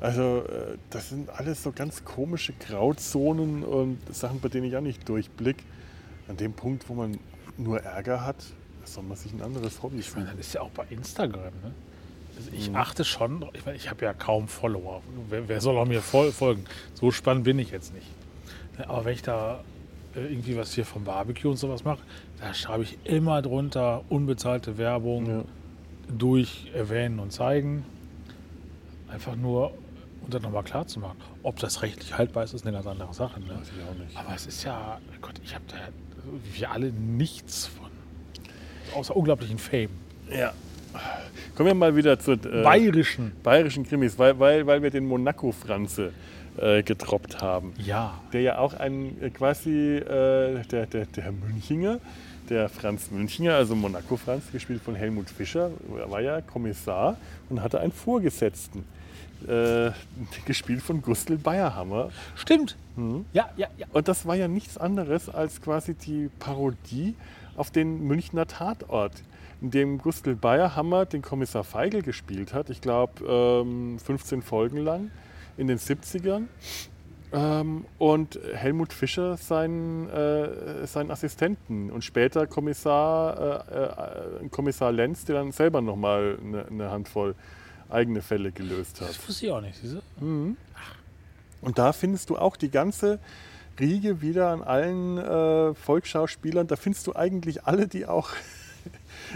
[0.00, 4.80] Also äh, das sind alles so ganz komische Grauzonen und Sachen, bei denen ich auch
[4.80, 5.58] nicht durchblick.
[6.28, 7.18] An dem Punkt, wo man
[7.58, 8.36] nur Ärger hat,
[8.84, 11.52] soll man sich ein anderes Hobby Ich meine, das ist ja auch bei Instagram.
[11.62, 11.72] Ne?
[12.38, 12.76] Also ich Mhm.
[12.76, 15.02] achte schon, ich meine, ich habe ja kaum Follower.
[15.28, 16.64] Wer, wer soll auch mir fol folgen?
[16.94, 18.06] So spannend bin ich jetzt nicht.
[18.88, 19.60] Aber wenn ich da
[20.16, 22.00] äh, irgendwie was hier vom Barbecue und sowas mache,
[22.40, 25.44] da schreibe ich immer drunter unbezahlte Werbung Ja.
[26.18, 27.84] durch erwähnen und zeigen.
[29.08, 29.72] Einfach nur,
[30.22, 31.16] um das nochmal klar zu machen.
[31.42, 33.40] Ob das rechtlich haltbar ist, ist eine ganz andere Sache.
[33.40, 33.50] Ne?
[33.50, 34.16] Weiß ich auch nicht.
[34.16, 35.76] Aber es ist ja, Gott, ich habe da
[36.54, 37.90] wir alle nichts von.
[38.94, 39.90] Außer unglaublichen Fame.
[40.30, 40.52] Ja.
[41.56, 43.32] Kommen wir mal wieder zur äh, Bayerischen.
[43.42, 46.12] bayerischen Krimis, weil, weil, weil wir den Monaco-Franze
[46.56, 47.72] äh, getroppt haben.
[47.78, 48.20] Ja.
[48.32, 51.98] Der ja auch ein äh, quasi äh, der, der, der Münchinger,
[52.48, 57.16] der Franz Münchinger, also Monaco-Franz, gespielt von Helmut Fischer, er war ja Kommissar
[57.48, 58.84] und hatte einen Vorgesetzten.
[59.48, 59.90] Äh,
[60.44, 62.10] gespielt von Gustl Bayerhammer.
[62.36, 62.76] Stimmt.
[62.94, 63.24] Mhm.
[63.32, 63.86] Ja, ja, ja.
[63.92, 67.16] Und das war ja nichts anderes als quasi die Parodie
[67.56, 69.14] auf den Münchner Tatort,
[69.60, 72.70] in dem Gustl Bayerhammer den Kommissar Feigl gespielt hat.
[72.70, 75.10] Ich glaube, ähm, 15 Folgen lang
[75.62, 76.44] in den 70ern.
[77.32, 85.24] Ähm, und Helmut Fischer seinen, äh, seinen Assistenten und später Kommissar, äh, äh, Kommissar Lenz,
[85.24, 87.34] der dann selber nochmal eine, eine Handvoll
[87.88, 89.08] eigene Fälle gelöst hat.
[89.08, 89.78] Das wusste ich auch nicht.
[89.78, 90.02] Siehste?
[91.62, 93.18] Und da findest du auch die ganze
[93.80, 96.66] Riege wieder an allen äh, Volksschauspielern.
[96.66, 98.30] Da findest du eigentlich alle, die auch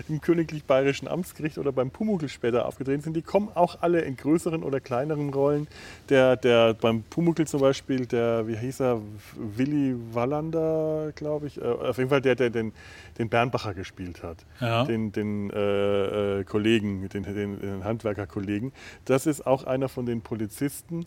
[0.08, 3.14] im Königlich Bayerischen Amtsgericht oder beim Pumuckl später aufgetreten sind.
[3.14, 5.66] Die kommen auch alle in größeren oder kleineren Rollen.
[6.08, 9.00] Der, der beim Pumuckl zum Beispiel, der, wie hieß er,
[9.36, 12.72] Willi Wallander, glaube ich, äh, auf jeden Fall der, der den,
[13.18, 14.84] den Bernbacher gespielt hat Ja.
[14.84, 18.72] den, den äh, äh, Kollegen, den, den, den Handwerkerkollegen.
[19.04, 21.06] Das ist auch einer von den Polizisten.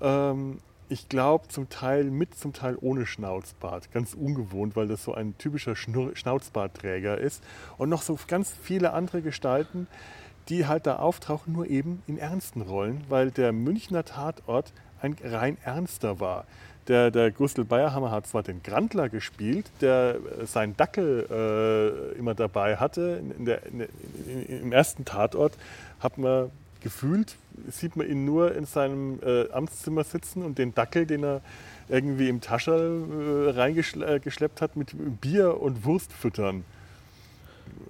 [0.00, 0.58] Ähm,
[0.88, 3.92] ich glaube zum Teil mit, zum Teil ohne Schnauzbart.
[3.92, 7.42] Ganz ungewohnt, weil das so ein typischer Schnur Schnauzbartträger ist.
[7.78, 9.86] Und noch so ganz viele andere Gestalten,
[10.48, 15.56] die halt da auftauchen, nur eben in ernsten Rollen, weil der Münchner Tatort ein rein
[15.64, 16.44] ernster war.
[16.88, 22.34] Der, der Gustl Bayerhammer hat zwar den Grandler gespielt, der äh, seinen Dackel äh, immer
[22.34, 23.22] dabei hatte.
[23.38, 23.80] In der, in,
[24.26, 25.52] in, Im ersten Tatort
[26.00, 26.50] hat man
[26.82, 27.36] gefühlt,
[27.70, 31.40] sieht man ihn nur in seinem äh, Amtszimmer sitzen und den Dackel, den er
[31.88, 36.64] irgendwie im Tascherl äh, reingeschleppt hat, mit Bier und Wurst füttern.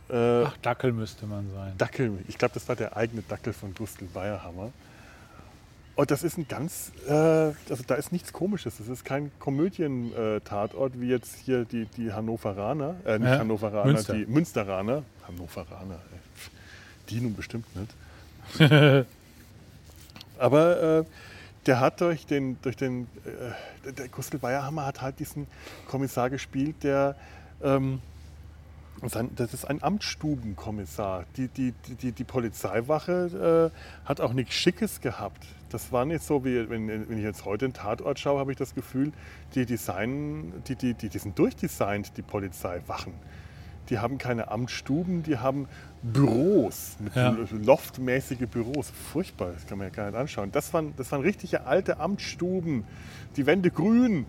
[0.08, 1.72] Äh, Ach, Dackel müsste man sein.
[1.78, 4.72] Dackel, ich glaube, das war der eigene Dackel von Gustl Bayerhammer.
[5.94, 8.78] Und das ist ein ganz, äh, also da ist nichts Komisches.
[8.78, 14.14] Das ist kein Komödien-Tatort wie jetzt hier die, die Hannoveraner, äh, nicht Ja, Hannoveraner, Münster.
[14.14, 15.02] die Münsteraner.
[15.28, 16.18] Hannoveraner, ey.
[17.10, 17.92] die nun bestimmt nicht.
[20.38, 21.04] Aber äh,
[21.66, 25.46] der hat durch den, durch den äh, der Gustl Bayerhammer hat halt diesen
[25.88, 27.16] Kommissar gespielt, der
[27.62, 28.00] ähm,
[29.36, 31.24] Das ist ein Amtsstubenkommissar.
[31.36, 35.46] Die, die, die, die Polizeiwache äh, hat auch nichts Schickes gehabt.
[35.70, 38.58] Das war nicht so, wie wenn, wenn ich jetzt heute einen Tatort schaue, habe ich
[38.58, 39.12] das Gefühl,
[39.54, 43.14] die, Design, die, die, die, die sind durchdesignt, die Polizeiwachen.
[43.90, 45.68] Die haben keine Amtsstuben, die haben
[46.02, 47.36] Büros, mit Ja.
[47.50, 48.90] loftmäßige Büros.
[49.12, 50.50] Furchtbar, das kann man ja gar nicht anschauen.
[50.52, 52.84] Das waren, das waren richtige alte Amtsstuben.
[53.36, 54.26] Die Wände grün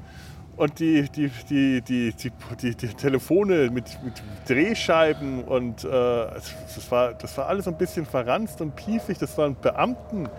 [0.55, 2.31] und die, die, die, die, die,
[2.61, 5.43] die, die Telefone mit, mit Drehscheiben.
[5.43, 9.17] Und äh, das, war, das war alles ein bisschen verranzt und piefig.
[9.17, 10.29] Das waren Beamten.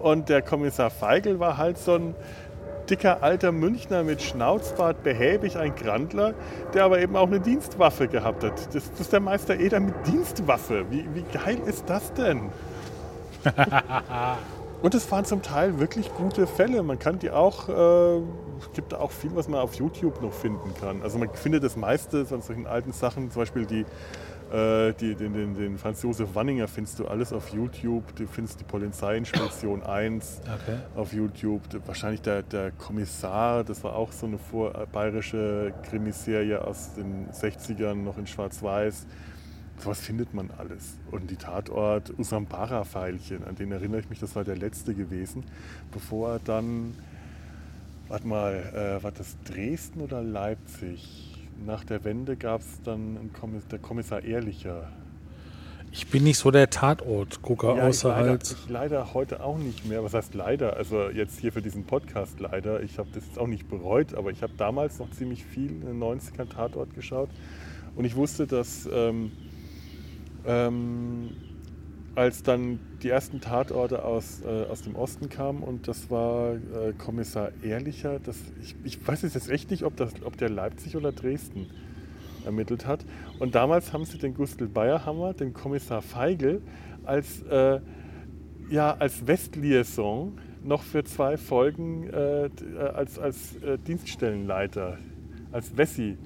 [0.00, 2.14] Und der Kommissar Feigl war halt so ein
[2.92, 6.34] dicker alter Münchner mit Schnauzbart, behäbig, ein Grandler,
[6.74, 8.66] der aber eben auch eine Dienstwaffe gehabt hat.
[8.74, 10.84] Das, das ist der Meister Eder mit Dienstwaffe.
[10.90, 12.50] Wie, wie geil ist das denn?
[14.82, 16.82] Und es waren zum Teil wirklich gute Fälle.
[16.82, 18.16] Man kann die auch, äh,
[18.60, 21.00] es gibt auch viel, was man auf YouTube noch finden kann.
[21.02, 23.86] Also man findet das meiste von solchen alten Sachen, zum Beispiel die,
[24.52, 28.14] äh, die, den, den, den Franz Josef Wanninger findest du alles auf YouTube.
[28.16, 30.78] Du findest die Polizeiinspektion 1 Okay.
[30.94, 31.62] auf YouTube.
[31.86, 37.94] Wahrscheinlich der, der Kommissar, das war auch so eine vor, bayerische Krimiserie aus den 60ern,
[37.94, 39.06] noch in Schwarz-Weiß.
[39.78, 40.98] Sowas findet man alles.
[41.10, 45.44] Und die Tatort Usambara-Pfeilchen, an den erinnere ich mich, das war der letzte gewesen,
[45.92, 46.94] bevor er dann,
[48.08, 48.52] warte mal,
[49.00, 51.31] äh, war das Dresden oder Leipzig?
[51.66, 54.88] Nach der Wende gab es dann einen Kommiss der Kommissar Ehrlicher.
[55.92, 58.56] Ich bin nicht so der Tatortgucker, Ja, ich außer leider, halt.
[58.64, 60.02] ich leider heute auch nicht mehr.
[60.02, 60.76] Was heißt leider?
[60.76, 62.82] Also jetzt hier für diesen Podcast leider.
[62.82, 65.82] Ich habe das jetzt auch nicht bereut, aber ich habe damals noch ziemlich viel in
[65.86, 67.28] den 90ern Tatort geschaut.
[67.94, 69.32] Und ich wusste, dass ähm,
[70.46, 71.30] ähm,
[72.14, 76.92] als dann die ersten Tatorte aus, äh, aus dem Osten kamen und das war äh,
[76.98, 81.12] Kommissar Ehrlicher, das, ich, ich weiß jetzt echt nicht, ob, das, ob der Leipzig oder
[81.12, 81.70] Dresden
[82.44, 83.04] ermittelt hat.
[83.38, 86.60] Und damals haben sie den Gustl Bayerhammer, den Kommissar Feigl,
[87.04, 87.80] als, äh,
[88.68, 92.48] ja, als Westliaison noch für zwei Folgen äh,
[92.94, 94.98] als, als äh, Dienststellenleiter,
[95.50, 96.16] als Wessi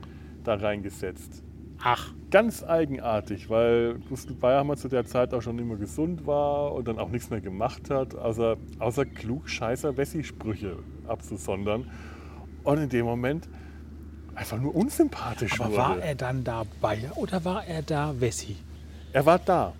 [0.44, 1.42] da reingesetzt.
[1.82, 6.88] Ach, Ganz eigenartig, weil Gustl Bayerhammer zu der Zeit auch schon immer gesund war und
[6.88, 10.76] dann auch nichts mehr gemacht hat, außer, außer klugscheißer Wessi-Sprüche
[11.06, 11.88] abzusondern.
[12.64, 13.48] Und in dem Moment
[14.34, 15.76] einfach nur unsympathisch aber wurde.
[15.78, 18.56] war er dann da Bayer oder war er da Wessi?
[19.12, 19.72] Er war da.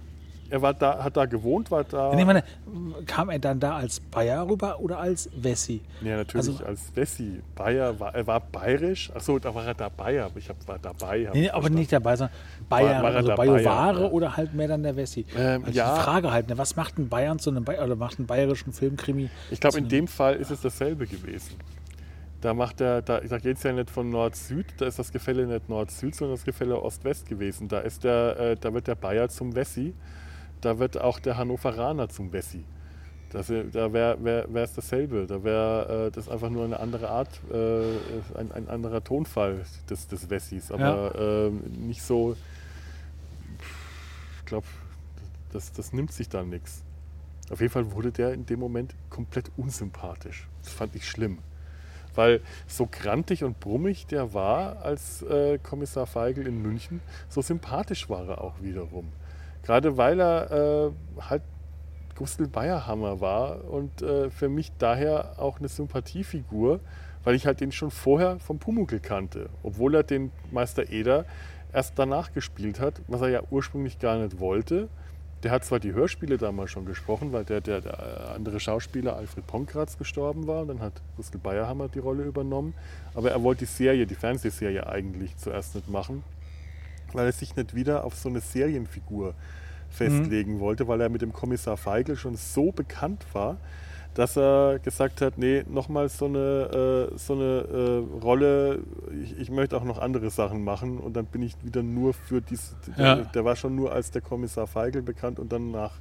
[0.51, 2.14] Er war da, hat da gewohnt, war da.
[2.14, 2.44] Nee, meine,
[3.06, 5.81] kam er dann da als Bayer rüber oder als Wessi?
[6.02, 7.43] ja, natürlich also- als Wessi.
[7.55, 9.10] Bayer war, er war bayerisch.
[9.14, 11.27] Achso, da war er dabei, aber ich hab, war dabei.
[11.27, 12.36] hab Nee, nee, aber nicht dabei, sondern
[12.68, 14.10] Bayer, war er also Bayovare Bayer, ja.
[14.10, 15.24] oder halt mehr dann der Wessi.
[15.36, 15.94] Ähm, also ja.
[15.97, 18.73] Die Frage halt, ne, was macht ein Bayern zu einem Bayer, oder macht einen bayerischen
[18.73, 19.31] Filmkrimi?
[19.51, 21.56] Ich glaube, in dem Fall ist es dasselbe gewesen.
[22.40, 25.47] Da macht er, da, da geht es ja nicht von Nord-Süd, da ist das Gefälle
[25.47, 27.66] nicht Nord-Süd, sondern das Gefälle Ost-West gewesen.
[27.66, 29.94] Da, ist der, äh, da wird der Bayer zum Wessi,
[30.61, 32.65] da wird auch der Hannoveraner zum Wessi.
[33.31, 35.27] Das, äh, da wäre wär, es dasselbe.
[35.27, 40.07] Da wäre äh, das einfach nur eine andere Art, äh, ein, ein anderer Tonfall des,
[40.09, 40.70] des Wessis.
[40.70, 42.37] Aber ähm, nicht so,
[44.39, 44.66] ich glaube,
[45.53, 46.83] das, das nimmt sich dann nichts.
[47.51, 50.49] Auf jeden Fall wurde der in dem Moment komplett unsympathisch.
[50.62, 51.39] Das fand ich schlimm.
[52.15, 58.09] Weil so grantig und brummig der war als äh, Kommissar Feigl in München, so sympathisch
[58.09, 59.12] war er auch wiederum.
[59.67, 61.43] Gerade weil er äh, halt
[62.15, 66.79] Gustl Bayerhammer war und äh, für mich daher auch eine Sympathiefigur,
[67.25, 71.25] weil ich halt den schon vorher vom Pumuckl kannte, obwohl er den Meister Eder
[71.73, 74.89] erst danach gespielt hat, was er ja ursprünglich gar nicht wollte.
[75.43, 79.49] Der hat zwar die Hörspiele damals schon gesprochen, weil der, der, der andere Schauspieler Alfred
[79.49, 82.73] Ponkratz gestorben war, und dann hat Gustl Bayerhammer die Rolle übernommen,
[83.15, 86.23] aber er wollte die Serie, die Fernsehserie eigentlich zuerst nicht machen,
[87.17, 89.35] weil er sich nicht wieder auf so eine Serienfigur
[89.91, 93.57] festlegen wollte, weil er mit dem Kommissar Feigl schon so bekannt war,
[94.15, 98.81] dass er gesagt hat, nee, nochmal so eine, äh, so eine äh, Rolle,
[99.23, 102.41] ich, ich möchte auch noch andere Sachen machen und dann bin ich wieder nur für
[102.41, 103.17] dieses, Ja.
[103.17, 105.93] der, der war schon nur als der Kommissar Feigl bekannt und dann nach,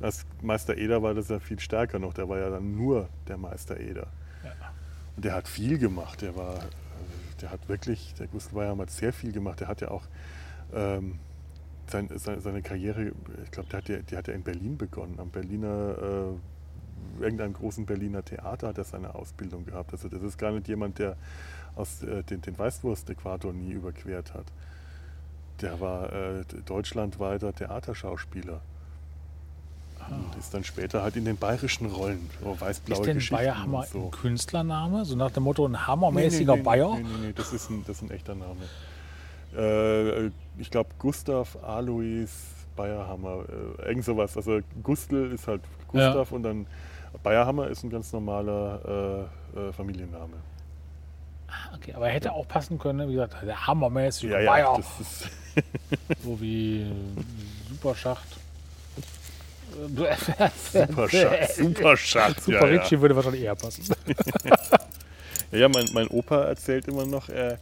[0.00, 3.38] als Meister Eder war das ja viel stärker noch, der war ja dann nur der
[3.38, 4.06] Meister Eder.
[5.16, 8.90] Und der hat viel gemacht, der war, äh, der hat wirklich, der Gustl Bayerhammer hat
[8.90, 10.02] sehr viel gemacht, der hat ja auch
[10.74, 11.18] ähm,
[11.86, 13.12] sein, seine, seine Karriere,
[13.44, 15.96] ich glaube, die, hat ja- die hat ja in Berlin begonnen, am Berliner,
[17.18, 19.92] äh, irgendeinem großen Berliner Theater hat er seine Ausbildung gehabt.
[19.92, 21.16] Also das ist gar nicht jemand, der
[21.76, 24.46] aus äh, den, den Weißwurst-Äquator nie überquert hat.
[25.60, 28.60] Der war äh, deutschlandweiter Theaterschauspieler.
[30.10, 33.78] Und ist dann später halt in den bayerischen Rollen, so weiß-blaue Ist denn Geschichten Bayerhammer
[33.78, 34.04] und so.
[34.06, 35.04] ein Künstlername?
[35.06, 36.94] So nach dem Motto ein Nee, hammermäßiger nee, nee, Bayer?
[36.96, 38.56] Nee, nee, nee, das ist ein, das ist ein echter Name.
[39.56, 42.28] Äh, ich glaube Gustav Alois
[42.76, 43.44] Bayerhammer,
[43.78, 44.36] äh, irgend sowas.
[44.36, 46.66] Also Gustl ist halt Gustav und dann
[47.22, 50.36] Bayerhammer ist ein ganz normaler äh, äh, Familienname.
[51.48, 53.08] Ah, Okay, aber er hätte auch passen können, ne?
[53.08, 55.30] wie gesagt, der hammermäßige Ja, ja, Bayer, das ist,
[56.24, 56.92] so wie äh,
[57.68, 58.26] Superschacht.
[61.56, 63.00] super Schatz, super ja, ja.
[63.00, 63.84] Würde wahrscheinlich eher passen.
[65.52, 67.58] Ja, ja mein, mein Opa erzählt immer noch, er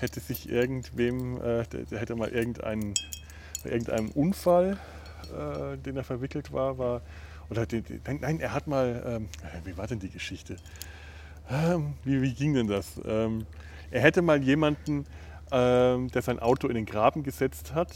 [0.00, 2.94] hätte sich irgendwem, äh, der, der hätte mal irgendeinen,
[3.62, 4.78] bei irgendeinem Unfall,
[5.32, 7.02] äh, den er verwickelt war, war
[7.50, 9.28] oder den, den, nein, er hat mal, ähm,
[9.64, 10.56] wie war denn die Geschichte?
[11.50, 13.00] Ähm, wie, wie ging denn das?
[13.04, 13.44] Ähm,
[13.90, 15.04] er hätte mal jemanden,
[15.50, 17.88] ähm, der sein Auto in den Graben gesetzt hat,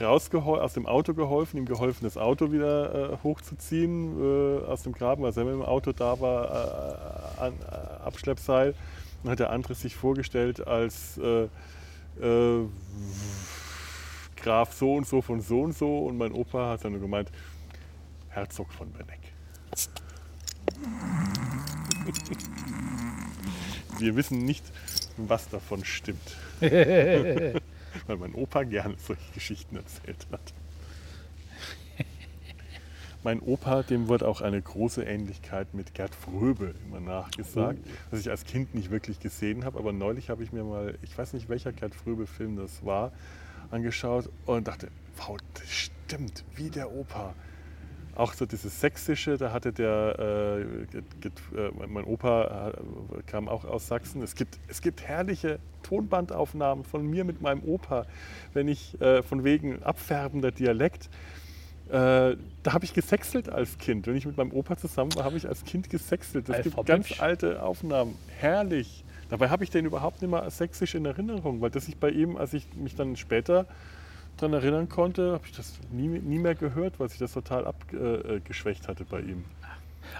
[0.00, 4.92] rausgehol aus dem Auto geholfen, ihm geholfen, das Auto wieder äh, hochzuziehen äh, aus dem
[4.92, 8.74] Graben, weil er selber im Auto da war, äh, an, äh, Abschleppseil.
[9.22, 11.48] Dann hat der andere sich vorgestellt als äh,
[12.20, 12.68] äh,
[14.36, 17.30] Graf so und so von so und so und mein Opa hat dann nur gemeint,
[18.28, 19.20] Herzog von Benneck.
[23.98, 24.64] Wir wissen nicht,
[25.16, 26.36] was davon stimmt.
[26.60, 30.54] Weil mein Opa gerne solche Geschichten erzählt hat.
[33.22, 37.78] Mein Opa, dem wurde auch eine große Ähnlichkeit mit Gerd Fröbe immer nachgesagt,
[38.10, 39.78] was ich als Kind nicht wirklich gesehen habe.
[39.78, 43.12] Aber neulich habe ich mir mal, ich weiß nicht welcher Gerd Fröbe-Film das war,
[43.70, 47.34] angeschaut und dachte, wow, das stimmt, wie der Opa.
[48.14, 53.86] Auch so dieses Sächsische, da hatte der, äh, äh, mein Opa äh, kam auch aus
[53.86, 54.22] Sachsen.
[54.22, 58.06] Es gibt, es gibt herrliche Tonbandaufnahmen von mir mit meinem Opa,
[58.54, 61.10] wenn ich äh, von wegen abfärbender Dialekt.
[61.90, 64.06] Äh, da habe ich gesächselt als Kind.
[64.06, 66.48] Wenn ich mit meinem Opa zusammen war, habe ich als Kind gesächselt.
[66.48, 67.08] Es gibt Alphabetisch.
[67.18, 68.16] ganz alte Aufnahmen.
[68.38, 69.04] Herrlich.
[69.28, 72.36] Dabei habe ich den überhaupt nicht mehr sächsisch in Erinnerung, weil das ich bei ihm,
[72.36, 73.66] als ich mich dann später
[74.36, 78.88] daran erinnern konnte, habe ich das nie, nie mehr gehört, weil sich das total abgeschwächt
[78.88, 79.44] hatte bei ihm.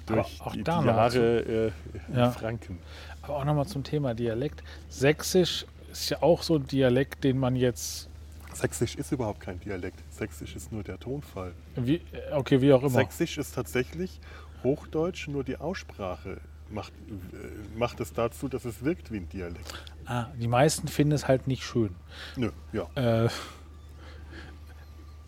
[0.06, 1.72] Aber Durch auch die, da die Jahre äh,
[2.08, 2.30] in Ja.
[2.30, 2.78] Franken.
[3.22, 4.62] Aber auch nochmal zum Thema Dialekt.
[4.88, 8.09] Sächsisch ist ja auch so ein Dialekt, den man jetzt,
[8.54, 10.00] Sächsisch ist überhaupt kein Dialekt.
[10.10, 11.54] Sächsisch ist nur der Tonfall.
[11.76, 12.02] wie,
[12.32, 12.90] okay, wie auch immer.
[12.90, 14.20] Sächsisch ist tatsächlich
[14.62, 16.40] Hochdeutsch, nur die Aussprache
[16.70, 19.84] macht, äh, macht es dazu, dass es wirkt wie ein Dialekt.
[20.06, 21.94] Ah, die meisten finden es halt nicht schön.
[22.36, 22.88] Nö, ja.
[23.24, 23.28] Äh,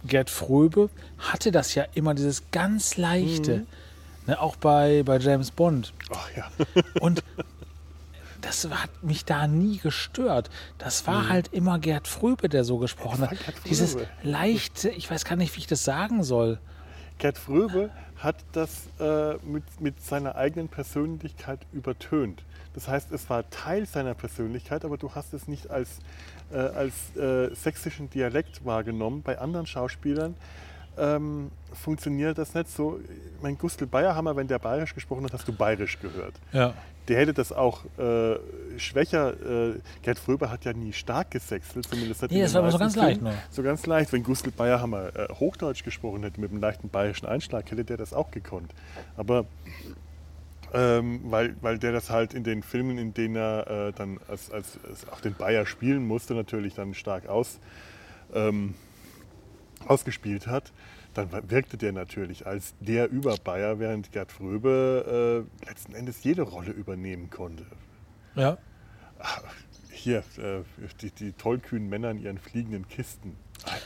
[0.05, 3.67] Gerd Fröbe hatte das ja immer, dieses ganz leichte.
[4.27, 5.93] Ne, auch bei, bei James Bond.
[6.13, 6.51] Ach ja.
[7.01, 7.23] Und
[8.43, 10.51] das hat mich da nie gestört.
[10.79, 13.37] Das war halt immer Gerd Fröbe, der so gesprochen hat.
[13.65, 16.59] Dieses leichte, ich weiß gar nicht, wie ich das sagen soll.
[17.19, 22.43] Gerd Fröbe hat das äh, mit, mit seiner eigenen Persönlichkeit übertönt.
[22.75, 25.99] Das heißt, es war Teil seiner Persönlichkeit, aber du hast es nicht als,
[26.53, 29.23] äh, als äh, sächsischen Dialekt wahrgenommen.
[29.23, 30.35] Bei anderen Schauspielern
[30.99, 33.01] ähm, funktioniert das nicht so.
[33.43, 36.35] Mein Gustl Bayerhammer, wenn der bayerisch gesprochen hat, hast du bayerisch gehört.
[36.53, 36.75] Ja.
[37.09, 38.37] Der hätte das auch äh,
[38.79, 39.33] schwächer.
[39.71, 42.79] Äh, Gerd Fröbe hat ja nie stark gesächselt, zumindest hat Nee, das war immer so
[42.79, 43.43] ganz leicht Filmen- nur.
[43.51, 44.13] So ganz leicht.
[44.13, 48.13] Wenn Gustl Bayerhammer äh, Hochdeutsch gesprochen hätte mit einem leichten bayerischen Einschlag, hätte der das
[48.13, 48.73] auch gekonnt.
[49.17, 49.47] Aber
[50.75, 54.51] ähm, weil, weil der das halt in den Filmen, in denen er äh, dann als,
[54.51, 57.59] als, als auch den Bayer spielen musste, natürlich dann stark aus,
[58.33, 58.75] ähm,
[59.87, 60.73] ausgespielt hat,
[61.15, 66.71] dann wirkte der natürlich als der Überbayer, während Gerd Fröbe äh, letzten Endes jede Rolle
[66.71, 67.67] übernehmen konnte.
[68.35, 68.57] Ja.
[69.91, 70.63] Hier, äh,
[71.01, 73.37] die, die tollkühnen Männer in ihren fliegenden Kisten.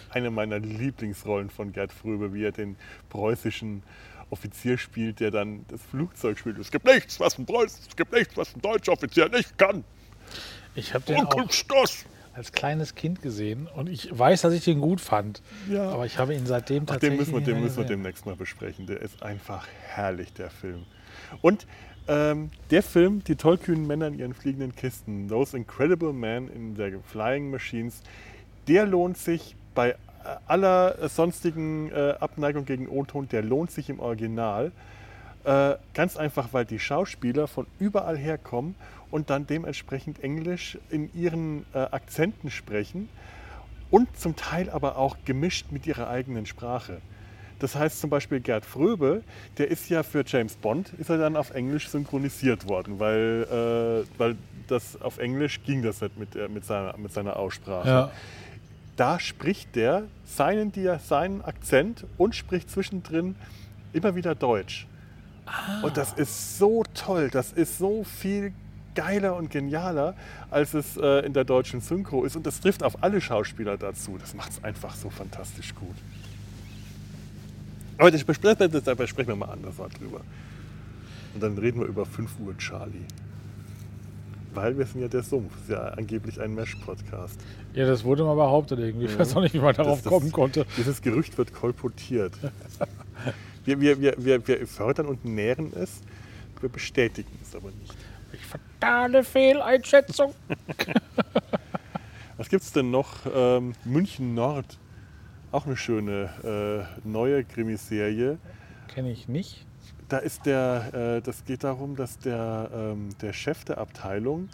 [0.08, 2.76] Eine meiner Lieblingsrollen von Gerd Fröbe, wie er den
[3.10, 3.82] preußischen
[4.30, 6.58] Offizier spielt, der dann das Flugzeug spielt.
[6.58, 9.84] Es gibt nichts, was ein Preuß, es gibt nichts, was ein deutscher Offizier nicht kann.
[10.74, 11.50] Ich habe den auch!
[12.36, 15.42] Als kleines Kind gesehen und ich weiß, dass ich den gut fand.
[15.70, 15.88] Ja.
[15.88, 18.36] Aber ich habe ihn seitdem Ach, tatsächlich den müssen wir, den müssen wir demnächst mal
[18.36, 18.86] besprechen.
[18.86, 20.84] Der ist einfach herrlich, der Film.
[21.40, 21.66] Und
[22.08, 26.98] ähm, der Film, die tollkühnen Männer in ihren fliegenden Kisten, Those Incredible Men in the
[27.04, 28.02] Flying Machines,
[28.68, 29.94] der lohnt sich bei äh,
[30.46, 34.72] aller äh, sonstigen äh, Abneigung gegen O-Ton, der lohnt sich im Original.
[35.44, 38.74] Äh, ganz einfach, weil die Schauspieler von überall herkommen
[39.10, 43.08] und dann dementsprechend Englisch in ihren äh, Akzenten sprechen
[43.90, 47.00] und zum Teil aber auch gemischt mit ihrer eigenen Sprache.
[47.58, 49.22] Das heißt zum Beispiel Gerd Fröbe,
[49.56, 54.18] der ist ja für James Bond, ist er dann auf Englisch synchronisiert worden, weil, äh,
[54.18, 57.88] weil das auf Englisch ging das nicht mit, der- mit, seiner, mit seiner Aussprache.
[57.88, 58.10] Ja.
[58.96, 63.36] Da spricht der seinen, Dia- seinen Akzent und spricht zwischendrin
[63.92, 64.86] immer wieder Deutsch.
[65.82, 68.52] Und das ist so toll, das ist so viel
[68.96, 70.14] geiler und genialer,
[70.50, 72.34] als es äh, in der deutschen Synchro ist.
[72.34, 74.16] Und das trifft auf alle Schauspieler dazu.
[74.18, 75.94] Das macht es einfach so fantastisch gut.
[77.98, 80.20] Aber das besprechen, das, dabei sprechen wir mal anders drüber.
[81.34, 83.04] Und dann reden wir über 5 Uhr Charlie.
[84.54, 85.52] Weil wir sind ja der Sumpf.
[85.52, 87.38] Das ist ja angeblich ein Mesh-Podcast.
[87.74, 89.04] Ja, das wurde mal behauptet irgendwie.
[89.06, 90.64] Ich weiß auch nicht, wie man darauf Das- das- kommen konnte.
[90.78, 92.32] Dieses Gerücht wird kolportiert.
[93.66, 96.00] wir, wir, wir, wir, wir fördern und nähren es,
[96.60, 97.94] wir bestätigen es aber nicht.
[98.80, 100.34] Fatale Fehleinschätzung.
[102.36, 103.26] Was gibt es denn noch?
[103.34, 104.78] Ähm, München Nord.
[105.52, 108.38] Auch eine schöne äh, neue Krimiserie.
[108.88, 109.64] Kenne ich nicht.
[110.08, 114.48] Da ist der, äh, das geht darum, dass der, ähm, der Chef der Abteilung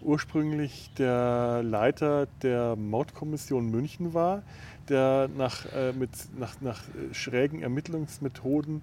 [0.00, 4.42] ursprünglich der Leiter der Mordkommission München war,
[4.88, 8.82] der nach, äh, mit, nach, nach äh, schrägen Ermittlungsmethoden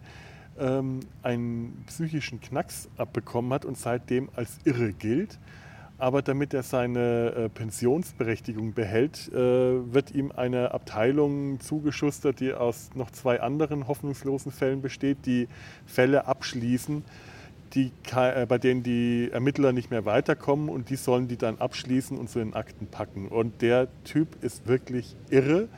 [0.59, 5.39] ähm, einen psychischen Knacks abbekommen hat und seitdem als irre gilt.
[5.97, 12.89] Aber damit er seine äh, Pensionsberechtigung behält, äh, wird ihm eine Abteilung zugeschustert, die aus
[12.95, 15.47] noch zwei anderen hoffnungslosen Fällen besteht, die
[15.85, 17.03] Fälle abschließen,
[17.73, 22.17] die, äh, bei denen die Ermittler nicht mehr weiterkommen und die sollen die dann abschließen
[22.17, 23.29] und zu den Akten packen.
[23.29, 25.69] Und der Typ ist wirklich irre.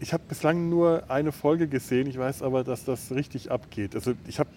[0.00, 3.94] Ich habe bislang nur eine Folge gesehen, ich weiß aber, dass das richtig abgeht.
[3.94, 4.50] Also ich habe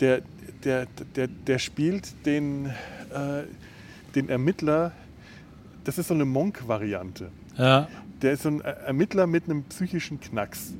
[0.00, 0.22] der,
[0.64, 0.86] der,
[1.16, 3.44] der, der spielt den, äh,
[4.14, 4.92] den Ermittler,
[5.84, 7.30] das ist so eine Monk-Variante.
[7.56, 7.88] Ja.
[8.22, 10.74] Der ist so ein Ermittler mit einem psychischen Knacks.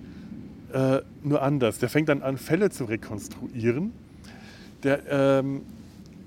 [0.73, 1.79] Äh, nur anders.
[1.79, 3.93] Der fängt dann an, Fälle zu rekonstruieren
[4.83, 5.63] der, ähm,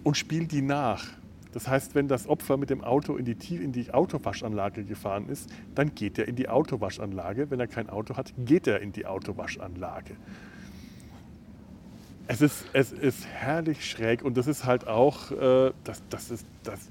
[0.04, 1.06] und spielt die nach.
[1.52, 5.50] Das heißt, wenn das Opfer mit dem Auto in die, in die Autowaschanlage gefahren ist,
[5.76, 7.50] dann geht er in die Autowaschanlage.
[7.50, 10.16] Wenn er kein Auto hat, geht er in die Autowaschanlage.
[12.28, 16.46] Es ist, es ist herrlich schräg und das ist halt auch, äh, das, das, ist,
[16.64, 16.90] das,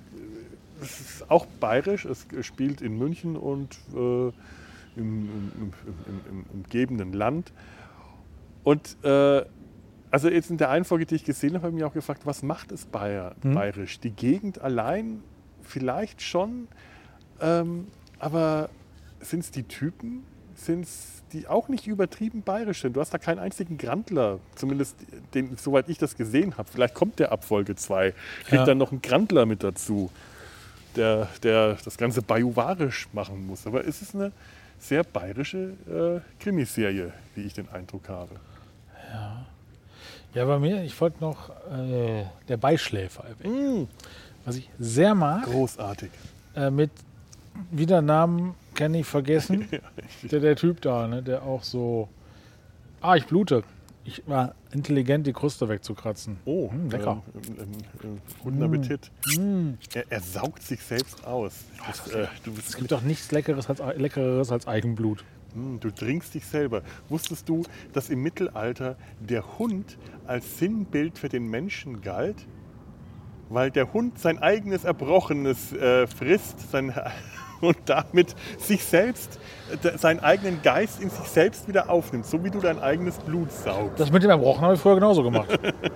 [0.81, 2.07] das ist auch bayerisch.
[2.07, 4.33] Es spielt in München und äh, im,
[4.97, 5.73] im, im,
[6.07, 7.53] im, im umgebenden Land.
[8.65, 9.45] Und äh,
[10.11, 12.23] also jetzt in der einen Folge, die ich gesehen habe, habe ich mich auch gefragt,
[12.25, 14.01] was macht es Bayer, bayerisch?
[14.01, 15.23] Die Gegend allein
[15.63, 16.69] vielleicht schon,
[17.41, 17.89] ähm,
[18.19, 18.69] aber
[19.21, 20.25] sind es die Typen?
[20.55, 22.97] Sind es die auch nicht übertrieben bayerisch sind?
[22.97, 24.97] Du hast da keinen einzigen Grandler, zumindest
[25.35, 26.69] den, soweit ich das gesehen habe.
[26.73, 28.13] Vielleicht kommt der ab Folge 2,
[28.45, 28.65] kriegt Ja.
[28.65, 30.11] dann noch einen Grandler mit dazu,
[30.95, 33.67] der, der das Ganze bajuwarisch machen muss.
[33.67, 34.33] Aber es ist eine
[34.79, 38.37] sehr bayerische äh, Krimiserie, wie ich den Eindruck habe.
[39.13, 39.47] Ja,
[40.45, 43.89] bei mir, ich wollte noch äh, der Beischläfer erwähnen.
[44.45, 46.11] Was ich sehr mag, Großartig.
[46.55, 46.91] äh, mit
[47.71, 49.67] wieder Namen kenne ich vergessen.
[50.31, 52.09] der, der Typ da, ne, der auch so.
[53.01, 53.63] Ah, ich blute.
[54.05, 56.37] Ich war intelligent, die Kruste wegzukratzen.
[56.45, 57.23] Oh, Hm, lecker.
[57.35, 57.69] Ähm, ähm,
[58.05, 59.11] ähm, guten Appetit.
[59.95, 61.65] Er, er saugt sich selbst aus.
[61.87, 65.25] Das, äh, Es gibt doch nichts Leckeres als, Leckeres als Eigenblut.
[65.57, 66.83] Hm, du trinkst dich selber.
[67.09, 67.63] Wusstest du,
[67.95, 69.97] dass im Mittelalter der Hund
[70.27, 72.47] als Sinnbild für den Menschen galt?
[73.49, 76.93] Weil der Hund sein eigenes Erbrochenes äh, frisst sein,
[77.63, 79.39] und damit sich selbst,
[79.83, 83.51] äh, seinen eigenen Geist in sich selbst wieder aufnimmt, so wie du dein eigenes Blut
[83.51, 83.99] saugst.
[83.99, 85.49] Das mit dem Erbrochen habe ich früher genauso gemacht.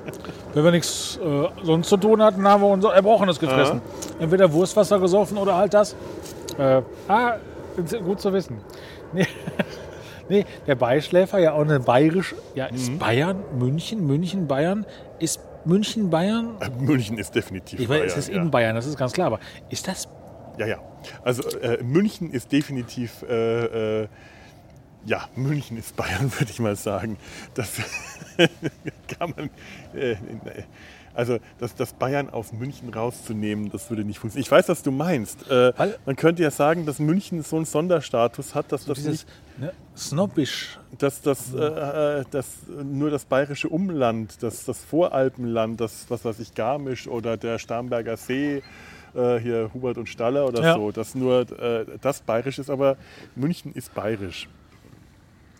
[0.55, 3.83] Wenn wir nichts äh, sonst zu tun hatten, haben wir unser Erbrochenes gefressen.
[4.19, 5.95] Entweder Wurstwasser gesoffen oder halt das.
[6.57, 7.35] Äh, ah,
[8.05, 8.59] gut zu wissen.
[9.13, 9.27] Nee,
[10.29, 14.87] nee, der Beischläfer, ja auch eine bayerische, ja, ist Bayern, München, München, Bayern,
[15.19, 16.57] ist München, Bayern?
[16.61, 18.43] Äh, München ist definitiv Ich weiß, Bayern, es ist ja.
[18.43, 20.09] in Bayern, das ist ganz klar, aber ist das
[20.59, 20.79] Ja, ja.
[21.23, 24.09] Also äh, München ist definitiv, äh, äh,
[25.07, 27.17] ja, München ist Bayern, würde ich mal sagen.
[27.55, 27.73] Das
[29.19, 29.51] kann man,
[29.95, 30.17] äh,
[31.21, 34.47] also das, das Bayern aus München rauszunehmen, das würde nicht funktionieren.
[34.47, 35.51] Ich weiß, was du meinst.
[35.51, 35.75] Äh,
[36.07, 39.27] man könnte ja sagen, dass München so einen Sonderstatus hat, dass das dieses nicht
[39.59, 40.79] ne, snobbisch?
[40.97, 42.47] dass das, äh, äh, das
[42.83, 48.17] nur das bayerische Umland, das, das Voralpenland, das was weiß ich, Garmisch oder der Starnberger
[48.17, 48.63] See,
[49.15, 50.75] äh, hier Hubert und Staller oder Ja.
[50.75, 52.97] so, dass nur äh, das bayerisch ist, aber
[53.37, 54.49] München ist bayerisch.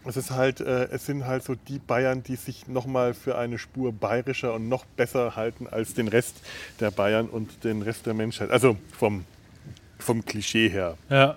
[0.07, 3.59] Es ist halt, äh, es sind halt so die Bayern, die sich nochmal für eine
[3.59, 6.37] Spur bayerischer und noch besser halten als den Rest
[6.81, 8.51] der Bayern und den Rest der Menschheit.
[8.51, 9.25] Also vom,
[9.99, 11.37] vom Klischee her Ja.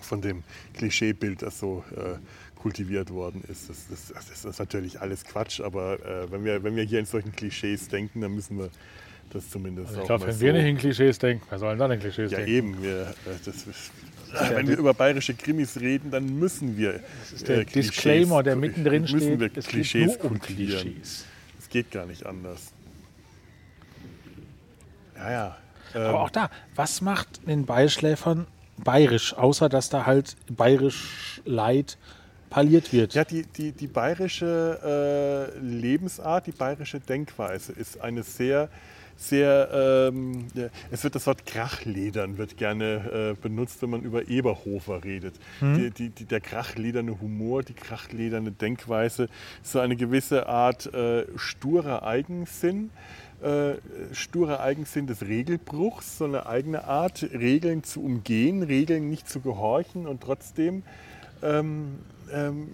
[0.00, 0.44] von dem
[0.74, 2.16] Klischeebild, das so äh,
[2.60, 3.68] kultiviert worden ist.
[3.68, 7.06] Das, das, das ist natürlich alles Quatsch, aber äh, wenn, wir, wenn wir hier in
[7.06, 8.70] solchen Klischees denken, dann müssen wir
[9.30, 10.40] das zumindest Also Ich auch glaube, mal wenn so...
[10.46, 12.52] wir nicht in Klischees denken, wer soll denn dann in Klischees ja, denken?
[12.52, 12.82] eben.
[12.82, 13.14] Wir, äh,
[13.44, 13.90] das, ist-
[14.50, 19.02] wenn wir über bayerische Krimis reden, dann müssen wir das ist der Disclaimer, der mittendrin
[19.02, 19.40] müssen steht.
[19.40, 20.40] wir es geht Klischees nur um.
[20.40, 21.24] Klischees.
[21.58, 22.72] Es geht gar nicht anders.
[25.16, 25.56] Ja, ja.
[25.94, 28.46] Aber Ähm, auch da, was macht den Beischläfern
[28.82, 31.96] bayerisch, außer dass da halt bayerisch Leid
[32.50, 33.14] parliert wird?
[33.14, 38.68] Ja, die, die, die bayerische äh, Lebensart, die bayerische Denkweise ist eine sehr,
[39.16, 40.46] sehr, ähm,
[40.90, 45.34] es wird das Wort Krachledern wird gerne äh, benutzt, wenn man über Eberhofer redet.
[45.60, 49.28] Die, die, die, der krachlederne Humor, die krachlederne Denkweise,
[49.62, 52.90] so eine gewisse Art äh, sturer Eigensinn.
[53.42, 53.74] Äh,
[54.12, 60.06] sturer Eigensinn des Regelbruchs, so eine eigene Art, Regeln zu umgehen, Regeln nicht zu gehorchen
[60.06, 60.82] und trotzdem
[61.42, 61.98] ähm,
[62.32, 62.68] ähm,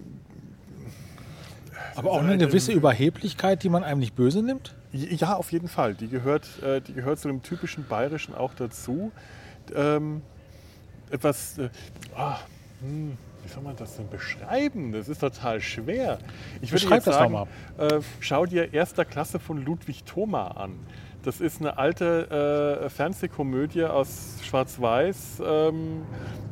[1.96, 4.74] Aber auch eine gewisse Überheblichkeit, die man einem nicht böse nimmt?
[4.92, 5.94] Ja, auf jeden Fall.
[5.94, 9.12] Die gehört, äh, die gehört zu dem typischen Bayerischen auch dazu.
[9.74, 10.22] Ähm,
[11.10, 11.70] etwas, äh,
[12.16, 12.38] ah,
[12.80, 14.92] hm, wie soll man das denn beschreiben?
[14.92, 16.18] Das ist total schwer.
[16.60, 17.46] Ich würde Beschreib jetzt das sagen,
[17.78, 20.78] äh, schau dir Erster Klasse von Ludwig Thoma an.
[21.22, 25.42] Das ist eine alte äh, Fernsehkomödie aus Schwarz-Weiß.
[25.44, 26.02] Ähm,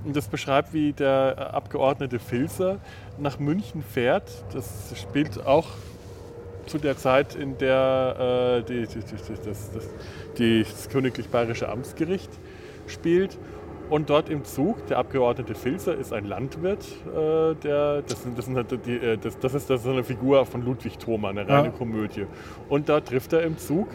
[0.05, 2.79] und das beschreibt, wie der äh, Abgeordnete Filzer
[3.19, 4.45] nach München fährt.
[4.53, 5.69] Das spielt auch
[6.69, 9.01] zu der Zeit, in der äh, die, die,
[9.45, 9.91] das, das,
[10.39, 12.31] die, das Königlich Bayerische Amtsgericht
[12.87, 13.39] spielt.
[13.91, 18.57] Und dort im Zug, der Abgeordnete Filzer ist ein Landwirt, äh, der, das, das, sind
[18.57, 21.69] halt die, äh, das, das, ist, das ist eine Figur von Ludwig Thoma, eine reine
[21.69, 21.73] Ja.
[21.73, 22.27] Komödie.
[22.69, 23.89] Und da trifft er im Zug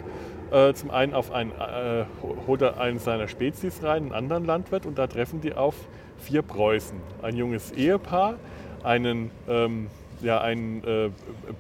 [0.52, 2.06] äh, zum einen auf einen, äh,
[2.48, 5.76] holt er einen seiner Spezies rein, einen anderen Landwirt, und da treffen die auf
[6.18, 6.98] vier Preußen.
[7.22, 8.36] Ein junges Ehepaar,
[8.84, 9.88] einen, ähm,
[10.24, 11.10] ja, einen äh,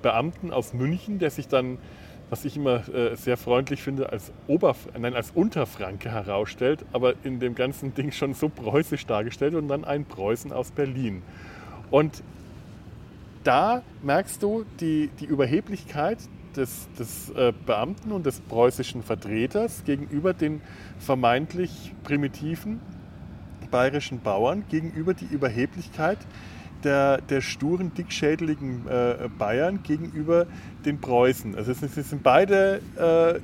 [0.01, 1.77] Beamten aus München, der sich dann,
[2.29, 7.39] was ich immer äh, sehr freundlich finde, als, Oberf nein, als Unterfranke herausstellt, aber in
[7.39, 11.21] dem ganzen Ding schon so preußisch dargestellt und dann einen Preußen aus Berlin.
[11.91, 12.23] Und
[13.43, 16.17] da merkst du die, die Überheblichkeit
[16.55, 20.61] des, des äh, Beamten und des preußischen Vertreters gegenüber den
[20.99, 22.79] vermeintlich primitiven
[23.73, 26.19] bayerischen Bauern, gegenüber die Überheblichkeit
[26.83, 30.45] der, der sturen, dickschädeligen äh, Bayern gegenüber
[30.85, 31.55] den Preußen.
[31.55, 33.39] Also es, sind- es sind beide, äh,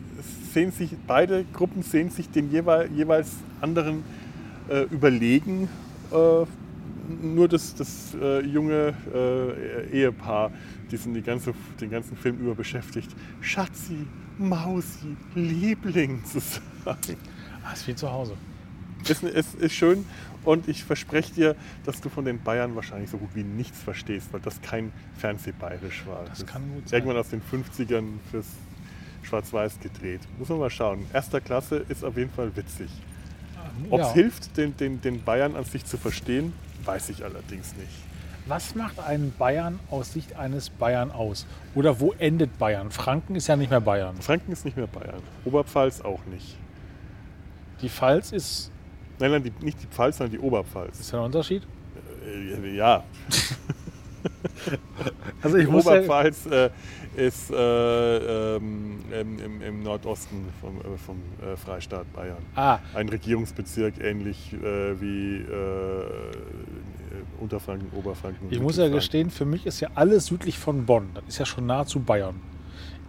[0.54, 4.04] sehen sich, beide Gruppen sehen sich den jeweil, jeweils anderen
[4.70, 5.68] äh, überlegen.
[6.12, 6.46] Äh,
[7.24, 10.52] nur das, das äh, junge äh, Ehepaar,
[10.92, 13.10] die sind die ganze, den ganzen Film über beschäftigt,
[13.42, 14.06] Schatzi,
[14.38, 16.40] Mausi, Liebling zu
[16.86, 17.18] sagen.
[17.66, 18.34] Ah, ist wie zu Hause.
[19.08, 20.06] Es ist, ist schön
[20.50, 21.56] und ich verspreche dir,
[21.86, 26.08] dass du von den Bayern wahrscheinlich so gut wie nichts verstehst, weil das kein Fernsehbayerisch
[26.08, 26.26] war.
[26.26, 26.98] Das kann gut sein.
[26.98, 28.48] Irgendwann aus den 50ern fürs
[29.22, 30.22] Schwarz-Weiß gedreht.
[30.40, 31.06] Muss man mal schauen.
[31.14, 32.90] Erster Klasse ist auf jeden Fall witzig.
[33.92, 34.14] Ob es Ja.
[34.14, 36.52] hilft, den, den, den Bayern an sich zu verstehen,
[36.84, 37.92] weiß ich allerdings nicht.
[38.48, 41.46] Was macht einen Bayern aus Sicht eines Bayern aus?
[41.76, 42.90] Oder wo endet Bayern?
[42.90, 44.16] Franken ist ja nicht mehr Bayern.
[44.20, 45.22] Franken ist nicht mehr Bayern.
[45.46, 46.58] Oberpfalz auch nicht.
[47.84, 48.72] Die Pfalz ist,
[49.20, 51.00] Nein, nein, die, nicht die Pfalz, sondern die Oberpfalz.
[51.00, 51.64] ist ja ein Unterschied.
[52.26, 53.04] Äh, Ja,
[55.42, 56.70] Also die ich muss ja, Oberpfalz äh,
[57.16, 62.38] ist äh, ähm, im, im, Nordosten vom, äh, vom äh, Freistaat Bayern.
[62.56, 65.46] ah, Ein Regierungsbezirk ähnlich äh, wie
[67.40, 68.48] Unterfranken, Oberfranken.
[68.50, 71.10] ich muss ja gestehen, für mich ist ja alles südlich von Bonn.
[71.14, 72.36] Das ist ja schon nahezu Bayern.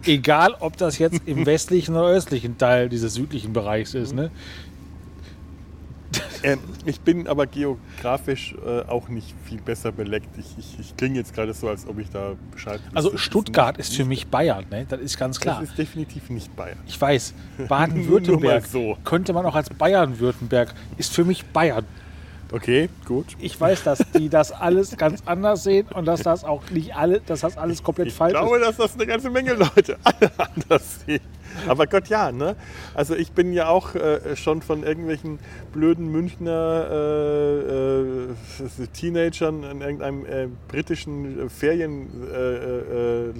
[0.03, 4.13] Egal, ob das jetzt im westlichen oder östlichen Teil dieses südlichen Bereichs ist.
[4.13, 4.31] Ne?
[6.43, 10.35] Ähm, ich bin aber geografisch äh, auch nicht viel besser beleckt.
[10.39, 12.79] Ich, ich, ich klinge jetzt gerade so, als ob ich da Bescheid.
[12.95, 14.65] Also Stuttgart nicht- ist für mich Bayern.
[14.71, 14.87] Ne?
[14.89, 15.59] Das ist ganz klar.
[15.61, 16.79] Das ist definitiv nicht Bayern.
[16.87, 17.35] Ich weiß,
[17.67, 18.97] Baden-Württemberg so.
[19.03, 21.85] könnte man auch als Bayern-Württemberg, ist für mich Bayern.
[22.51, 23.27] Okay, gut.
[23.39, 27.21] Ich weiß, dass die das alles ganz anders sehen und dass das auch nicht alle,
[27.21, 28.67] dass das alles komplett Ich falsch glaube, ist.
[28.67, 31.21] dass das eine ganze Menge Leute alle anders sehen.
[31.67, 32.55] Aber Gott, ja, ne?
[32.93, 35.39] Also ich bin ja auch äh, schon von irgendwelchen
[35.73, 43.31] blöden Münchner äh, äh, Teenagern in irgendeinem äh, britischen Ferien äh, äh, äh,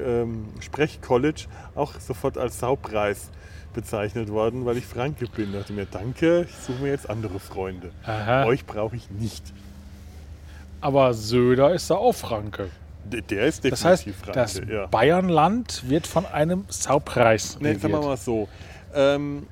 [0.00, 1.42] ähm, Sprechcollege
[1.74, 3.30] auch sofort als Saupreis
[3.72, 5.52] bezeichnet worden, weil ich Franke bin.
[5.52, 7.90] Da dachte mir, danke, ich suche mir jetzt andere Freunde.
[8.04, 8.44] Aha.
[8.46, 9.52] Euch brauche ich nicht.
[10.80, 12.68] Aber Söder ist da auch Franke.
[13.04, 14.72] Der der ist Das heißt, definitiv das Franke.
[14.74, 14.86] ja.
[14.86, 18.04] Bayernland wird von einem Saupreis Nee, sagen wir regiert.
[18.04, 18.48] mal so.
[18.94, 19.46] Ähm,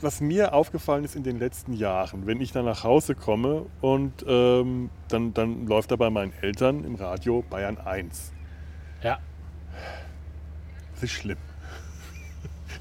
[0.00, 4.12] was mir aufgefallen ist in den letzten Jahren, wenn ich dann nach Hause komme und
[4.28, 8.32] ähm, dann, dann läuft da bei meinen Eltern im Radio Bayern 1.
[9.02, 9.18] Ja,
[10.94, 11.38] Das ist schlimm.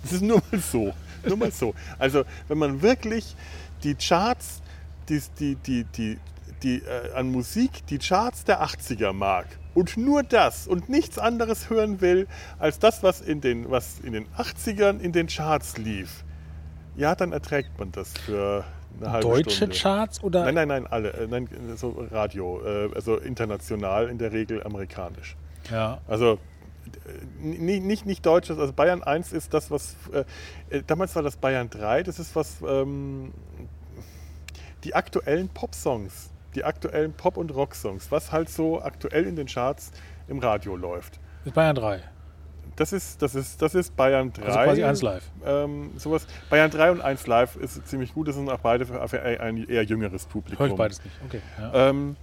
[0.11, 0.93] Das ist nur mal so.
[1.25, 1.73] Nur mal so.
[1.97, 3.35] Also, wenn man wirklich
[3.83, 4.61] die Charts,
[5.07, 6.19] die, die, die, die,
[6.61, 11.69] die, äh, an Musik die Charts der 80er mag und nur das und nichts anderes
[11.69, 12.27] hören will
[12.59, 16.23] als das, was in den, was in den 80ern in den Charts lief,
[16.95, 18.63] ja, dann erträgt man das für
[18.99, 19.75] eine halbe Deutsche Stunde.
[19.75, 20.43] Charts oder?
[20.45, 21.13] Nein, nein, nein, alle.
[21.13, 25.35] Äh, Nein, so Radio, äh, also international, in der Regel amerikanisch.
[25.71, 25.99] Ja.
[26.07, 26.39] Also
[27.39, 29.95] nicht, nicht, nicht deutsches, also Bayern 1 ist das, was.
[30.11, 32.57] Äh, äh, damals war das Bayern 3, das ist was.
[32.67, 33.33] Ähm,
[34.83, 39.91] die aktuellen Pop-Songs, die aktuellen Pop- und Rock-Songs, was halt so aktuell in den Charts
[40.27, 41.19] im Radio läuft.
[41.39, 42.03] Das ist Bayern 3.
[42.75, 44.43] Das ist, das ist, das ist Bayern 3.
[44.43, 45.23] Also quasi 1 live.
[45.45, 46.25] Ähm, sowas.
[46.49, 49.83] Bayern 3 und 1 Live ist ziemlich gut, das sind auch beide für, ein eher
[49.83, 50.65] jüngeres Publikum.
[50.65, 51.15] Höre ich beides nicht.
[51.25, 51.41] Okay.
[51.59, 51.89] Ja.
[51.89, 52.15] Ähm,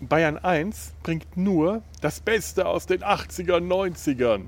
[0.00, 4.46] Bayern 1 bringt nur das Beste aus den 80ern, 90ern.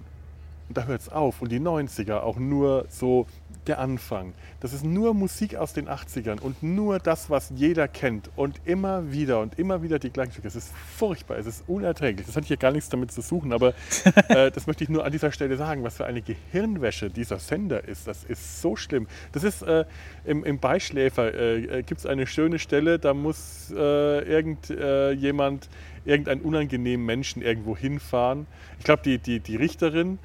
[0.69, 1.43] Und da hört es auf.
[1.43, 3.27] Und die 90er auch nur so
[3.66, 4.34] der Anfang.
[4.60, 8.30] Das ist nur Musik aus den 80ern und nur das, was jeder kennt.
[8.36, 10.48] Und immer wieder und immer wieder die gleichen Stücke.
[10.48, 12.26] Es ist furchtbar, es ist unerträglich.
[12.26, 13.74] Das hat hier gar nichts damit zu suchen, aber
[14.28, 17.86] äh, das möchte ich nur an dieser Stelle sagen, was für eine Gehirnwäsche dieser Sender
[17.86, 18.06] ist.
[18.06, 19.06] Das ist so schlimm.
[19.32, 19.84] Das ist äh,
[20.24, 25.68] im, im Beischläfer äh, gibt es eine schöne Stelle, da muss äh, irgendjemand,
[26.05, 28.47] irgendein unangenehmen Menschen irgendwo hinfahren.
[28.78, 30.18] Ich glaube, die, die, die Richterin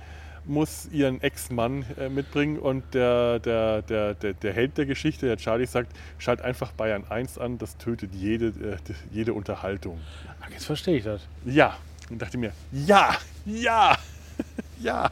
[0.48, 5.38] muss ihren Ex-Mann äh, mitbringen und der, der, der, der, der Held der Geschichte, der
[5.38, 8.78] Charlie, sagt, schalt einfach Bayern 1 an, das tötet jede, äh,
[9.12, 10.00] jede Unterhaltung.
[10.42, 11.28] Ach, jetzt verstehe ich das.
[11.46, 11.78] Ja.
[12.10, 13.98] Und dachte mir, ja, ja,
[14.80, 15.12] ja.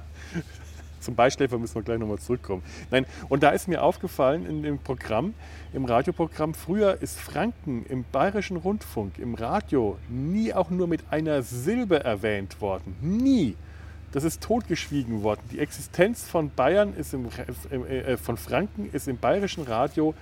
[1.00, 2.64] Zum Beischläfer müssen wir gleich nochmal zurückkommen.
[2.90, 5.36] Nein, und da ist mir aufgefallen in dem Programm,
[5.72, 11.44] im Radioprogramm, früher ist Franken im bayerischen Rundfunk, im Radio, nie auch nur mit einer
[11.44, 12.96] Silbe erwähnt worden.
[13.02, 13.56] Nie.
[14.16, 15.42] Das ist totgeschwiegen worden.
[15.52, 17.28] Die Existenz von Bayern ist im,
[17.70, 20.14] äh, von Franken ist im bayerischen Radio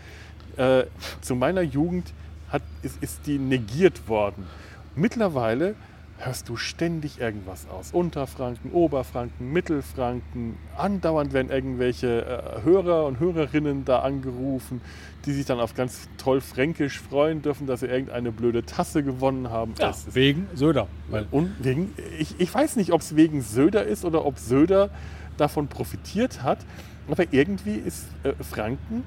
[0.57, 0.86] äh,
[1.22, 2.11] zu meiner Jugend
[2.49, 4.48] hat, ist, ist die negiert worden.
[4.95, 5.76] Mittlerweile
[6.25, 7.91] hörst du ständig irgendwas aus.
[7.91, 10.57] Unterfranken, Oberfranken, Mittelfranken.
[10.77, 14.81] Andauernd werden irgendwelche äh, Hörer und Hörerinnen da angerufen,
[15.25, 19.49] die sich dann auf ganz toll Fränkisch freuen dürfen, dass sie irgendeine blöde Tasse gewonnen
[19.49, 19.73] haben.
[19.79, 20.87] Ja, wegen Söder.
[21.09, 24.89] Weil und wegen, ich, ich weiß nicht, ob es wegen Söder ist oder ob Söder
[25.37, 26.59] davon profitiert hat,
[27.09, 29.03] aber irgendwie ist äh, Franken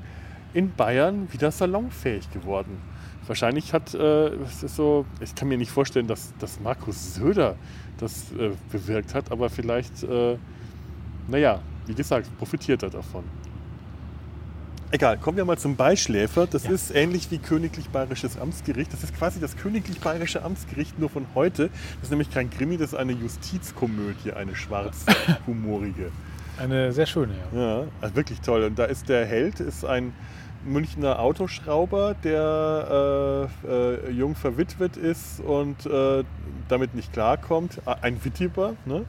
[0.54, 2.80] in Bayern wieder salonfähig geworden.
[3.26, 7.56] Wahrscheinlich hat äh, es ist so, ich kann mir nicht vorstellen, dass, dass Markus Söder
[7.98, 10.36] das äh, bewirkt hat, aber vielleicht, äh,
[11.28, 13.24] naja, wie gesagt, profitiert er davon.
[14.92, 16.46] Egal, kommen wir mal zum Beischläfer.
[16.46, 16.70] Das Ja.
[16.70, 18.92] ist ähnlich wie Königlich Bayerisches Amtsgericht.
[18.92, 21.70] Das ist quasi das Königlich Bayerische Amtsgericht nur von heute.
[21.96, 26.12] Das ist nämlich kein Krimi, das ist eine Justizkomödie, eine schwarzhumorige.
[26.58, 27.60] eine sehr schöne, ja.
[27.80, 28.62] Ja, also wirklich toll.
[28.62, 30.12] Und da ist der Held, ist ein
[30.66, 36.24] Münchner Autoschrauber, der äh, äh, jung verwitwet ist und äh,
[36.68, 37.80] damit nicht klarkommt.
[38.02, 39.04] Ein Wittiber, ne?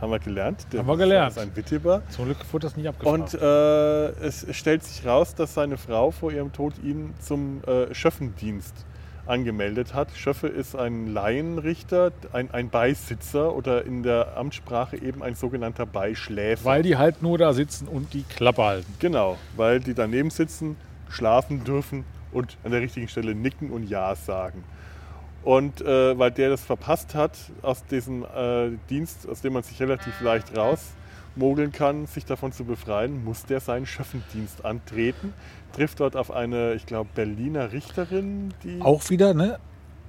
[0.00, 0.66] Haben wir gelernt.
[0.72, 1.32] Der Haben wir gelernt.
[1.32, 2.02] ist ein Wittiber.
[2.10, 3.34] Zum Glück wurde das nicht abgefragt.
[3.34, 7.94] Und äh, es stellt sich raus, dass seine Frau vor ihrem Tod ihn zum äh,
[7.94, 8.84] Schöffendienst
[9.26, 10.08] angemeldet hat.
[10.16, 16.64] Schöffe ist ein Laienrichter, ein, ein Beisitzer oder in der Amtssprache eben ein sogenannter Beischläfer.
[16.64, 18.94] weil die halt nur da sitzen und die Klappe halten.
[18.98, 20.76] Genau, weil die daneben sitzen,
[21.08, 24.64] schlafen dürfen und an der richtigen Stelle nicken und Ja sagen.
[25.42, 29.78] Und äh, weil der das verpasst hat, aus diesem äh, Dienst, aus dem man sich
[29.80, 30.56] relativ leicht
[31.34, 35.32] rausmogeln kann, sich davon zu befreien, muss der seinen Schöffendienst antreten.
[35.74, 38.80] Trifft dort auf eine, ich glaube, Berliner Richterin, die.
[38.80, 39.58] Auch wieder ne,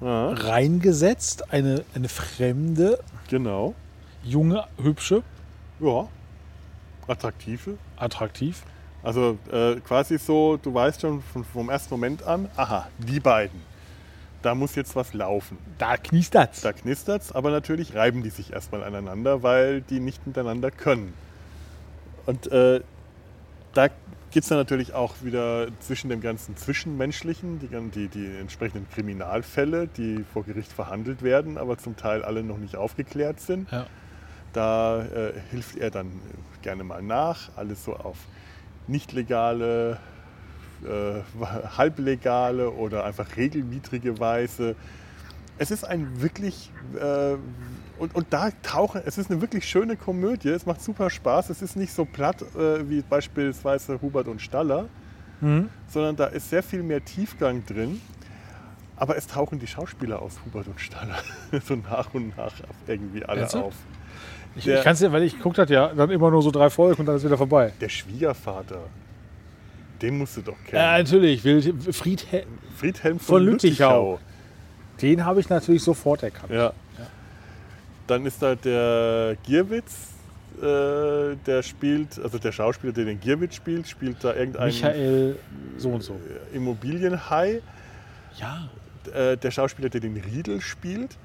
[0.01, 2.99] Ja, reingesetzt, eine, eine fremde,
[3.29, 3.73] genau.
[4.23, 5.23] junge, hübsche,
[5.79, 6.07] Ja.
[7.07, 7.77] Attraktive.
[7.97, 8.63] attraktiv.
[9.03, 13.61] Also äh, quasi so, du weißt schon von, vom ersten Moment an, aha, die beiden.
[14.45, 15.57] Da muss jetzt was laufen.
[15.79, 16.61] Da knistert's.
[16.61, 21.15] Da knistert's, aber natürlich reiben die sich erstmal aneinander, weil die nicht miteinander können.
[22.27, 22.81] Und äh,
[23.73, 28.87] da gibt es dann natürlich auch wieder zwischen dem ganzen Zwischenmenschlichen, die, die, die entsprechenden
[28.91, 33.71] Kriminalfälle, die vor Gericht verhandelt werden, aber zum Teil alle noch nicht aufgeklärt sind.
[33.71, 33.87] Ja.
[34.53, 36.21] Da äh, hilft er dann
[36.61, 38.17] gerne mal nach, alles so auf
[38.85, 39.97] nicht legale,
[40.83, 41.21] äh,
[41.77, 44.75] halblegale oder einfach regelwidrige Weise.
[45.57, 47.35] Es ist ein wirklich, äh,
[47.97, 51.61] und, und da tauchen, es ist eine wirklich schöne Komödie, es macht super Spaß, es
[51.61, 54.85] ist nicht so platt äh, wie beispielsweise Hubert und Staller,
[55.41, 55.69] Mhm.
[55.89, 57.99] sondern da ist sehr viel mehr Tiefgang drin.
[58.95, 61.17] Aber es tauchen die Schauspieler aus Hubert und Staller
[61.67, 62.53] so nach und nach
[62.87, 63.65] irgendwie alle Ernsthaft?
[63.65, 63.73] auf.
[64.55, 67.01] Ich, ich kann's ja, weil ich gucke das ja dann immer nur so drei Folgen
[67.01, 67.73] und dann ist wieder vorbei.
[67.81, 68.79] Der Schwiegervater,
[70.01, 71.03] Den musst du doch Ja, kennen.
[71.03, 71.43] natürlich.
[71.43, 72.43] Wild- Friedhe
[72.77, 74.11] Friedhelm von, von Lüttichau.
[74.13, 74.19] Lüttichau.
[75.01, 76.51] den habe ich natürlich sofort erkannt.
[76.51, 76.73] Ja.
[78.07, 80.09] Dann ist da der Gierwitz,
[80.61, 85.39] äh, der spielt, also der Schauspieler, der den Gierwitz spielt, spielt da irgendeinen Michael
[85.77, 86.19] so und so.
[86.53, 87.61] Immobilienhai.
[88.39, 88.69] Ja.
[89.13, 91.17] Äh, der Schauspieler, der den Riedel spielt,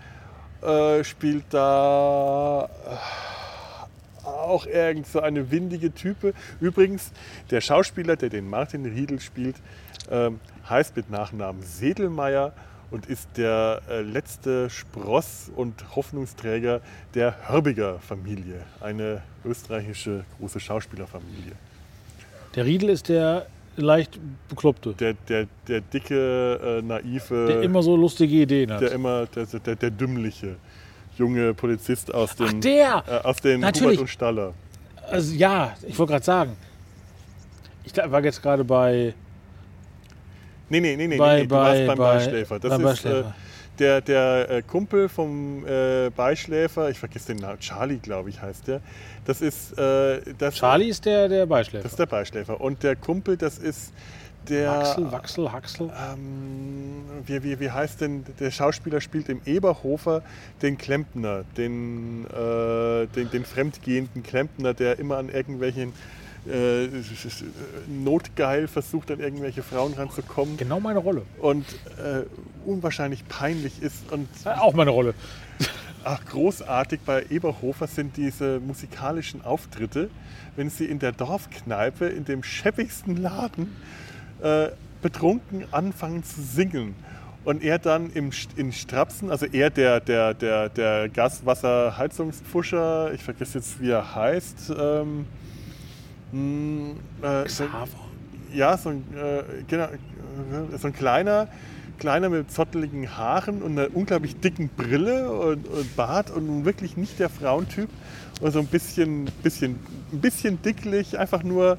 [0.62, 2.68] äh, spielt da äh,
[4.24, 6.34] auch irgend so eine windige Type.
[6.60, 7.12] Übrigens,
[7.50, 9.56] der Schauspieler, der den Martin Riedel spielt,
[10.10, 12.52] ähm, heißt mit Nachnamen Sedelmeier
[12.90, 16.80] und ist der äh, letzte Spross und Hoffnungsträger
[17.14, 21.52] der Hörbiger Familie, eine österreichische große Schauspielerfamilie.
[22.54, 24.18] Der Riedel ist der leicht
[24.48, 28.80] bekloppte, Der, der, der dicke, äh, naive, der immer so lustige Ideen hat.
[28.80, 30.56] der immer der, der, der dümmliche
[31.20, 33.04] junge Polizist aus Ach, dem der!
[33.06, 33.90] äh, aus den Natürlich.
[33.90, 34.54] Hubert und Staller.
[35.08, 36.56] Also ja, ich wollte gerade sagen.
[37.84, 39.14] Ich glaub, war jetzt gerade bei,
[40.70, 42.58] Nee, nee, nee, nee, bei, nee, du bei, warst beim bei, Beischläfer.
[42.60, 43.28] Das beim ist Beischläfer.
[43.28, 48.40] Äh, der, der äh, Kumpel vom äh, Beischläfer, ich vergesse den Namen, Charlie, glaube ich,
[48.40, 48.80] heißt der.
[49.24, 51.82] Das ist äh, das, Charlie ist der, der Beischläfer.
[51.82, 52.60] Das ist der Beischläfer.
[52.60, 53.92] Und der Kumpel, das ist
[54.48, 54.70] der.
[54.70, 55.90] Wachsel, Wachsel, Haxel.
[56.12, 60.22] Ähm, wie, wie, wie heißt denn, der Schauspieler spielt im Eberhofer
[60.62, 65.92] den Klempner, den, äh, den, den fremdgehenden Klempner, der immer an irgendwelchen
[66.50, 66.88] äh,
[67.88, 71.22] notgeil versucht, an irgendwelche Frauen ranzukommen Genau meine Rolle.
[71.40, 71.66] und
[71.98, 72.22] äh,
[72.64, 74.10] unwahrscheinlich peinlich ist.
[74.10, 75.14] Und Äh, auch meine Rolle.
[76.04, 80.08] ach, großartig bei Eberhofer sind diese musikalischen Auftritte,
[80.56, 83.76] wenn sie in der Dorfkneipe, in dem scheppigsten Laden,
[84.42, 84.70] äh,
[85.02, 86.94] betrunken anfangen zu singen.
[87.44, 93.56] Und er dann im, in Strapsen, also er der, der, der, der Gaswasserheizungspfuscher, ich vergesse
[93.58, 95.24] jetzt, wie er heißt, ähm,
[96.32, 97.88] mh, äh, so, Xaver.
[98.52, 99.88] ja, so ein, äh, genau,
[100.76, 101.48] so ein kleiner,
[101.98, 107.18] kleiner mit zotteligen Haaren und einer unglaublich dicken Brille und, und Bart und wirklich nicht
[107.18, 107.88] der Frauentyp.
[108.42, 109.78] Und so ein bisschen, bisschen,
[110.12, 111.78] ein bisschen dicklich, einfach nur,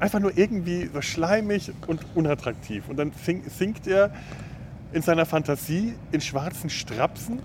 [0.00, 2.88] einfach nur irgendwie so schleimig und unattraktiv.
[2.88, 4.10] Und dann sing, singt er
[4.92, 7.38] in seiner Fantasie in schwarzen Strapsen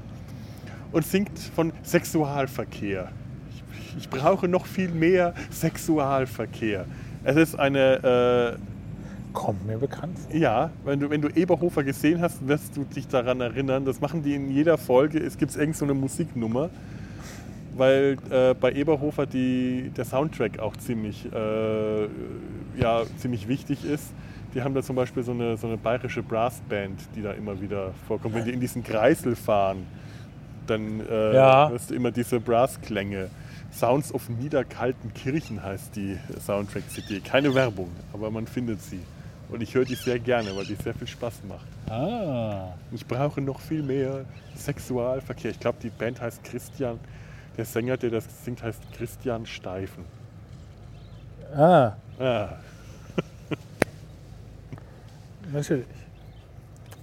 [0.91, 3.11] und singt von Sexualverkehr.
[3.52, 6.86] Ich, ich brauche noch viel mehr Sexualverkehr.
[7.23, 8.57] Es ist eine,
[9.36, 10.34] Kommt mir bekannt vor.
[10.34, 13.84] äh, ja, wenn du, wenn du Eberhofer gesehen hast, wirst du dich daran erinnern.
[13.84, 15.19] Das machen die in jeder Folge.
[15.19, 16.69] Es gibt irgend so eine Musiknummer,
[17.76, 22.03] weil äh, bei Eberhofer die, der Soundtrack auch ziemlich, äh,
[22.77, 24.14] ja, ziemlich wichtig ist.
[24.53, 27.91] Die haben da zum Beispiel so eine, so eine bayerische Brassband, die da immer wieder
[28.07, 28.34] vorkommt.
[28.35, 29.85] Wenn die in diesen Kreisel fahren,
[30.68, 31.69] dann äh, Ja.
[31.69, 33.30] hörst du immer diese Brassklänge.
[33.72, 37.19] Sounds of Niederkalten Kirchen heißt die Soundtrack-CD.
[37.19, 39.02] Keine Werbung, aber man findet sie.
[39.49, 41.68] Und ich höre die sehr gerne, weil die sehr viel Spaß macht.
[41.91, 42.69] Ah.
[42.93, 44.23] Ich brauche noch viel mehr
[44.56, 45.52] Sexualverkehr.
[45.52, 46.97] Ich glaube, die Band heißt Christian.
[47.57, 50.03] Der Sänger, der das singt, heißt Christian Steifen.
[51.56, 52.49] Ah, Ah,
[55.52, 55.86] natürlich.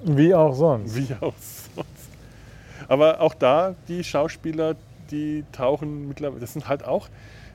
[0.04, 0.96] Wie auch sonst.
[0.96, 2.08] wie auch sonst.
[2.88, 4.74] Aber auch da, die Schauspieler,
[5.10, 7.08] die tauchen mittlerweile, das sind halt auch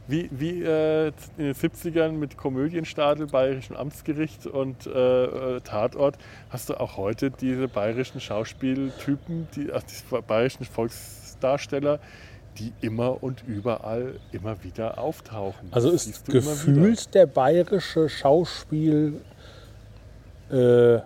[0.08, 1.08] wie, wie äh,
[1.38, 6.18] in den 70ern mit Komödienstadel, Bayerischen Amtsgericht und äh, äh, Tatort,
[6.50, 12.00] hast du auch heute diese bayerischen Schauspieltypen, die, also die bayerischen Volksdarsteller,
[12.60, 15.68] die immer und überall immer wieder auftauchen.
[15.72, 19.22] Also Das ist gefühlt der bayerische Schauspiel
[20.52, 21.00] äh,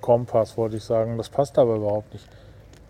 [0.00, 1.16] Kompass, wollte ich sagen.
[1.16, 2.26] Das passt aber überhaupt nicht.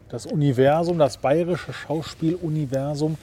[0.08, 3.16] Das Universum, das bayerische Schauspieluniversum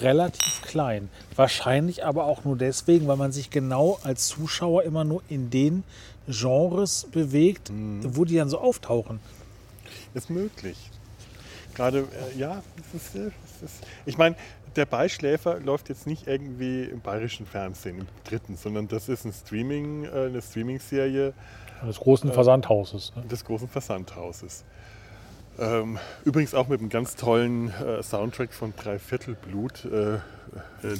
[0.00, 1.08] relativ klein.
[1.36, 5.84] Wahrscheinlich aber auch nur deswegen, weil man sich genau als Zuschauer immer nur in den
[6.28, 8.16] Genres bewegt, Mhm.
[8.16, 9.20] wo die dann so auftauchen.
[10.14, 10.76] Ist möglich.
[11.76, 13.30] Gerade, äh, ja, das ist, äh,
[13.60, 14.34] das ist, ich meine,
[14.76, 19.32] der Beischläfer läuft jetzt nicht irgendwie im bayerischen Fernsehen, im dritten, sondern das ist ein
[19.32, 21.34] Streaming, äh, eine Streaming-Serie
[21.86, 23.12] Des großen Versandhauses.
[23.14, 23.24] Ne?
[23.24, 24.64] des großen Versandhauses.
[25.58, 30.18] Ähm, übrigens auch mit einem ganz tollen äh, Soundtrack von Dreiviertelblut, äh, äh,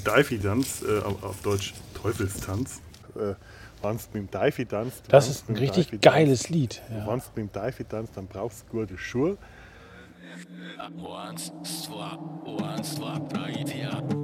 [0.04, 2.80] Daifi-Tanz, äh, auf Deutsch Teufelstanz.
[3.16, 3.34] Äh,
[3.82, 5.02] Wannst mit dem Daifi-Tanz.
[5.08, 6.82] Das ist ein richtig geiles Lied.
[6.90, 7.06] Ja.
[7.06, 9.36] Wannst mit dem dann brauchst du gute Schuhe.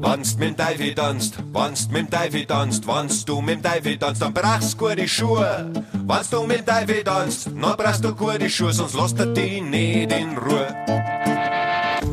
[0.01, 3.99] Wannst mit dem Teufel tanzt, wannst mit dem Teufel tanzt, wannst du mit dem Teufel
[3.99, 5.73] tanzt, dann brauchst du gute Schuhe.
[6.07, 9.63] Wannst du mit dem Teufel tanzt, dann brauchst du gute Schuhe, sonst lässt er dich
[9.63, 10.69] nicht in Ruhe.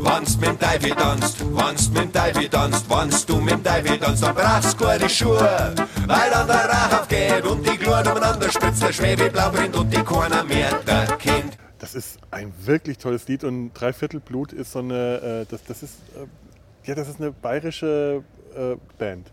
[0.02, 3.98] Wannst mit dem Teufel tanzt, wannst mit dem Teufel tanzt, wannst du mit dem Teufel
[3.98, 5.76] tanzt, dann brauchst du gute Schuhe,
[6.07, 10.03] weil dann der Rauch aufgeht und die Glut umeinander spritzt, der Schwebeblau brennt und die
[10.03, 11.57] keiner mehr der kennt.
[11.80, 15.82] Das ist ein wirklich tolles Lied und Dreiviertel Blut ist so eine, äh, das, das
[15.82, 18.22] ist, äh, ja, das ist eine bayerische
[18.56, 19.32] äh, Band.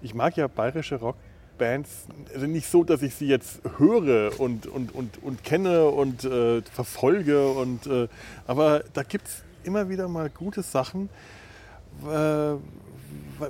[0.00, 4.94] Ich mag ja bayerische Rockbands, also nicht so, dass ich sie jetzt höre und, und,
[4.94, 8.08] und, und kenne und äh, verfolge, und, äh,
[8.46, 11.10] aber da gibt es immer wieder mal gute Sachen,
[12.04, 12.58] äh, weil,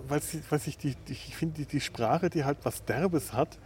[0.09, 0.21] weil,
[0.51, 3.57] weil die, ich finde, die, die Sprache, die halt was Derbes hat,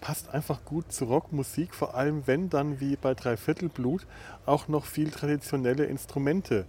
[0.00, 4.06] passt einfach gut zu Rockmusik, vor allem wenn dann wie bei Dreiviertelblut
[4.46, 6.64] auch noch viel traditionelle Instrumente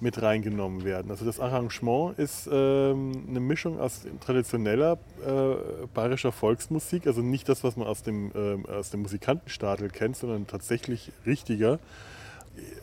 [0.00, 1.10] mit reingenommen werden.
[1.10, 7.64] Also das Arrangement ist ähm, eine Mischung aus traditioneller äh, bayerischer Volksmusik, also nicht das,
[7.64, 11.80] was man aus dem, ähm, aus dem Musikantenstadel kennt, sondern tatsächlich richtiger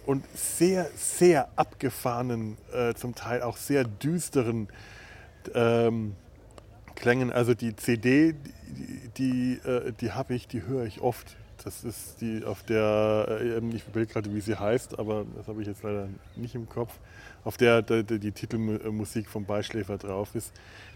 [0.05, 4.67] und sehr, sehr abgefahrenen, äh, zum Teil auch sehr düsteren
[5.53, 6.15] ähm,
[6.95, 7.31] Klängen.
[7.31, 8.35] Also die CD,
[9.17, 11.35] die, äh, die habe ich, die höre ich oft.
[11.63, 15.61] Das ist die, auf der, äh, ich will gerade, wie sie heißt, aber das habe
[15.61, 16.93] ich jetzt leider nicht im Kopf,
[17.43, 20.51] auf der, der, der die Titelmusik vom Beischläfer drauf ist.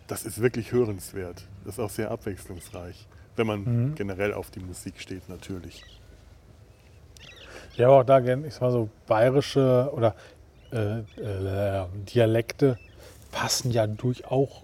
[0.08, 1.44] Das ist wirklich hörenswert.
[1.64, 3.96] Das ist auch sehr abwechslungsreich, wenn man Mhm.
[3.96, 5.84] generell auf die Musik steht, natürlich.
[7.78, 10.16] Ja, aber auch da gerne, ich sag mal so, bayerische oder
[10.72, 12.78] äh, äh, Dialekte
[13.32, 14.64] passen ja durch auch,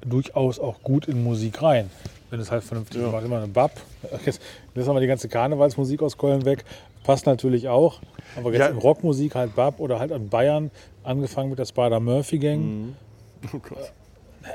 [0.00, 1.90] durchaus auch gut in Musik rein.
[2.30, 3.08] Wenn es halt vernünftig Ja.
[3.10, 3.24] macht.
[3.24, 3.72] Immer eine Bab.
[4.26, 4.40] Jetzt
[4.74, 6.64] lassen wir die ganze Karnevalsmusik aus Köln weg.
[7.04, 8.00] Passt natürlich auch.
[8.36, 8.66] Aber jetzt Ja.
[8.66, 10.70] in Rockmusik halt Bab oder halt an Bayern,
[11.04, 12.60] angefangen mit der Spider-Murphy-Gang.
[12.60, 12.96] Mhm.
[13.54, 13.92] Oh Gott.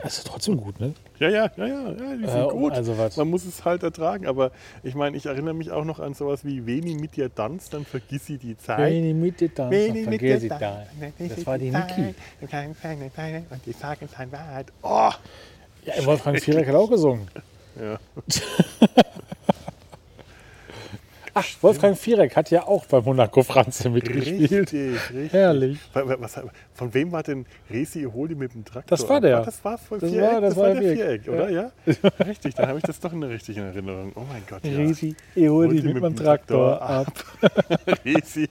[0.04, 0.94] Das ist trotzdem gut, ne?
[1.20, 2.74] Ja, ja, ja, ja, die sind Äh, gut.
[2.74, 4.28] also Man muss es halt ertragen.
[4.28, 4.52] Aber
[4.84, 7.86] ich meine, ich erinnere mich auch noch an sowas wie Veni mit dir Tanz, dann
[7.86, 8.92] vergiss sie die Zeit.
[8.94, 10.58] Ich mit dir Veni mit vergiss ich da.
[10.60, 11.14] tanz.
[11.36, 12.16] Das war die Niki.
[12.42, 14.68] Und die sagen sein Wahrheit.
[14.84, 15.10] Oh!
[15.86, 17.28] Ja, Wolfgang Viereck hat auch gesungen.
[17.80, 18.00] Ja.
[21.36, 24.52] Ach, Wolfgang Viereck hat ja auch bei Monaco Franze mitgespielt.
[24.72, 25.34] Richtig, richtig.
[25.34, 25.80] Herrlich.
[25.92, 26.40] Wa- wa- Was,
[26.76, 28.84] von wem war denn Resi Holi mit dem Traktor?
[28.96, 29.40] Das war der.
[29.40, 30.32] Ah, Das war voll Das Viereck.
[30.32, 31.28] war- das das war war der Viereck.
[31.28, 31.50] Oder?
[31.50, 31.72] Ja.
[32.24, 34.12] Richtig, dann habe ich das doch in der richtigen Erinnerung.
[34.14, 34.64] Oh mein Gott.
[34.64, 34.78] Ja.
[34.78, 37.12] Resi, hol dich mit meinem Traktor ab.
[38.06, 38.48] Resi,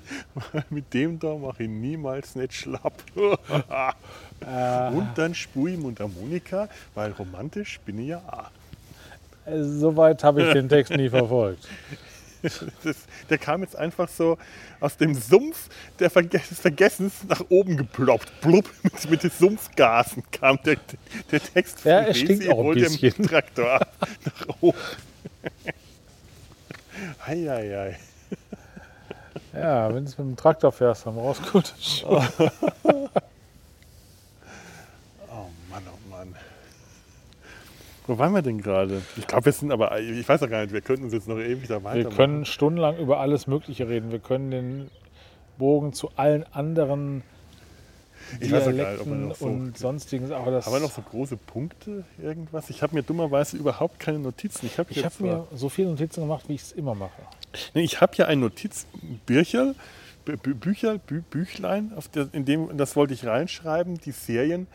[0.71, 2.95] mit dem da mache ich niemals nicht schlapp.
[3.15, 8.51] Und dann spur ich Mundharmonika, weil romantisch bin ich ja auch.
[9.47, 11.67] Soweit habe ich den Text nie verfolgt.
[12.83, 12.97] Das,
[13.31, 14.37] der kam jetzt einfach so
[14.81, 18.41] aus dem Sumpf Verge des Vergessens nach oben geploppt.
[18.41, 20.77] Blub, mit, mit den Sumpfgasen kam der,
[21.31, 23.23] der Text von Ja, es Resi, stinkt auch ein bisschen.
[23.29, 24.77] Traktor ab, nach oben.
[27.25, 27.97] Eieiei.
[29.53, 31.75] Ja, wenn du mit dem Traktor fährst, dann brauchst du gut.
[32.05, 32.23] Oh
[35.71, 36.35] Mann, oh Mann.
[38.07, 39.03] Wo waren wir denn gerade?
[39.17, 41.39] Ich glaube, wir sind aber, ich weiß auch gar nicht, wir könnten uns jetzt noch
[41.39, 42.17] ewig da Wir weitermachen.
[42.17, 44.11] können stundenlang über alles Mögliche reden.
[44.11, 44.91] Wir können den
[45.59, 47.23] Bogen zu allen anderen
[48.41, 50.33] Ich weiß auch gar nicht, ob wir so- und sonstigen.
[50.33, 52.71] Aber das, Haben wir noch so große Punkte, irgendwas?
[52.71, 54.67] Ich habe mir dummerweise überhaupt keine Notizen.
[54.67, 57.23] Ich habe ich habe mir so viele Notizen gemacht, wie ich es immer mache.
[57.75, 59.75] Nee, ich habe ja ein Notizbücher,
[60.25, 64.67] Bü Bü Bücher, Bü Büchlein, auf der, in dem, das wollte ich reinschreiben, die Serien,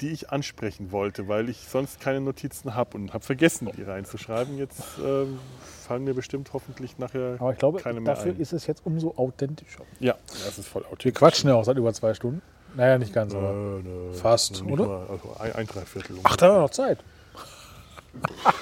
[0.00, 4.58] die ich ansprechen wollte, weil ich sonst keine Notizen habe und habe vergessen, die reinzuschreiben.
[4.58, 5.38] Jetzt ähm,
[5.86, 8.40] fallen mir bestimmt hoffentlich nachher Aber ich glaube, keine mehr dafür ein.
[8.40, 9.82] ist es jetzt umso authentischer.
[10.00, 10.14] ja,
[10.44, 11.18] das ist voll Wir authentisch.
[11.18, 12.42] quatschen ja auch seit über zwei Stunden.
[12.76, 13.52] Naja, nicht ganz, aber.
[13.52, 14.86] ne, Fast, noch nicht oder?
[14.86, 16.16] Mal, also ein, ein Dreiviertel.
[16.24, 16.98] Ach, da haben wir noch Zeit.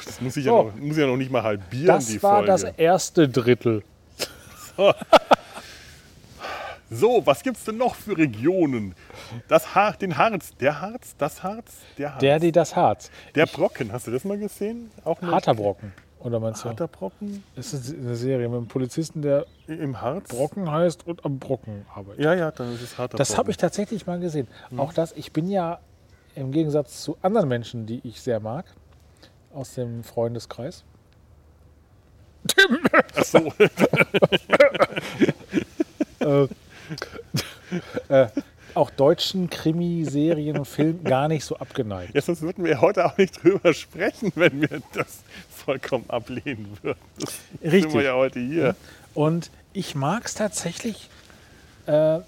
[0.04, 2.36] das muss ich, ja noch, muss ich ja noch nicht mal halbieren, Das die war
[2.44, 2.48] Folge.
[2.52, 3.82] das erste Drittel.
[4.76, 4.92] So,
[7.00, 8.94] was gibt es denn noch für Regionen?
[9.48, 12.20] Das Har den Harz, der Harz, das Harz, der Harz.
[12.20, 13.10] Der, die das Harz.
[13.34, 14.90] Der Brocken, hast du das mal gesehen?
[15.04, 15.92] Auch Harter Brocken.
[16.20, 16.68] Oder meinst du?
[16.68, 20.28] Harter Brocken Das ist eine Serie mit einem Polizisten, der im Harz?
[20.28, 22.24] Brocken heißt und am Brocken arbeitet.
[22.24, 24.46] Ja, ja, dann ist es harter Das habe ich tatsächlich mal gesehen.
[24.76, 25.80] Auch das, ich bin ja
[26.34, 28.66] im Gegensatz zu anderen Menschen, die ich sehr mag,
[29.52, 30.84] aus dem Freundeskreis.
[33.16, 33.38] Ach so,
[36.20, 36.48] äh,
[38.08, 38.26] äh,
[38.74, 42.14] auch deutschen Krimiserien und Filmen gar nicht so abgeneigt.
[42.14, 46.98] ja, sonst würden wir heute auch nicht drüber sprechen, wenn wir das vollkommen ablehnen würden.
[47.18, 47.94] Das sind Richtig.
[47.94, 48.76] wir ja heute hier.
[49.14, 51.08] Und ich mag es tatsächlich,
[51.86, 52.24] äh, also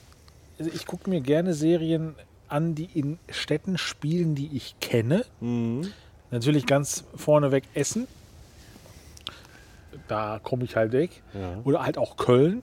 [0.72, 2.14] ich gucke mir gerne Serien
[2.48, 5.24] an, die in Städten spielen, die ich kenne.
[6.30, 8.06] Natürlich ganz vorneweg Essen.
[10.08, 11.22] Da komme ich halt weg.
[11.32, 11.58] Ja.
[11.64, 12.62] Oder halt auch Köln.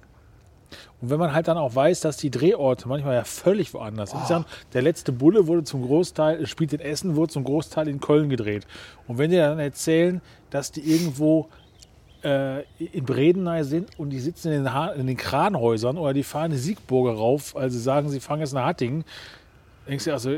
[1.01, 4.45] Und wenn man halt dann auch weiß, dass die Drehorte manchmal ja völlig woanders sind.
[4.73, 8.67] Der letzte Bulle wurde zum Großteil, spielt in Essen, wurde zum Großteil in Köln gedreht.
[9.07, 11.49] Und wenn die dann erzählen, dass die irgendwo
[12.23, 16.23] äh, in Bredeney sind und die sitzen in den, ha in den Kranhäusern oder die
[16.23, 19.03] fahren die Siegburger rauf, also sagen, sie fahren jetzt nach Hattingen,
[19.87, 20.37] denkst du also,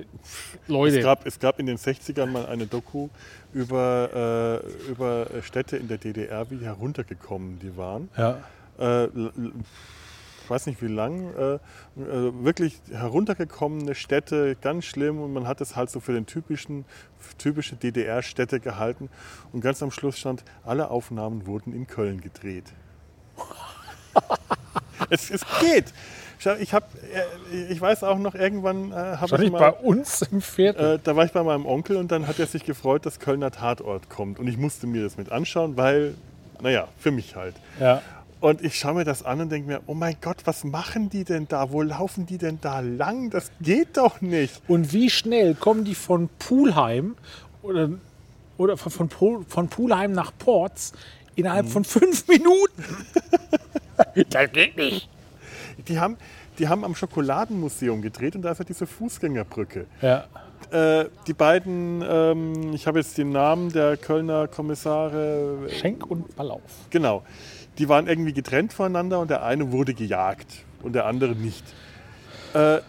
[0.67, 3.09] Leute, Es gab, es gab in den 60ern mal eine Doku
[3.53, 8.09] über, äh, über Städte in der DDR, wie heruntergekommen die waren.
[8.17, 8.39] ja,
[8.79, 9.07] Äh,
[10.49, 11.59] weiß nicht wie lang, äh, äh,
[12.43, 16.85] wirklich heruntergekommene Städte, ganz schlimm und man hat es halt so für den typischen,
[17.37, 19.09] typische DDR-Städte gehalten
[19.51, 22.65] und ganz am Schluss stand, alle Aufnahmen wurden in Köln gedreht.
[25.09, 25.93] es, es geht.
[26.59, 29.59] Ich, hab, äh, ich weiß auch noch, irgendwann äh, habe ich mal...
[29.59, 30.95] bei uns im Viertel.
[30.95, 33.51] Äh, da war ich bei meinem Onkel und dann hat er sich gefreut, dass Kölner
[33.51, 34.39] Tatort kommt.
[34.39, 36.15] Und ich musste mir das mit anschauen, weil,
[36.61, 37.55] naja, für mich halt.
[37.79, 38.01] ja.
[38.43, 41.23] Und ich schaue mir das an und denke mir, oh mein Gott, was machen die
[41.23, 41.71] denn da?
[41.71, 43.29] Wo laufen die denn da lang?
[43.29, 44.61] Das geht doch nicht.
[44.67, 47.15] Und wie schnell kommen die von Pulheim
[47.61, 47.91] oder,
[48.57, 50.91] oder von, von, von Pulheim nach Ports
[51.35, 52.83] innerhalb von fünf Minuten?
[54.29, 55.07] das geht nicht.
[55.87, 56.17] Die haben,
[56.59, 59.85] die haben am Schokoladenmuseum gedreht und da ist ja diese Fußgängerbrücke.
[60.01, 60.25] Ja.
[60.69, 66.61] Äh, die beiden, ähm, ich habe jetzt den Namen der Kölner Kommissare, Schenk und Ballauf.
[66.89, 67.23] Genau.
[67.79, 71.63] Die waren irgendwie getrennt voneinander und der eine wurde gejagt und der andere nicht.
[72.53, 72.79] Äh,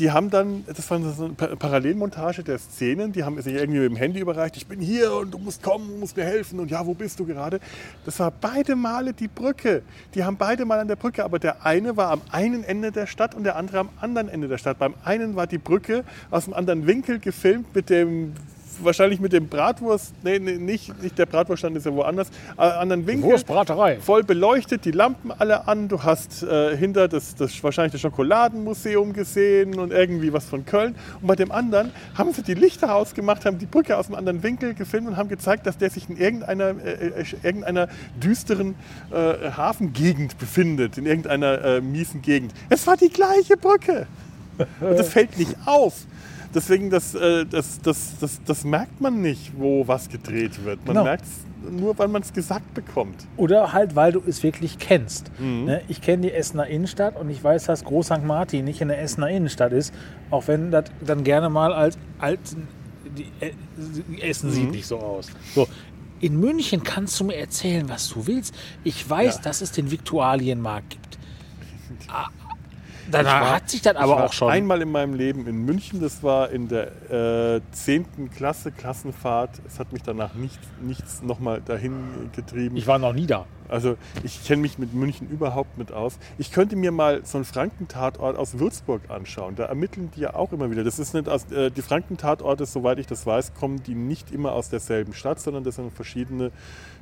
[0.00, 3.78] die haben dann, das war so eine Pa- Parallelmontage der Szenen, die haben sich irgendwie
[3.78, 6.58] mit dem Handy überreicht, ich bin hier und du musst kommen, du musst mir helfen
[6.58, 7.60] und ja, wo bist du gerade?
[8.04, 9.82] Das war beide Male die Brücke.
[10.14, 13.06] Die haben beide mal an der Brücke, aber der eine war am einen Ende der
[13.06, 14.80] Stadt und der andere am anderen Ende der Stadt.
[14.80, 16.02] Beim einen war die Brücke
[16.32, 18.32] aus einem anderen Winkel gefilmt mit dem
[18.82, 23.06] wahrscheinlich mit dem Bratwurst, nee, nee nicht, nicht der Bratwurststand ist ja woanders, äh, anderen
[23.06, 23.98] Winkel Wurstbraterei.
[24.00, 25.88] voll beleuchtet, die Lampen alle an.
[25.88, 30.94] Du hast äh, hinter das, das wahrscheinlich das Schokoladenmuseum gesehen und irgendwie was von Köln.
[31.20, 34.42] Und bei dem anderen haben sie die Lichter ausgemacht, haben die Brücke aus einem anderen
[34.42, 37.88] Winkel gefilmt und haben gezeigt, dass der sich in irgendeiner, äh, äh, irgendeiner
[38.22, 38.74] düsteren
[39.10, 42.52] äh, Hafengegend befindet, in irgendeiner äh, miesen Gegend.
[42.68, 44.06] Es war die gleiche Brücke.
[44.80, 46.06] Und das fällt nicht auf.
[46.54, 50.78] Deswegen, das, äh, das, das, das, das merkt man nicht, wo was gedreht wird.
[50.86, 51.04] Man Genau.
[51.04, 53.26] merkt es nur, wenn man es gesagt bekommt.
[53.36, 55.30] Oder halt, weil du es wirklich kennst.
[55.40, 55.80] Ne?
[55.88, 58.24] Ich kenne die Essener Innenstadt und ich weiß, dass Groß St.
[58.24, 59.92] Martin nicht in der Essener Innenstadt ist,
[60.30, 62.68] auch wenn das dann gerne mal als alten
[63.18, 65.28] die, äh, die Essen sieht nicht so aus.
[65.54, 65.66] So.
[66.20, 68.54] In München kannst du mir erzählen, was du willst.
[68.82, 69.42] Ich weiß, Ja.
[69.42, 71.18] dass es den Viktualienmarkt gibt.
[73.10, 74.50] Dann war- hat sich das Ich aber war auch schon.
[74.50, 78.30] Einmal in meinem Leben in München, das war in der äh, 10.
[78.34, 79.50] Klasse, Klassenfahrt.
[79.66, 82.76] Es hat mich danach nicht, nichts nochmal dahin getrieben.
[82.76, 83.46] Ich war noch nie da.
[83.68, 86.18] Also ich kenne mich mit München überhaupt mit aus.
[86.38, 89.56] Ich könnte mir mal so einen Frankentatort aus Würzburg anschauen.
[89.56, 90.84] Da ermitteln die ja auch immer wieder.
[90.84, 94.52] Das ist nicht aus, äh, die Frankentatorte, soweit ich das weiß, kommen die nicht immer
[94.52, 96.50] aus derselben Stadt, sondern das sind verschiedene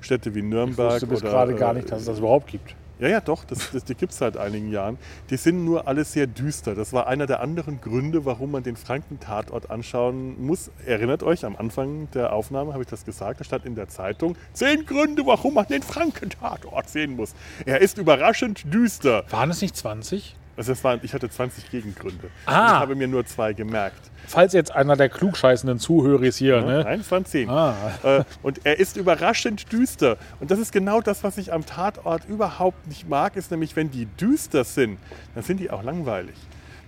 [0.01, 0.93] Städte wie Ich Nürnberg.
[0.95, 2.75] wusste bis oder, gerade gar äh, nicht, dass es das überhaupt gibt.
[3.03, 4.97] Ja, ja, doch, das, das, die gibt es seit einigen Jahren.
[5.29, 6.77] Die sind nur alle sehr düster.
[6.77, 10.71] Das war einer der anderen Gründe, warum man den Franken-Tatort anschauen muss.
[10.87, 14.37] Erinnert euch, am Anfang der Aufnahme habe ich das gesagt, da stand in der Zeitung,
[14.53, 17.35] zehn Gründe, warum man den Franken-Tatort sehen muss.
[17.67, 19.25] Er ist überraschend düster.
[19.31, 20.37] Waren es nicht 20?
[20.57, 22.29] Also das waren, ich hatte 20 Gegengründe.
[22.47, 22.67] Ah.
[22.67, 24.11] Ich habe mir nur zwei gemerkt.
[24.27, 26.83] Falls jetzt einer der klugscheißenden Zuhörer ist hier, ne?
[26.85, 27.49] Nein, es waren zehn.
[27.49, 27.75] Ah.
[28.03, 30.17] Äh, und er ist überraschend düster.
[30.41, 33.91] Und das ist genau das, was ich am Tatort überhaupt nicht mag, ist nämlich, wenn
[33.91, 34.99] die düster sind,
[35.35, 36.37] dann sind die auch langweilig.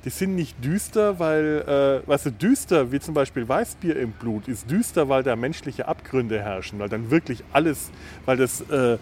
[0.04, 4.48] Die sind nicht düster, weil, äh, weißt du, düster, wie zum Beispiel Weißbier im Blut,
[4.48, 7.90] ist düster, weil da menschliche Abgründe herrschen, weil dann wirklich alles,
[8.26, 8.98] weil das, äh,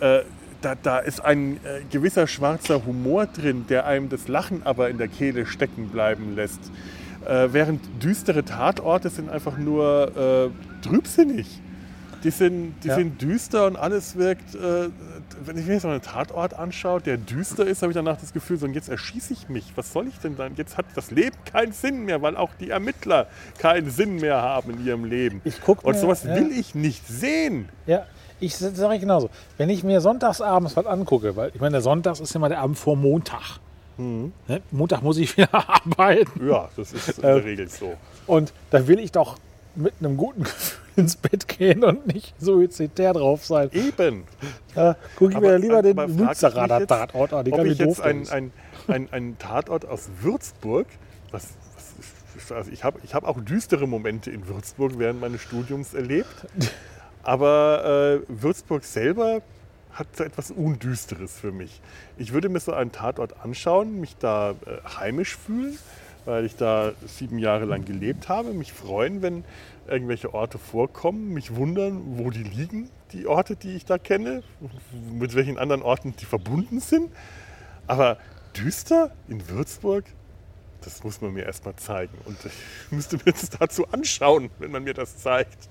[0.00, 0.24] äh,
[0.62, 4.98] da, da ist ein äh, gewisser schwarzer Humor drin, der einem das Lachen aber in
[4.98, 6.60] der Kehle stecken bleiben lässt.
[7.26, 10.50] Äh, während düstere Tatorte sind einfach nur
[10.82, 11.60] äh, trübsinnig.
[12.24, 12.94] Die sind, die Ja.
[12.94, 14.54] sind düster und alles wirkt.
[14.54, 14.90] Äh,
[15.44, 18.58] wenn ich mir so einen Tatort anschaue, der düster ist, habe ich danach das Gefühl,
[18.58, 19.72] so und jetzt erschieße ich mich.
[19.74, 20.52] Was soll ich denn dann?
[20.56, 23.26] Jetzt hat das Leben keinen Sinn mehr, weil auch die Ermittler
[23.58, 25.40] keinen Sinn mehr haben in ihrem Leben.
[25.44, 26.36] Ich guck und mir- sowas ja.
[26.36, 27.68] will ich nicht sehen.
[27.86, 28.06] Ja,
[28.42, 29.30] ich sage genauso.
[29.56, 32.78] Wenn ich mir sonntagsabends was angucke, weil ich meine, der Sonntags ist immer der Abend
[32.78, 33.58] vor Montag.
[33.96, 34.32] Mhm.
[34.48, 34.62] Ne?
[34.70, 36.46] Montag muss ich wieder arbeiten.
[36.48, 37.94] Ja, das ist in Äh, der Regel so.
[38.26, 39.36] Und da will ich doch
[39.74, 43.70] mit einem guten Gefühl ins Bett gehen und nicht suizidär drauf sein.
[43.72, 44.24] Eben.
[44.74, 47.44] Da gucke ich Aber- mir lieber den Münsteraner Tatort an.
[47.46, 48.52] Die ob ich jetzt ein, ein,
[48.88, 50.86] ein, ein Tatort aus Würzburg,
[51.30, 51.48] was,
[52.36, 56.28] was, also ich habe ich hab auch düstere Momente in Würzburg während meines Studiums erlebt,
[57.22, 59.42] aber äh, Würzburg selber
[59.92, 61.80] hat so etwas Undüsteres für mich.
[62.16, 64.54] Ich würde mir so einen Tatort anschauen, mich da äh,
[64.98, 65.78] heimisch fühlen,
[66.24, 69.44] weil ich da sieben Jahre lang gelebt habe, mich freuen, wenn
[69.88, 74.42] irgendwelche Orte vorkommen, mich wundern, wo die liegen, die Orte, die ich da kenne,
[75.12, 77.10] mit welchen anderen Orten die verbunden sind.
[77.86, 78.18] Aber
[78.56, 80.04] düster in Würzburg,
[80.82, 82.16] das muss man mir erstmal zeigen.
[82.24, 82.52] Und ich
[82.92, 85.68] müsste mir das dazu anschauen, wenn man mir das zeigt.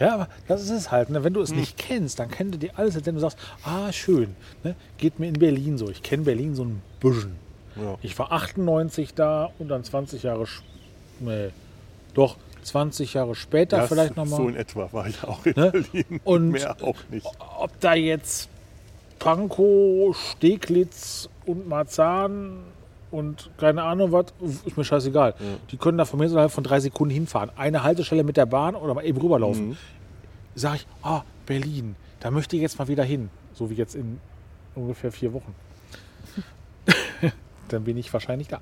[0.00, 1.10] Ja, aber das ist es halt.
[1.10, 1.22] Ne?
[1.24, 1.58] Wenn du es Hm.
[1.58, 4.34] nicht kennst, dann kennt du dir alles, wenn du sagst, ah, schön.
[4.64, 4.74] Ne?
[4.98, 5.88] Geht mir in Berlin so.
[5.90, 7.36] Ich kenne Berlin so ein bisschen.
[7.76, 7.96] Ja.
[8.02, 10.46] Ich war 98 da und dann 20 Jahre,
[11.20, 11.48] nee,
[12.14, 14.36] doch 20 Jahre später Ja, vielleicht nochmal.
[14.40, 15.70] So in etwa war ich auch in Ne?
[15.70, 16.20] Berlin.
[16.24, 17.26] Und- mehr auch nicht.
[17.58, 18.48] ob da jetzt
[19.18, 22.58] Pankow, Steglitz und Marzahn
[23.12, 24.26] und keine Ahnung was,
[24.64, 25.34] ist mir scheißegal.
[25.70, 27.50] Die können da von mir so innerhalb von drei Sekunden hinfahren.
[27.56, 29.68] Eine Haltestelle mit der Bahn oder mal eben rüberlaufen.
[29.70, 29.76] Mhm.
[30.54, 33.30] Sag ich, ah, Berlin, da möchte ich jetzt mal wieder hin.
[33.54, 34.18] So wie jetzt in
[34.74, 35.54] ungefähr vier Wochen.
[37.68, 38.60] Dann bin ich wahrscheinlich da.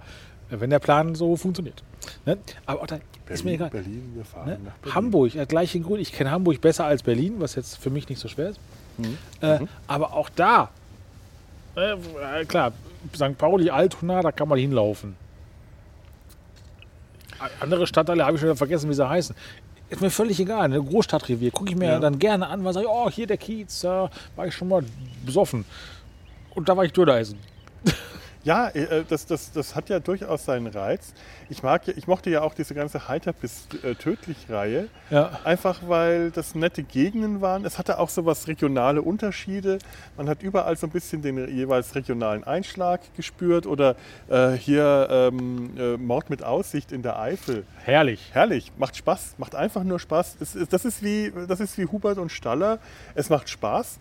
[0.51, 1.82] Wenn der Plan so funktioniert.
[2.27, 2.36] Ne?
[2.66, 2.97] Aber auch da
[3.28, 3.70] ist mir Berlin, egal.
[3.70, 4.59] Berlin, wir fahren Ne?
[4.64, 4.94] nach Berlin.
[4.97, 6.01] Hamburg, äh, gleiche Grund.
[6.01, 8.60] Ich kenne Hamburg besser als Berlin, was jetzt für mich nicht so schwer ist.
[8.98, 9.16] Mhm.
[9.40, 10.70] Äh, aber auch da,
[11.77, 12.72] äh, klar,
[13.14, 13.36] St.
[13.39, 15.16] Pauli, Altona, da kann man hinlaufen.
[17.60, 19.35] Andere Stadtteile habe ich schon wieder vergessen, wie sie heißen.
[19.89, 20.64] Ist mir völlig egal.
[20.64, 21.98] Eine Großstadtrevier gucke ich mir Ja.
[21.98, 24.85] dann gerne an, weil ich sage, oh, hier der Kiez, da war ich schon mal
[25.24, 25.64] besoffen.
[26.55, 27.39] Und da war ich Döner essen.
[28.42, 31.12] Ja, äh, das, das, das hat ja durchaus seinen Reiz.
[31.50, 34.88] Ich, mag, ich mochte ja auch diese ganze Heiter bis äh, tödlich-Reihe.
[35.10, 35.40] Ja.
[35.44, 37.64] Einfach weil das nette Gegenden waren.
[37.66, 39.78] Es hatte auch so was regionale Unterschiede.
[40.16, 43.66] Man hat überall so ein bisschen den jeweils regionalen Einschlag gespürt.
[43.66, 43.94] Oder
[44.28, 47.64] äh, hier ähm, äh, Mord mit Aussicht in der Eifel.
[47.84, 48.30] Herrlich.
[48.32, 50.36] Herrlich, macht Spaß, macht einfach nur Spaß.
[50.40, 52.78] Es, ist- das, ist wie, das ist wie Hubert und Staller.
[53.14, 53.98] Es macht Spaß.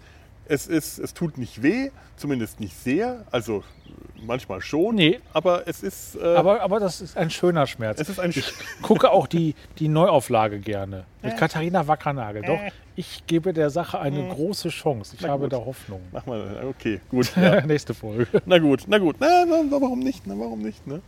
[0.51, 3.23] Es, ist, es tut nicht weh, zumindest nicht sehr.
[3.31, 4.95] Also äh, manchmal schon.
[4.95, 5.19] Nee.
[5.31, 6.15] Aber es ist.
[6.15, 8.01] Äh, Aber, aber das ist ein schöner Schmerz.
[8.01, 8.33] es ist ein.
[8.81, 11.05] gucke auch die, die Neuauflage gerne.
[11.21, 12.41] Mit Katharina Wackernagel.
[12.41, 12.59] Doch,
[12.95, 15.15] ich gebe der Sache eine große Chance.
[15.15, 15.53] Ich Na habe gut.
[15.53, 16.01] da Hoffnung.
[16.11, 17.31] Mach mal, okay, gut.
[17.35, 17.61] Ja.
[17.65, 18.27] Nächste Folge.
[18.45, 19.17] na gut, na gut.
[19.19, 20.25] Na, na, na, warum nicht?
[20.25, 20.85] Na, warum nicht?
[20.87, 21.01] Ne?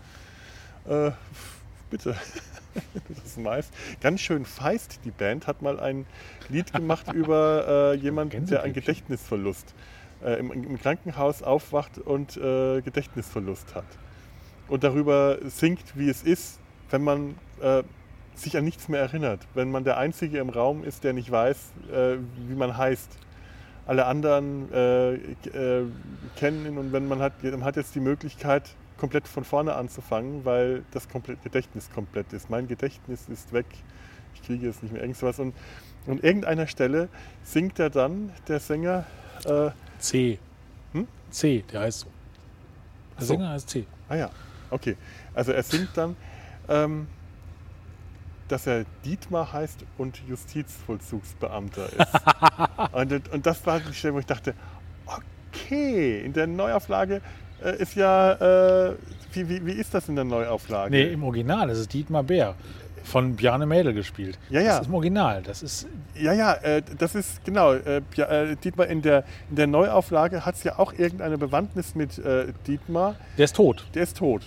[0.88, 1.11] Äh,
[1.89, 2.15] bitte.
[3.10, 3.73] Das weißt.
[4.02, 6.06] Ganz schön feist, die Band hat mal ein
[6.49, 8.73] Lied gemacht über äh, jemanden, der einen.
[8.73, 9.73] Gedächtnisverlust
[10.23, 13.85] äh, im, im Krankenhaus aufwacht und äh, Gedächtnisverlust hat.
[14.68, 17.84] Und darüber singt, wie es ist, wenn man äh,
[18.35, 19.45] sich an nichts mehr erinnert.
[19.53, 21.57] Wenn man der Einzige im Raum ist, der nicht weiß,
[21.91, 22.18] äh,
[22.48, 23.10] wie man heißt.
[23.85, 25.85] Alle anderen äh, äh,
[26.35, 30.45] kennen ihn und wenn man hat, man hat jetzt die Möglichkeit, komplett von vorne anzufangen,
[30.45, 32.52] weil das komplett Gedächtnis komplett ist.
[32.52, 33.65] Mein Gedächtnis ist weg.
[34.36, 35.40] Ich kriege jetzt nicht mehr irgendwas.
[35.40, 35.56] Und
[36.06, 37.10] an irgendeiner Stelle
[37.44, 39.06] singt er dann, der Sänger,
[39.45, 40.38] äh, C.
[40.94, 41.07] Hm?
[41.32, 42.07] C, der heißt so.
[43.18, 43.34] Der so.
[43.34, 43.88] Sänger heißt C.
[44.07, 44.30] Ah ja,
[44.69, 44.95] okay.
[45.34, 46.15] Also er singt dann,
[46.69, 47.07] ähm,
[48.49, 52.91] dass er Dietmar heißt und Justizvollzugsbeamter ist.
[52.91, 54.53] und, und das war die Stelle, wo ich dachte,
[55.07, 57.23] okay, in der Neuauflage
[57.63, 58.95] äh, ist ja, äh,
[59.33, 60.91] wie, wie, wie ist das in der Neuauflage?
[60.91, 62.55] Nee, im Original, das ist Dietmar Bär.
[63.03, 64.38] Von Bjarne Mädel gespielt.
[64.51, 64.67] Ja, ja.
[64.73, 65.41] Das ist im Original.
[65.41, 65.88] Das ist.
[66.15, 67.73] Ja, ja, äh, das ist genau.
[67.73, 72.19] Äh, äh, Dietmar, in der, in der Neuauflage hat es ja auch irgendeine Bewandtnis mit
[72.19, 73.15] äh, Dietmar.
[73.39, 73.85] Der ist tot.
[73.95, 74.43] Der ist tot.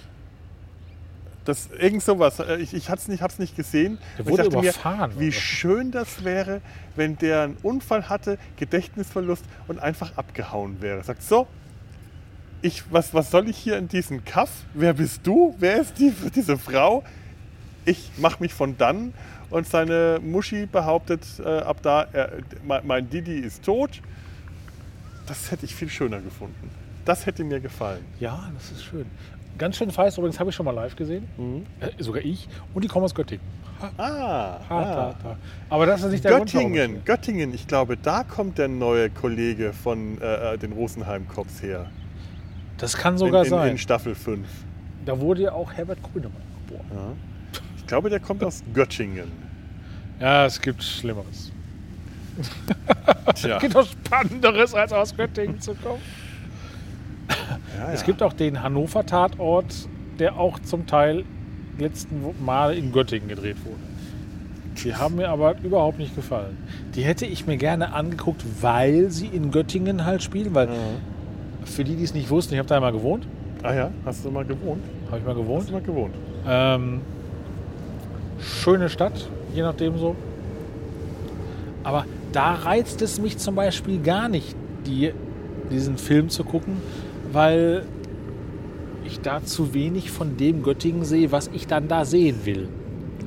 [1.44, 2.40] Das, irgend sowas.
[2.58, 3.98] Ich, ich habe es nicht, hab's nicht gesehen.
[4.18, 6.60] Der wurde ich dachte überfahren, mir, wie schön das wäre,
[6.96, 11.02] wenn der einen Unfall hatte, Gedächtnisverlust und einfach abgehauen wäre.
[11.02, 11.46] Sagt so,
[12.64, 14.50] ich, was, was soll ich hier in diesem Kaff?
[14.72, 15.54] Wer bist du?
[15.58, 17.04] Wer ist die, diese Frau?
[17.84, 19.12] Ich mache mich von dann
[19.50, 22.32] und seine Muschi behauptet äh, ab da, er,
[22.66, 24.00] mein, mein Didi ist tot.
[25.26, 26.70] Das hätte ich viel schöner gefunden.
[27.04, 28.04] Das hätte mir gefallen.
[28.18, 29.04] Ja, das ist schön.
[29.58, 31.28] Ganz schön feist, übrigens habe ich schon mal live gesehen.
[31.36, 31.66] Mhm.
[31.80, 32.48] Äh, sogar ich.
[32.72, 33.44] Und die kommen aus Göttingen.
[33.98, 34.84] Ah, Ha, ah.
[35.12, 35.36] ta, ta.
[35.68, 39.10] Aber das ist nicht der Grund, Göttingen, ich- Göttingen, ich glaube, da kommt der neue
[39.10, 41.90] Kollege von äh, den Rosenheim-Cops her.
[42.84, 43.70] Das kann sogar in, in, sein.
[43.70, 44.46] In Staffel 5.
[45.06, 46.32] da wurde ja auch Herbert Grönemeyer
[46.66, 46.86] geboren.
[46.94, 47.60] Ja.
[47.78, 49.32] Ich glaube, der kommt aus Göttingen.
[50.20, 51.50] Ja, es gibt Schlimmeres.
[53.36, 53.56] Tja.
[53.56, 56.02] Es gibt auch Spannenderes, als aus Göttingen zu kommen.
[57.78, 58.06] Ja, Es ja.
[58.06, 59.88] gibt auch den Hannover-Tatort,
[60.18, 61.24] der auch zum Teil
[61.78, 63.80] letzten Mal in Göttingen gedreht wurde.
[64.84, 66.58] Die haben mir aber überhaupt nicht gefallen.
[66.94, 70.54] Die hätte ich mir gerne angeguckt, weil sie in Göttingen halt spielen.
[70.54, 70.68] Weil
[71.64, 73.26] für die, die es nicht wussten, ich habe da mal gewohnt.
[73.62, 74.82] Ah ja, hast du mal gewohnt?
[75.08, 75.68] Habe ich mal Hast gewohnt.
[75.68, 76.14] du mal gewohnt?
[76.46, 77.00] Ähm,
[78.38, 80.14] schöne Stadt, je nachdem so.
[81.82, 84.54] Aber da reizt es mich zum Beispiel gar nicht,
[84.86, 85.12] die
[85.70, 86.76] diesen Film zu gucken,
[87.32, 87.84] weil
[89.04, 92.68] ich da zu wenig von dem Göttingen sehe, was ich dann da sehen will.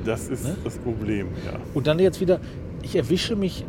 [0.05, 0.55] Das ist Ne?
[0.63, 1.59] das Problem, ja.
[1.73, 2.39] Und dann jetzt wieder,
[2.81, 3.65] ich erwische mich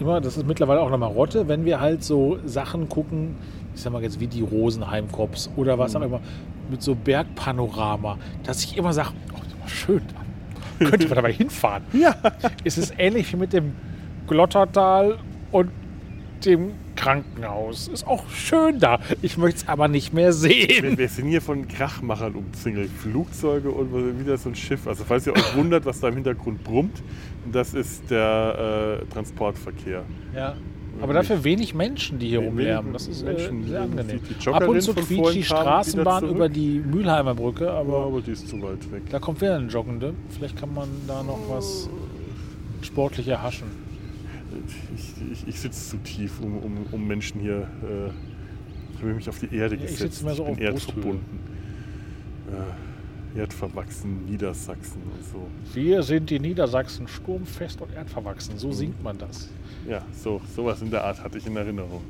[0.00, 3.36] immer, das ist mittlerweile auch eine Marotte, wenn wir halt so Sachen gucken,
[3.74, 6.20] ich sag mal jetzt wie die Rosenheim-Cops oder was auch immer,
[6.70, 10.02] mit so Bergpanorama, dass ich immer sage, oh, das ist mal schön,
[10.78, 11.84] da könnte man dabei hinfahren.
[11.92, 12.14] Ja.
[12.64, 13.72] Es ist ähnlich wie mit dem
[14.26, 15.18] Glottertal
[15.50, 15.70] und
[16.44, 17.88] dem Krankenhaus.
[17.88, 19.00] Ist auch schön da.
[19.22, 20.82] Ich möchte es aber nicht mehr sehen.
[20.82, 22.90] Wir, wir sind hier von Krachmachern umzingelt.
[22.90, 24.86] Flugzeuge und wieder so ein Schiff.
[24.86, 27.02] Also falls ihr euch wundert, was da im Hintergrund brummt,
[27.50, 30.04] das ist der äh, Transportverkehr.
[30.34, 30.54] Ja.
[31.00, 32.92] Aber dafür wenig Menschen, die hier rumlärmen.
[32.92, 34.20] Das ist Menschen, äh, sehr die- angenehm.
[34.28, 38.20] die Joggerin Ab und zu quietscht die Straßenbahn über die Mülheimer Brücke, Aber, aber aber
[38.20, 39.02] die ist zu weit weg.
[39.10, 40.14] da kommt wieder ein Joggende.
[40.28, 41.88] Vielleicht kann man da noch was
[42.82, 43.66] sportlicher haschen.
[44.94, 47.62] Ich, ich, ich sitze zu tief, um, um, um Menschen hier.
[47.82, 48.10] Äh,
[48.94, 50.12] ich habe mich auf die Erde Ja, ich gesetzt.
[50.18, 51.38] sitze mehr so bin auf erdverbunden.
[53.34, 55.46] Äh, erdverwachsen, Niedersachsen und so.
[55.74, 58.58] Wir sind die Niedersachsen sturmfest und erdverwachsen.
[58.58, 59.48] So singt man das.
[59.88, 62.02] Ja, so sowas in der Art hatte ich in Erinnerung.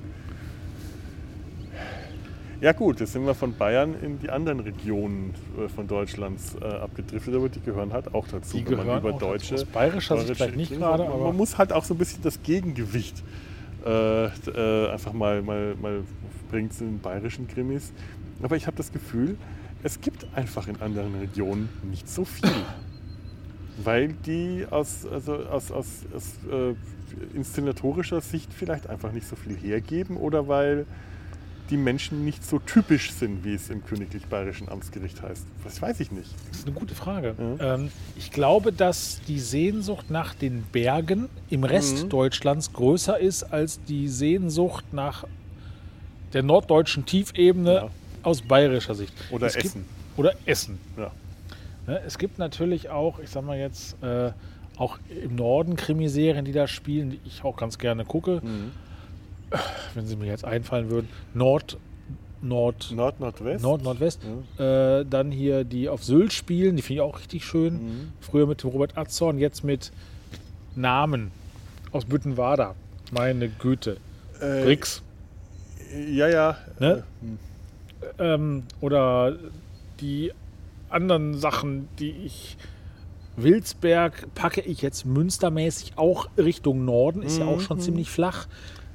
[2.60, 6.64] Ja gut, jetzt sind wir von Bayern in die anderen Regionen äh, von Deutschlands äh,
[6.64, 8.56] abgedriftet, aber die gehören halt auch dazu.
[8.58, 9.64] Die wenn man gehören über auch deutsche, dazu.
[9.66, 12.22] Aus bayerischer Sicht vielleicht nicht gerade, man, aber- man muss halt auch so ein bisschen
[12.22, 13.20] das Gegengewicht
[13.84, 16.04] äh, äh, einfach mal, mal, mal
[16.52, 17.90] bringen zu den bayerischen Krimis.
[18.40, 19.36] Aber ich habe das Gefühl,
[19.82, 22.48] es gibt einfach in anderen Regionen nicht so viel.
[23.82, 26.74] Weil die aus, also aus, aus, aus äh,
[27.34, 30.86] inszenatorischer Sicht vielleicht einfach nicht so viel hergeben oder weil
[31.70, 35.46] die Menschen nicht so typisch sind, wie es im Königlich Bayerischen Amtsgericht heißt.
[35.64, 36.30] Das weiß ich nicht.
[36.50, 37.34] Das ist eine gute Frage.
[37.58, 37.74] Ja.
[37.76, 42.08] Ähm, ich glaube, dass die Sehnsucht nach den Bergen im Rest Mhm.
[42.10, 45.24] Deutschlands größer ist als die Sehnsucht nach
[46.34, 47.88] der norddeutschen Tiefebene Ja.
[48.22, 49.14] aus bayerischer Sicht.
[49.30, 49.84] Oder Es gibt- Essen.
[50.16, 50.78] Oder Essen.
[50.98, 51.10] Ja.
[51.86, 54.32] Ne, Es gibt natürlich auch, ich sag mal jetzt, äh,
[54.76, 58.40] auch im Norden Krimiserien, die da spielen, die ich auch ganz gerne gucke.
[58.42, 58.72] Mhm.
[59.94, 61.08] Wenn sie mir jetzt einfallen würden.
[61.34, 61.76] Nord,
[62.40, 63.62] Nord, Nord, Nordwest.
[63.62, 64.20] Nord, Nordwest.
[64.58, 67.74] Äh, dann hier die auf Sylt spielen, die finde ich auch richtig schön.
[67.74, 68.12] Mhm.
[68.20, 69.92] Früher mit Robert Atzorn, jetzt mit
[70.74, 71.30] Namen
[71.92, 72.74] aus Büttenwader.
[73.12, 73.98] Meine Güte.
[74.40, 75.02] Äh, Brix.
[76.10, 76.56] Ja, ja.
[76.80, 77.04] Ne?
[78.18, 79.36] Ähm, oder
[80.00, 80.32] die
[80.88, 82.56] anderen Sachen, die ich.
[83.36, 88.46] Wilsberg packe ich jetzt münstermäßig auch Richtung Norden, ist ja auch schon ziemlich flach.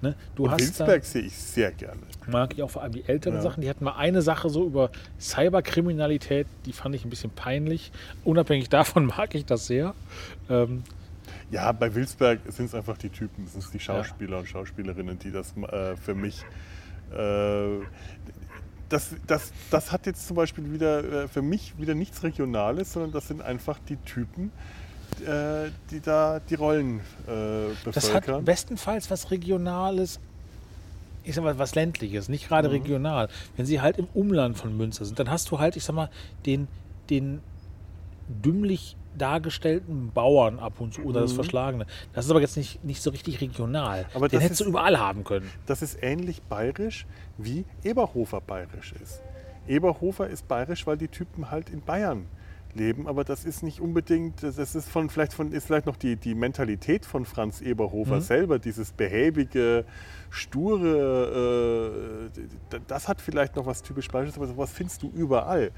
[0.02, 0.16] Ne?
[0.36, 2.00] Du hast Wilsberg sehe ich sehr gerne.
[2.28, 3.42] mag ich auch vor allem die älteren Ja.
[3.42, 3.62] Sachen.
[3.62, 7.92] Die hatten mal eine Sache so über Cyberkriminalität, die fand ich ein bisschen peinlich.
[8.24, 9.96] Unabhängig davon mag ich das sehr.
[10.50, 10.84] Ähm,
[11.50, 15.32] Ja, bei Wilsberg sind es einfach die Typen, es sind die Schauspieler und Schauspielerinnen, die
[15.32, 16.46] das äh, für mich.
[17.12, 17.80] Äh,
[18.90, 23.12] das, das, das hat jetzt zum Beispiel wieder äh, für mich wieder nichts Regionales, sondern
[23.12, 24.52] das sind einfach die Typen,
[25.26, 28.46] äh, die da die Rollen äh, das hat bevölkern.
[28.46, 30.20] bestenfalls was Regionales,
[31.24, 33.30] ich sag mal, was Ländliches, nicht gerade regional.
[33.56, 36.10] Wenn sie halt im Umland von Münster sind, dann hast du halt, ich sag mal,
[36.46, 36.68] den,
[37.10, 37.42] den
[38.28, 41.86] dümmlich dargestellten Bauern ab und zu oder das Verschlagene.
[42.14, 44.06] Das ist aber jetzt nicht, nicht so richtig regional.
[44.14, 45.50] Aber den hättest du überall haben können.
[45.66, 47.06] Das ist ähnlich bayerisch,
[47.38, 49.22] wie Eberhofer bayerisch ist.
[49.68, 52.28] Eberhofer ist bayerisch, weil die Typen halt in Bayern
[52.74, 56.16] leben, aber das ist nicht unbedingt, das ist von vielleicht von ist vielleicht noch die,
[56.16, 59.84] die Mentalität von Franz Eberhofer selber, dieses behäbige,
[60.30, 65.72] sture, äh, das hat vielleicht noch was typisch bayerisches, aber sowas findest du überall.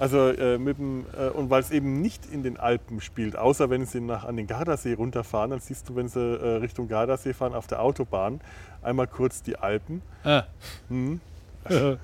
[0.00, 3.68] Also äh, mit dem, äh, und weil es eben nicht in den Alpen spielt, außer
[3.68, 7.34] wenn sie nach, an den Gardasee runterfahren, dann siehst du, wenn sie äh, Richtung Gardasee
[7.34, 8.40] fahren auf der Autobahn,
[8.82, 10.44] einmal kurz die Alpen, Ah.
[10.88, 11.20] Mhm.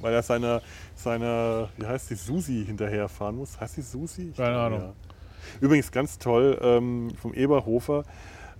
[0.00, 0.60] weil er seiner,
[0.96, 3.60] seiner, wie heißt die, Susi hinterherfahren muss.
[3.60, 4.30] Heißt die Susi?
[4.30, 4.80] Ich Keine glaube, Ahnung.
[4.80, 4.92] ja.
[5.60, 8.04] Übrigens ganz toll, ähm, vom Eberhofer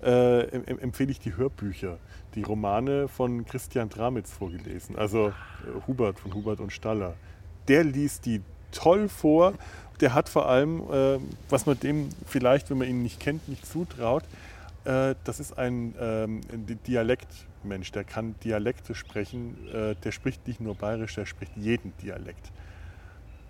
[0.03, 1.99] äh, em- em- empfehle ich die Hörbücher,
[2.35, 5.33] die Romane von Christian Dramitz vorgelesen, also äh,
[5.87, 7.15] Hubert von Hubert und Staller.
[7.69, 8.41] Der liest die
[8.73, 9.55] toll vor.
[10.01, 11.19] Der hat vor allem, äh,
[11.51, 14.25] was man dem vielleicht, wenn man ihn nicht kennt, nicht zutraut,
[14.85, 19.57] äh, das ist ein ähm, Di- Dialektmensch, der kann Dialekte sprechen.
[19.75, 22.51] Äh, der spricht nicht nur bayerisch, der spricht jeden Dialekt.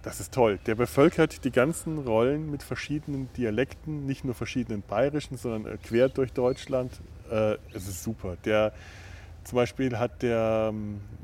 [0.03, 0.59] Das ist toll.
[0.67, 6.09] Der bevölkert die ganzen Rollen mit verschiedenen Dialekten, nicht nur verschiedenen bayerischen, sondern äh, quer
[6.09, 6.91] durch Deutschland.
[7.31, 8.37] Äh, es ist super.
[8.45, 8.73] Der,
[9.45, 10.73] zum Beispiel hat der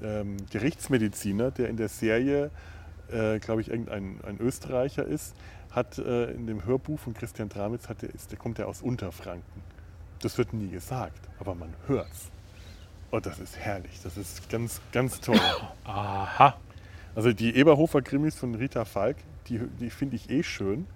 [0.02, 2.51] ähm, Gerichtsmediziner, der in der Serie,
[3.12, 5.35] äh, glaube ich, irgendein ein Österreicher ist,
[5.70, 8.83] hat äh, in dem Hörbuch von Christian Dramitz, hat der, ist, der kommt ja aus
[8.83, 9.62] Unterfranken.
[10.20, 12.31] Das wird nie gesagt, aber man hört's.
[13.11, 14.01] Oh, das ist herrlich.
[14.03, 15.41] Das ist ganz, ganz toll.
[15.85, 16.57] Aha.
[17.15, 19.16] Also die Eberhofer Krimis von Rita Falk,
[19.49, 20.87] die, die finde ich eh schön.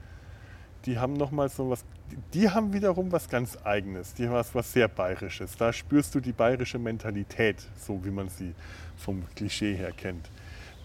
[0.87, 1.85] Die haben noch mal so was,
[2.35, 4.15] die haben wiederum was ganz Eigenes.
[4.15, 5.57] Die haben was, was sehr Bayerisches.
[5.57, 8.55] Da spürst du die bayerische Mentalität, so wie man sie
[8.97, 10.28] vom Klischee her kennt.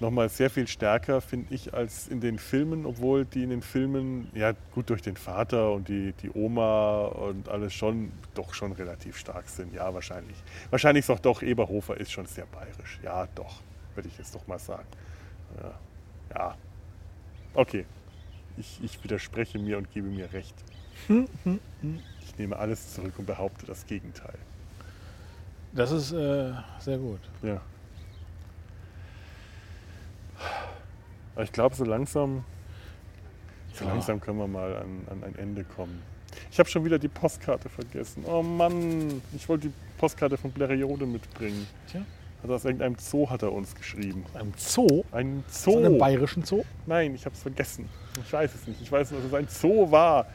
[0.02, 4.30] Nochmal sehr viel stärker, finde ich, als in den Filmen, obwohl die in den Filmen,
[4.34, 9.16] ja gut durch den Vater und die, die Oma und alles schon, doch schon relativ
[9.18, 9.74] stark sind.
[9.74, 10.36] Ja, wahrscheinlich.
[10.70, 13.00] Wahrscheinlich ist auch doch, Eberhofer ist schon sehr bayerisch.
[13.04, 13.62] Ja, doch,
[13.96, 14.88] würde ich jetzt doch mal sagen.
[15.62, 15.80] Ja,
[16.36, 16.56] ja.
[17.54, 17.86] okay.
[18.58, 20.56] Ich, ich widerspreche mir und gebe mir recht.
[22.22, 24.38] Ich nehme alles zurück und behaupte das Gegenteil.
[25.74, 27.20] Das ist äh, sehr gut.
[27.44, 27.62] Ja.
[31.36, 32.44] Aber ich glaube, so langsam,
[33.74, 33.92] so Ja.
[33.92, 36.02] langsam können wir mal an, an ein Ende kommen.
[36.52, 38.24] Ich habe schon wieder die Postkarte vergessen.
[38.28, 41.68] Oh Mann, ich wollte die Postkarte von Blériode mitbringen.
[41.90, 42.02] Tja.
[42.42, 44.24] Also aus irgendeinem Zoo hat er uns geschrieben.
[44.34, 45.04] Ein Zoo?
[45.12, 45.44] Ein.
[45.50, 45.78] Zoo.
[45.78, 46.64] einem bayerischen Zoo?
[46.86, 47.90] Nein, ich habe es vergessen.
[48.24, 48.82] Ich weiß es nicht.
[48.82, 50.28] Ich weiß nur, dass es ein Zoo war.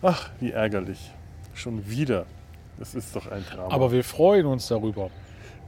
[0.00, 1.10] Ach, wie ärgerlich.
[1.54, 2.24] Schon wieder.
[2.78, 3.74] Das ist doch ein Drama.
[3.74, 5.10] Aber wir freuen uns darüber.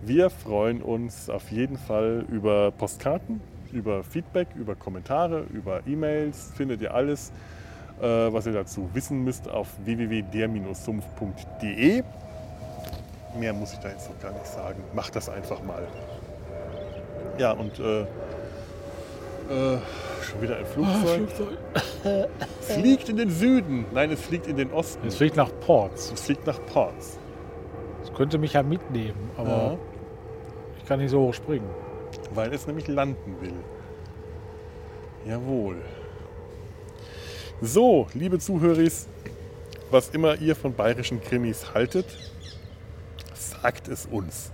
[0.03, 3.41] Wir freuen uns auf jeden Fall über Postkarten,
[3.72, 6.52] über Feedback, über Kommentare, über E-Mails.
[6.56, 7.32] Findet ihr alles,
[8.01, 12.02] äh, was ihr dazu wissen müsst, auf www.der-sumpf.de.
[13.38, 14.82] Mehr muss ich da jetzt noch gar nicht sagen.
[14.94, 15.86] Macht das einfach mal.
[17.38, 18.06] Ja, und äh, äh,
[20.22, 21.28] schon wieder ein Flugzeug.
[22.02, 23.84] Es fliegt in den Süden.
[23.92, 25.06] Nein, es fliegt in den Osten.
[25.06, 26.10] Es fliegt nach Ports.
[26.12, 27.18] Es fliegt nach Ports.
[28.01, 29.76] Das könnte mich ja mitnehmen, aber Ja.
[30.78, 31.68] ich kann nicht so hoch springen.
[32.31, 33.55] Weil es nämlich landen will.
[35.27, 35.82] Jawohl.
[37.61, 38.89] So, liebe Zuhörer,
[39.90, 42.07] was immer ihr von bayerischen Krimis haltet,
[43.35, 44.51] sagt es uns.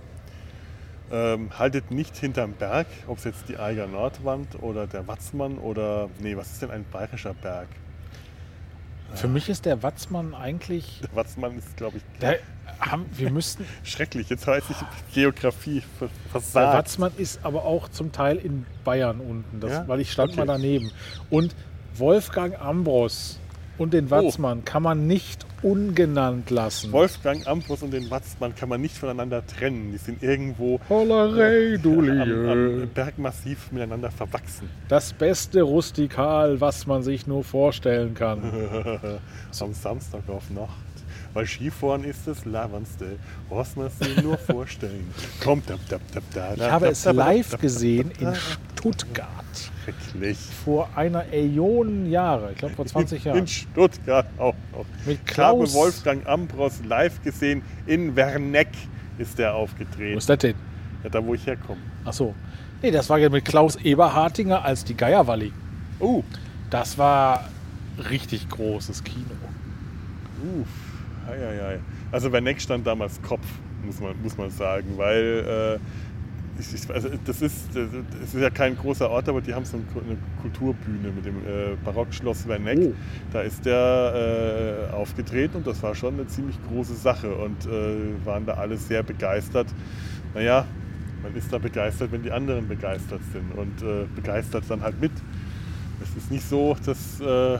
[1.09, 6.09] Ähm, haltet nicht hinterm Berg, ob es jetzt die Eiger Nordwand oder der Watzmann oder.
[6.19, 7.69] Nee, was ist denn ein bayerischer Berg?
[9.15, 10.99] Für mich ist der Watzmann eigentlich.
[11.01, 12.39] Der Watzmann ist, glaube ich, Der,
[12.79, 13.65] haben, wir müssten.
[13.83, 14.29] schrecklich.
[14.29, 14.75] Jetzt weiß ich
[15.13, 16.77] Geografie ver- Der versagt.
[16.77, 19.87] Watzmann ist aber auch zum Teil in Bayern unten, das, Ja?
[19.87, 20.41] weil ich stand Okay.
[20.41, 20.91] mal daneben.
[21.31, 21.55] Und
[21.95, 23.39] Wolfgang Ambros
[23.79, 26.91] und den Watzmann kann man nicht ungenannt lassen.
[26.91, 29.91] Wolfgang Ambros und den Watzmann kann man nicht voneinander trennen.
[29.91, 34.69] Die sind irgendwo Hollerei, du am, am Bergmassiv miteinander verwachsen.
[34.87, 38.41] Das beste Rustikal, was man sich nur vorstellen kann.
[39.59, 40.86] Am Samstag auf Nacht.
[41.37, 45.05] Weil Skifahren ist das Lavendste, was man sich nur vorstellen.
[45.43, 49.45] Kommt, dab, dab, dab, da, Ich da, habe es live gesehen in Stuttgart
[49.83, 50.39] Schrecklich.
[50.65, 53.45] vor einer Million Jahre, ich glaube vor 20 In Jahren.
[53.47, 54.85] Stuttgart auch noch.
[55.05, 55.73] Mit Ich habe Klaus.
[55.75, 57.61] Wolfgang Ambros live gesehen.
[57.85, 58.69] In Werneck
[59.19, 60.17] ist der Wo aufgetreten.
[60.17, 60.55] ist das denn?
[61.03, 61.81] Ja, da, wo ich herkomme.
[62.03, 62.33] Ach so.
[62.81, 65.53] Nee, das war ja mit Klaus Eberhartinger als die Geierwalli.
[65.99, 66.23] Uh,
[66.71, 67.47] Das war
[68.09, 69.35] richtig großes Kino.
[70.43, 70.67] Uff,
[71.33, 71.79] ei, ei.
[72.11, 73.45] Also Werneck stand damals Kopf,
[73.85, 75.79] muss man, muss man sagen, weil äh,
[76.59, 79.77] ich, ich, also das, ist, das ist ja kein großer Ort, aber die haben so
[79.77, 82.79] eine Kulturbühne mit dem äh, Barockschloss Werneck.
[82.79, 82.93] Oh.
[83.31, 88.25] Da ist der äh, aufgetreten und das war schon eine ziemlich große Sache und äh,
[88.25, 89.67] waren da alle sehr begeistert.
[90.33, 90.65] Naja,
[91.23, 95.11] man ist da begeistert, wenn die anderen begeistert sind und äh, begeistert dann halt mit.
[96.01, 97.59] Es ist nicht so, dass äh,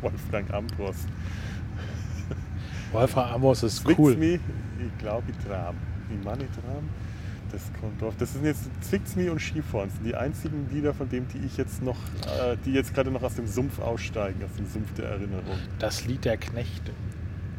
[0.00, 1.06] Wolfgang Ambros
[2.92, 4.16] Wolfgang Amos ist Zwickt's cool.
[4.16, 4.40] mich,
[4.78, 5.76] ich glaube, ich tram.
[6.10, 6.88] Ich meine, ich tram.
[7.50, 8.14] Das kommt drauf.
[8.18, 9.88] Das sind jetzt Zwickt's mich und Skifahren.
[9.88, 11.96] Das sind die einzigen Lieder, von denen, die ich jetzt noch,
[12.26, 15.58] äh, die jetzt gerade noch aus dem Sumpf aussteigen, aus dem Sumpf der Erinnerung.
[15.78, 16.92] Das Lied der Knechte.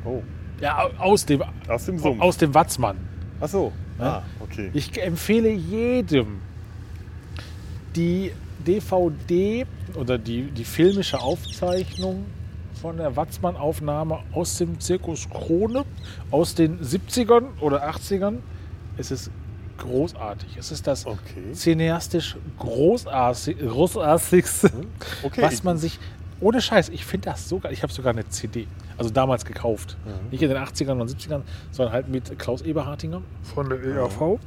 [0.06, 0.22] Oh,
[0.62, 2.22] Ja, au- aus dem, aus dem Sumpf.
[2.22, 2.98] aus dem Watzmann.
[3.42, 3.72] Ach so.
[3.98, 4.06] Ja.
[4.06, 4.70] Ah, okay.
[4.74, 6.40] Ich empfehle jedem
[7.96, 8.32] die
[8.66, 9.66] DVD
[9.96, 12.26] oder die, die filmische Aufzeichnung
[12.82, 15.86] von der Watzmann-Aufnahme aus dem Zirkus Krone
[16.32, 18.38] aus den 70ern oder 80ern.
[18.98, 19.30] Es ist
[19.78, 20.58] großartig.
[20.58, 21.54] Es ist das Okay.
[21.54, 24.72] cineastisch großartig, großartigste,
[25.24, 25.42] Okay.
[25.42, 26.00] was man sich.
[26.42, 27.74] Ohne Scheiß, ich finde das so geil.
[27.74, 28.66] Ich habe sogar eine CD,
[28.98, 29.98] also damals gekauft.
[30.32, 31.42] Nicht in den 80ern und 70ern,
[31.72, 33.22] sondern halt mit Klaus Eberhartinger
[33.54, 34.40] von der EAV.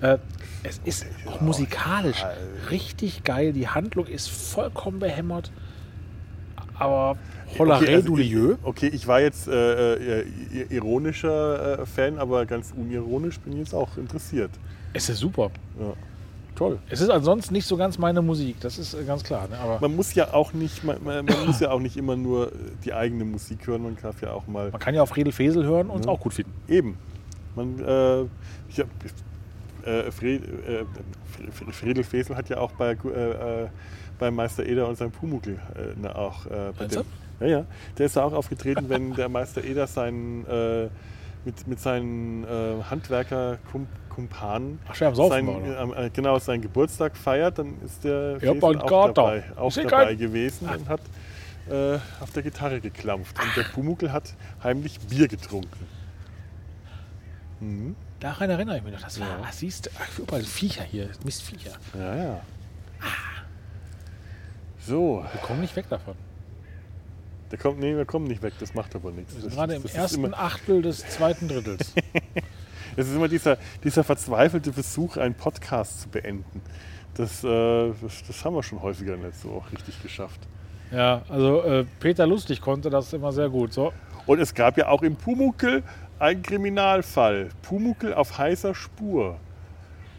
[0.00, 0.16] Äh,
[0.62, 2.24] es ist auch musikalisch
[2.70, 3.52] richtig geil.
[3.52, 5.50] Die Handlung ist vollkommen behämmert.
[6.78, 7.16] Aber
[7.58, 8.56] Holleré okay, also du ich, Lieu.
[8.62, 10.24] okay, ich war jetzt äh, äh,
[10.70, 14.50] ironischer äh, Fan, aber ganz unironisch bin ich jetzt auch interessiert.
[14.92, 15.50] Es ist super.
[15.78, 15.92] Ja.
[16.56, 16.78] Toll.
[16.88, 19.48] Es ist ansonsten nicht so ganz meine Musik, das ist äh, ganz klar.
[19.48, 19.58] Ne?
[19.58, 22.52] Aber Man muss ja auch nicht, man, man man muss ja auch nicht immer nur
[22.84, 25.64] die eigene Musik hören, man darf ja auch mal man kann ja auf Redel Fesel
[25.64, 26.52] hören und es auch gut finden.
[26.68, 26.96] eben.
[27.56, 28.22] Man, äh,
[28.68, 28.86] ich hab,
[29.84, 30.84] äh, Fred, äh,
[31.58, 32.96] Fre- Friedel Fesel hat ja auch bei,
[34.14, 35.58] äh, äh, bei Meister Eder und seinem Pumuckl
[36.02, 37.04] äh, auch äh, bei dem,
[37.40, 37.64] ja, ja,
[37.98, 40.88] der ist da auch aufgetreten, wenn der Meister Eder seinen, äh,
[41.44, 47.58] mit, mit seinen äh, Handwerker-Kumpanen Ach, schön, am Saufen sein, äh, genau, seinen Geburtstag feiert,
[47.58, 51.00] dann ist der Ja, auch dabei, auch dabei gewesen und hat
[51.68, 53.36] äh, auf der Gitarre geklampft.
[53.40, 55.86] Und der Pumuckl hat heimlich Bier getrunken.
[58.20, 59.02] Daran erinnere ich mich noch.
[59.02, 61.72] Das war, ach, siehst du, überall Viecher hier, Mistviecher.
[61.94, 62.40] Ja, ja.
[64.86, 66.14] So, Wir kommen nicht weg davon.
[67.50, 69.32] der kommt, nee, wir kommen nicht weg, das macht aber nichts.
[69.34, 71.92] Wir sind Das- gerade im ersten immer, Achtel des zweiten Drittels.
[72.96, 76.60] Es ist immer dieser, dieser verzweifelte Versuch, einen Podcast zu beenden.
[77.14, 80.38] Das, äh, das, das haben wir schon häufiger nicht so auch richtig geschafft.
[80.92, 83.72] ja, also äh, Peter Lustig konnte das immer sehr gut.
[83.72, 83.92] So,
[84.26, 85.82] Und es gab ja auch im Pumuckel
[86.20, 87.48] einen Kriminalfall.
[87.62, 89.38] Pumuckel auf heißer Spur.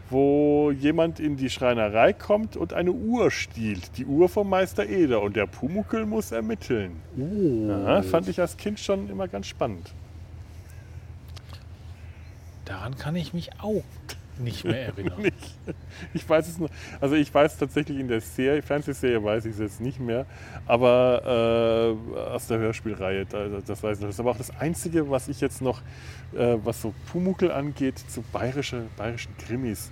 [0.09, 3.97] Wo jemand in die Schreinerei kommt und eine Uhr stiehlt.
[3.97, 5.21] Die Uhr vom Meister Eder.
[5.21, 7.01] Und der Pumuckel muss ermitteln.
[7.67, 9.91] Ja, fand ich als Kind schon immer ganz spannend.
[12.65, 13.83] daran kann ich mich auch
[14.39, 15.21] nicht mehr erinnern.
[15.21, 15.57] nicht.
[16.13, 16.69] Ich weiß es noch.
[16.99, 20.25] Also ich weiß tatsächlich in der Serie, Fernsehserie weiß ich es jetzt nicht mehr,
[20.65, 24.09] aber äh, aus der Hörspielreihe, da, das weiß ich noch.
[24.09, 25.81] Das ist aber auch das Einzige, was ich jetzt noch,
[26.33, 29.91] äh, was so Pumuckel angeht, zu bayerische, bayerischen Krimis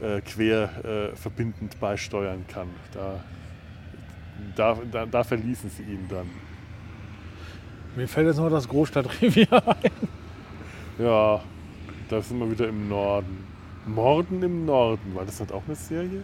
[0.00, 2.68] äh, quer äh, verbindend beisteuern kann.
[2.92, 3.24] Da,
[4.56, 6.30] da, da, da verließen sie ihn dann.
[7.96, 9.90] Mir fällt jetzt nur das Großstadtrevier ein.
[10.98, 11.40] Ja,
[12.08, 13.53] da sind wir wieder im Norden.
[13.86, 16.22] Morden im Norden, war das nicht auch eine Serie?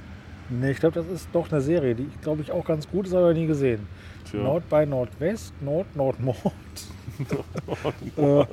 [0.49, 3.15] Nee, ich glaube, das ist doch eine Serie, die, glaube ich, auch ganz gut ist,
[3.15, 3.87] aber nie gesehen.
[4.29, 4.43] Tja.
[4.43, 6.37] Nord bei Nordwest, Nord, Nordmord.
[8.17, 8.45] äh,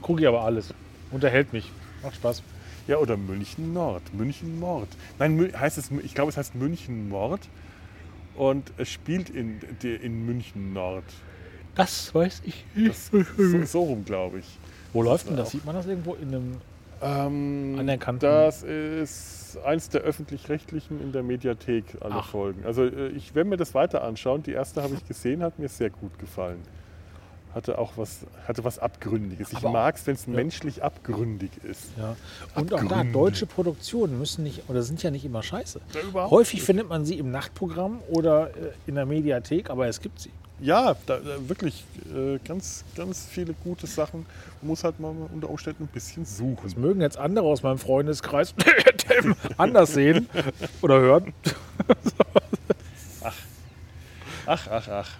[0.00, 0.72] Gucke ich aber alles.
[1.10, 1.70] Unterhält mich.
[2.02, 2.42] Macht Spaß.
[2.86, 4.02] Ja, oder München Nord.
[4.12, 4.88] München Mord.
[5.18, 7.40] Nein, heißt es, ich glaube, es heißt München Mord.
[8.34, 11.04] Und es spielt in, in München Nord.
[11.74, 14.58] Das weiß ich Das, so, so rum, glaube ich.
[14.92, 15.50] Wo läuft denn das?
[15.50, 16.56] Sieht man das irgendwo in einem.
[17.02, 22.28] Ähm, Anerkannten- Das ist eins der öffentlich-rechtlichen in der Mediathek, alle Ach.
[22.28, 22.64] Folgen.
[22.64, 24.42] Also äh, ich werde mir das weiter anschauen.
[24.42, 26.60] Die erste habe ich gesehen, hat mir sehr gut gefallen.
[27.54, 28.18] Hatte auch was,
[28.48, 29.50] hatte was Abgründiges.
[29.52, 31.84] Ich Aber auch- mag es, wenn es menschlich abgründig ist.
[31.96, 32.16] Ja.
[32.56, 35.80] Und auch da, deutsche Produktionen müssen nicht, oder sind ja nicht immer scheiße.
[36.14, 40.20] Ja, Häufig findet man sie im Nachtprogramm oder äh, in der Mediathek, aber es gibt
[40.20, 40.30] sie.
[40.60, 44.24] Ja, da, da wirklich äh, ganz, ganz viele gute Sachen.
[44.60, 46.58] Man muss halt mal unter Umständen ein bisschen suchen.
[46.64, 48.54] Das mögen jetzt andere aus meinem Freundeskreis
[49.58, 50.28] anders sehen
[50.80, 51.32] oder hören.
[54.46, 55.10] Ach, ach, ach.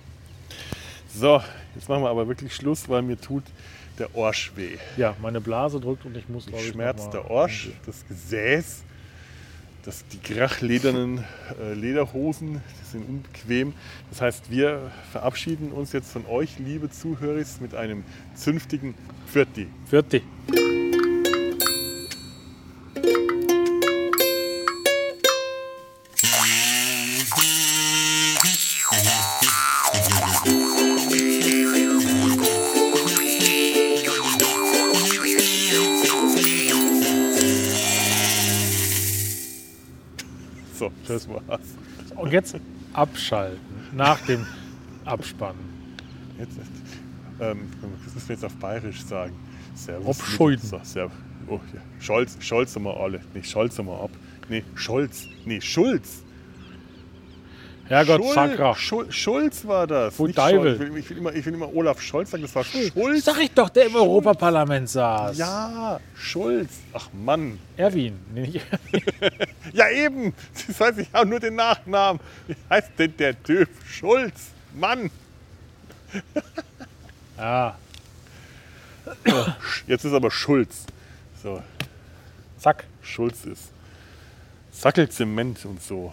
[1.15, 1.41] So,
[1.75, 3.45] jetzt machen wir aber wirklich Schluss, weil mir tut
[3.99, 4.77] der Orsch weh.
[4.97, 8.83] Ja, meine Blase drückt und ich muss, glaube ich, schmerzt der Orsch, das Gesäß,
[9.85, 11.25] das, die krachledernen
[11.61, 13.75] äh, Lederhosen, die sind unbequem.
[14.11, 18.95] Das heißt, wir verabschieden uns jetzt von euch, liebe Zuhörer, mit einem zünftigen
[19.27, 19.69] Pfirti.
[19.87, 20.23] Vierte.
[41.15, 41.61] Das war's.
[42.17, 42.57] Und jetzt
[42.93, 43.59] abschalten
[43.93, 44.47] nach dem
[45.05, 45.61] Abspannen.
[46.39, 46.59] Jetzt,
[47.41, 47.69] ähm,
[48.05, 49.35] das müssen wir jetzt auf Bayerisch sagen.
[49.75, 50.21] Servus.
[50.21, 50.69] Abscheiden.
[50.69, 51.13] So, serv
[51.49, 51.81] oh, ja.
[52.01, 53.21] Scholz, Scholz mal alle.
[53.35, 54.11] Nee, Scholz mal ab.
[54.49, 55.27] Nee, Scholz.
[55.45, 56.24] Nee, Schulz.
[57.89, 58.75] Herrgott, Schul-.
[58.77, 60.19] Schul Schulz war das.
[60.19, 60.75] Wo Deivel.
[60.75, 63.25] Ich will, ich, will immer, ich will immer Olaf Scholz sagen, das war Schulz.
[63.25, 65.37] Sag ich doch, der im Europaparlament saß.
[65.37, 66.71] Ja, Schulz.
[66.93, 67.59] Ach Mann.
[67.77, 68.19] Erwin.
[68.35, 68.61] Nee,
[69.73, 70.33] Ja eben.
[70.67, 72.21] Das heißt, ich habe nur den Nachnamen.
[72.47, 73.69] Wie heißt denn der Typ?
[73.87, 74.51] Schulz.
[74.75, 75.11] Mann.
[77.37, 77.77] Ja,
[79.87, 80.87] Jetzt ist aber Schulz.
[81.43, 81.63] So,
[82.59, 82.85] zack.
[83.03, 83.71] Schulz ist.
[84.73, 86.13] Sackelzement und so.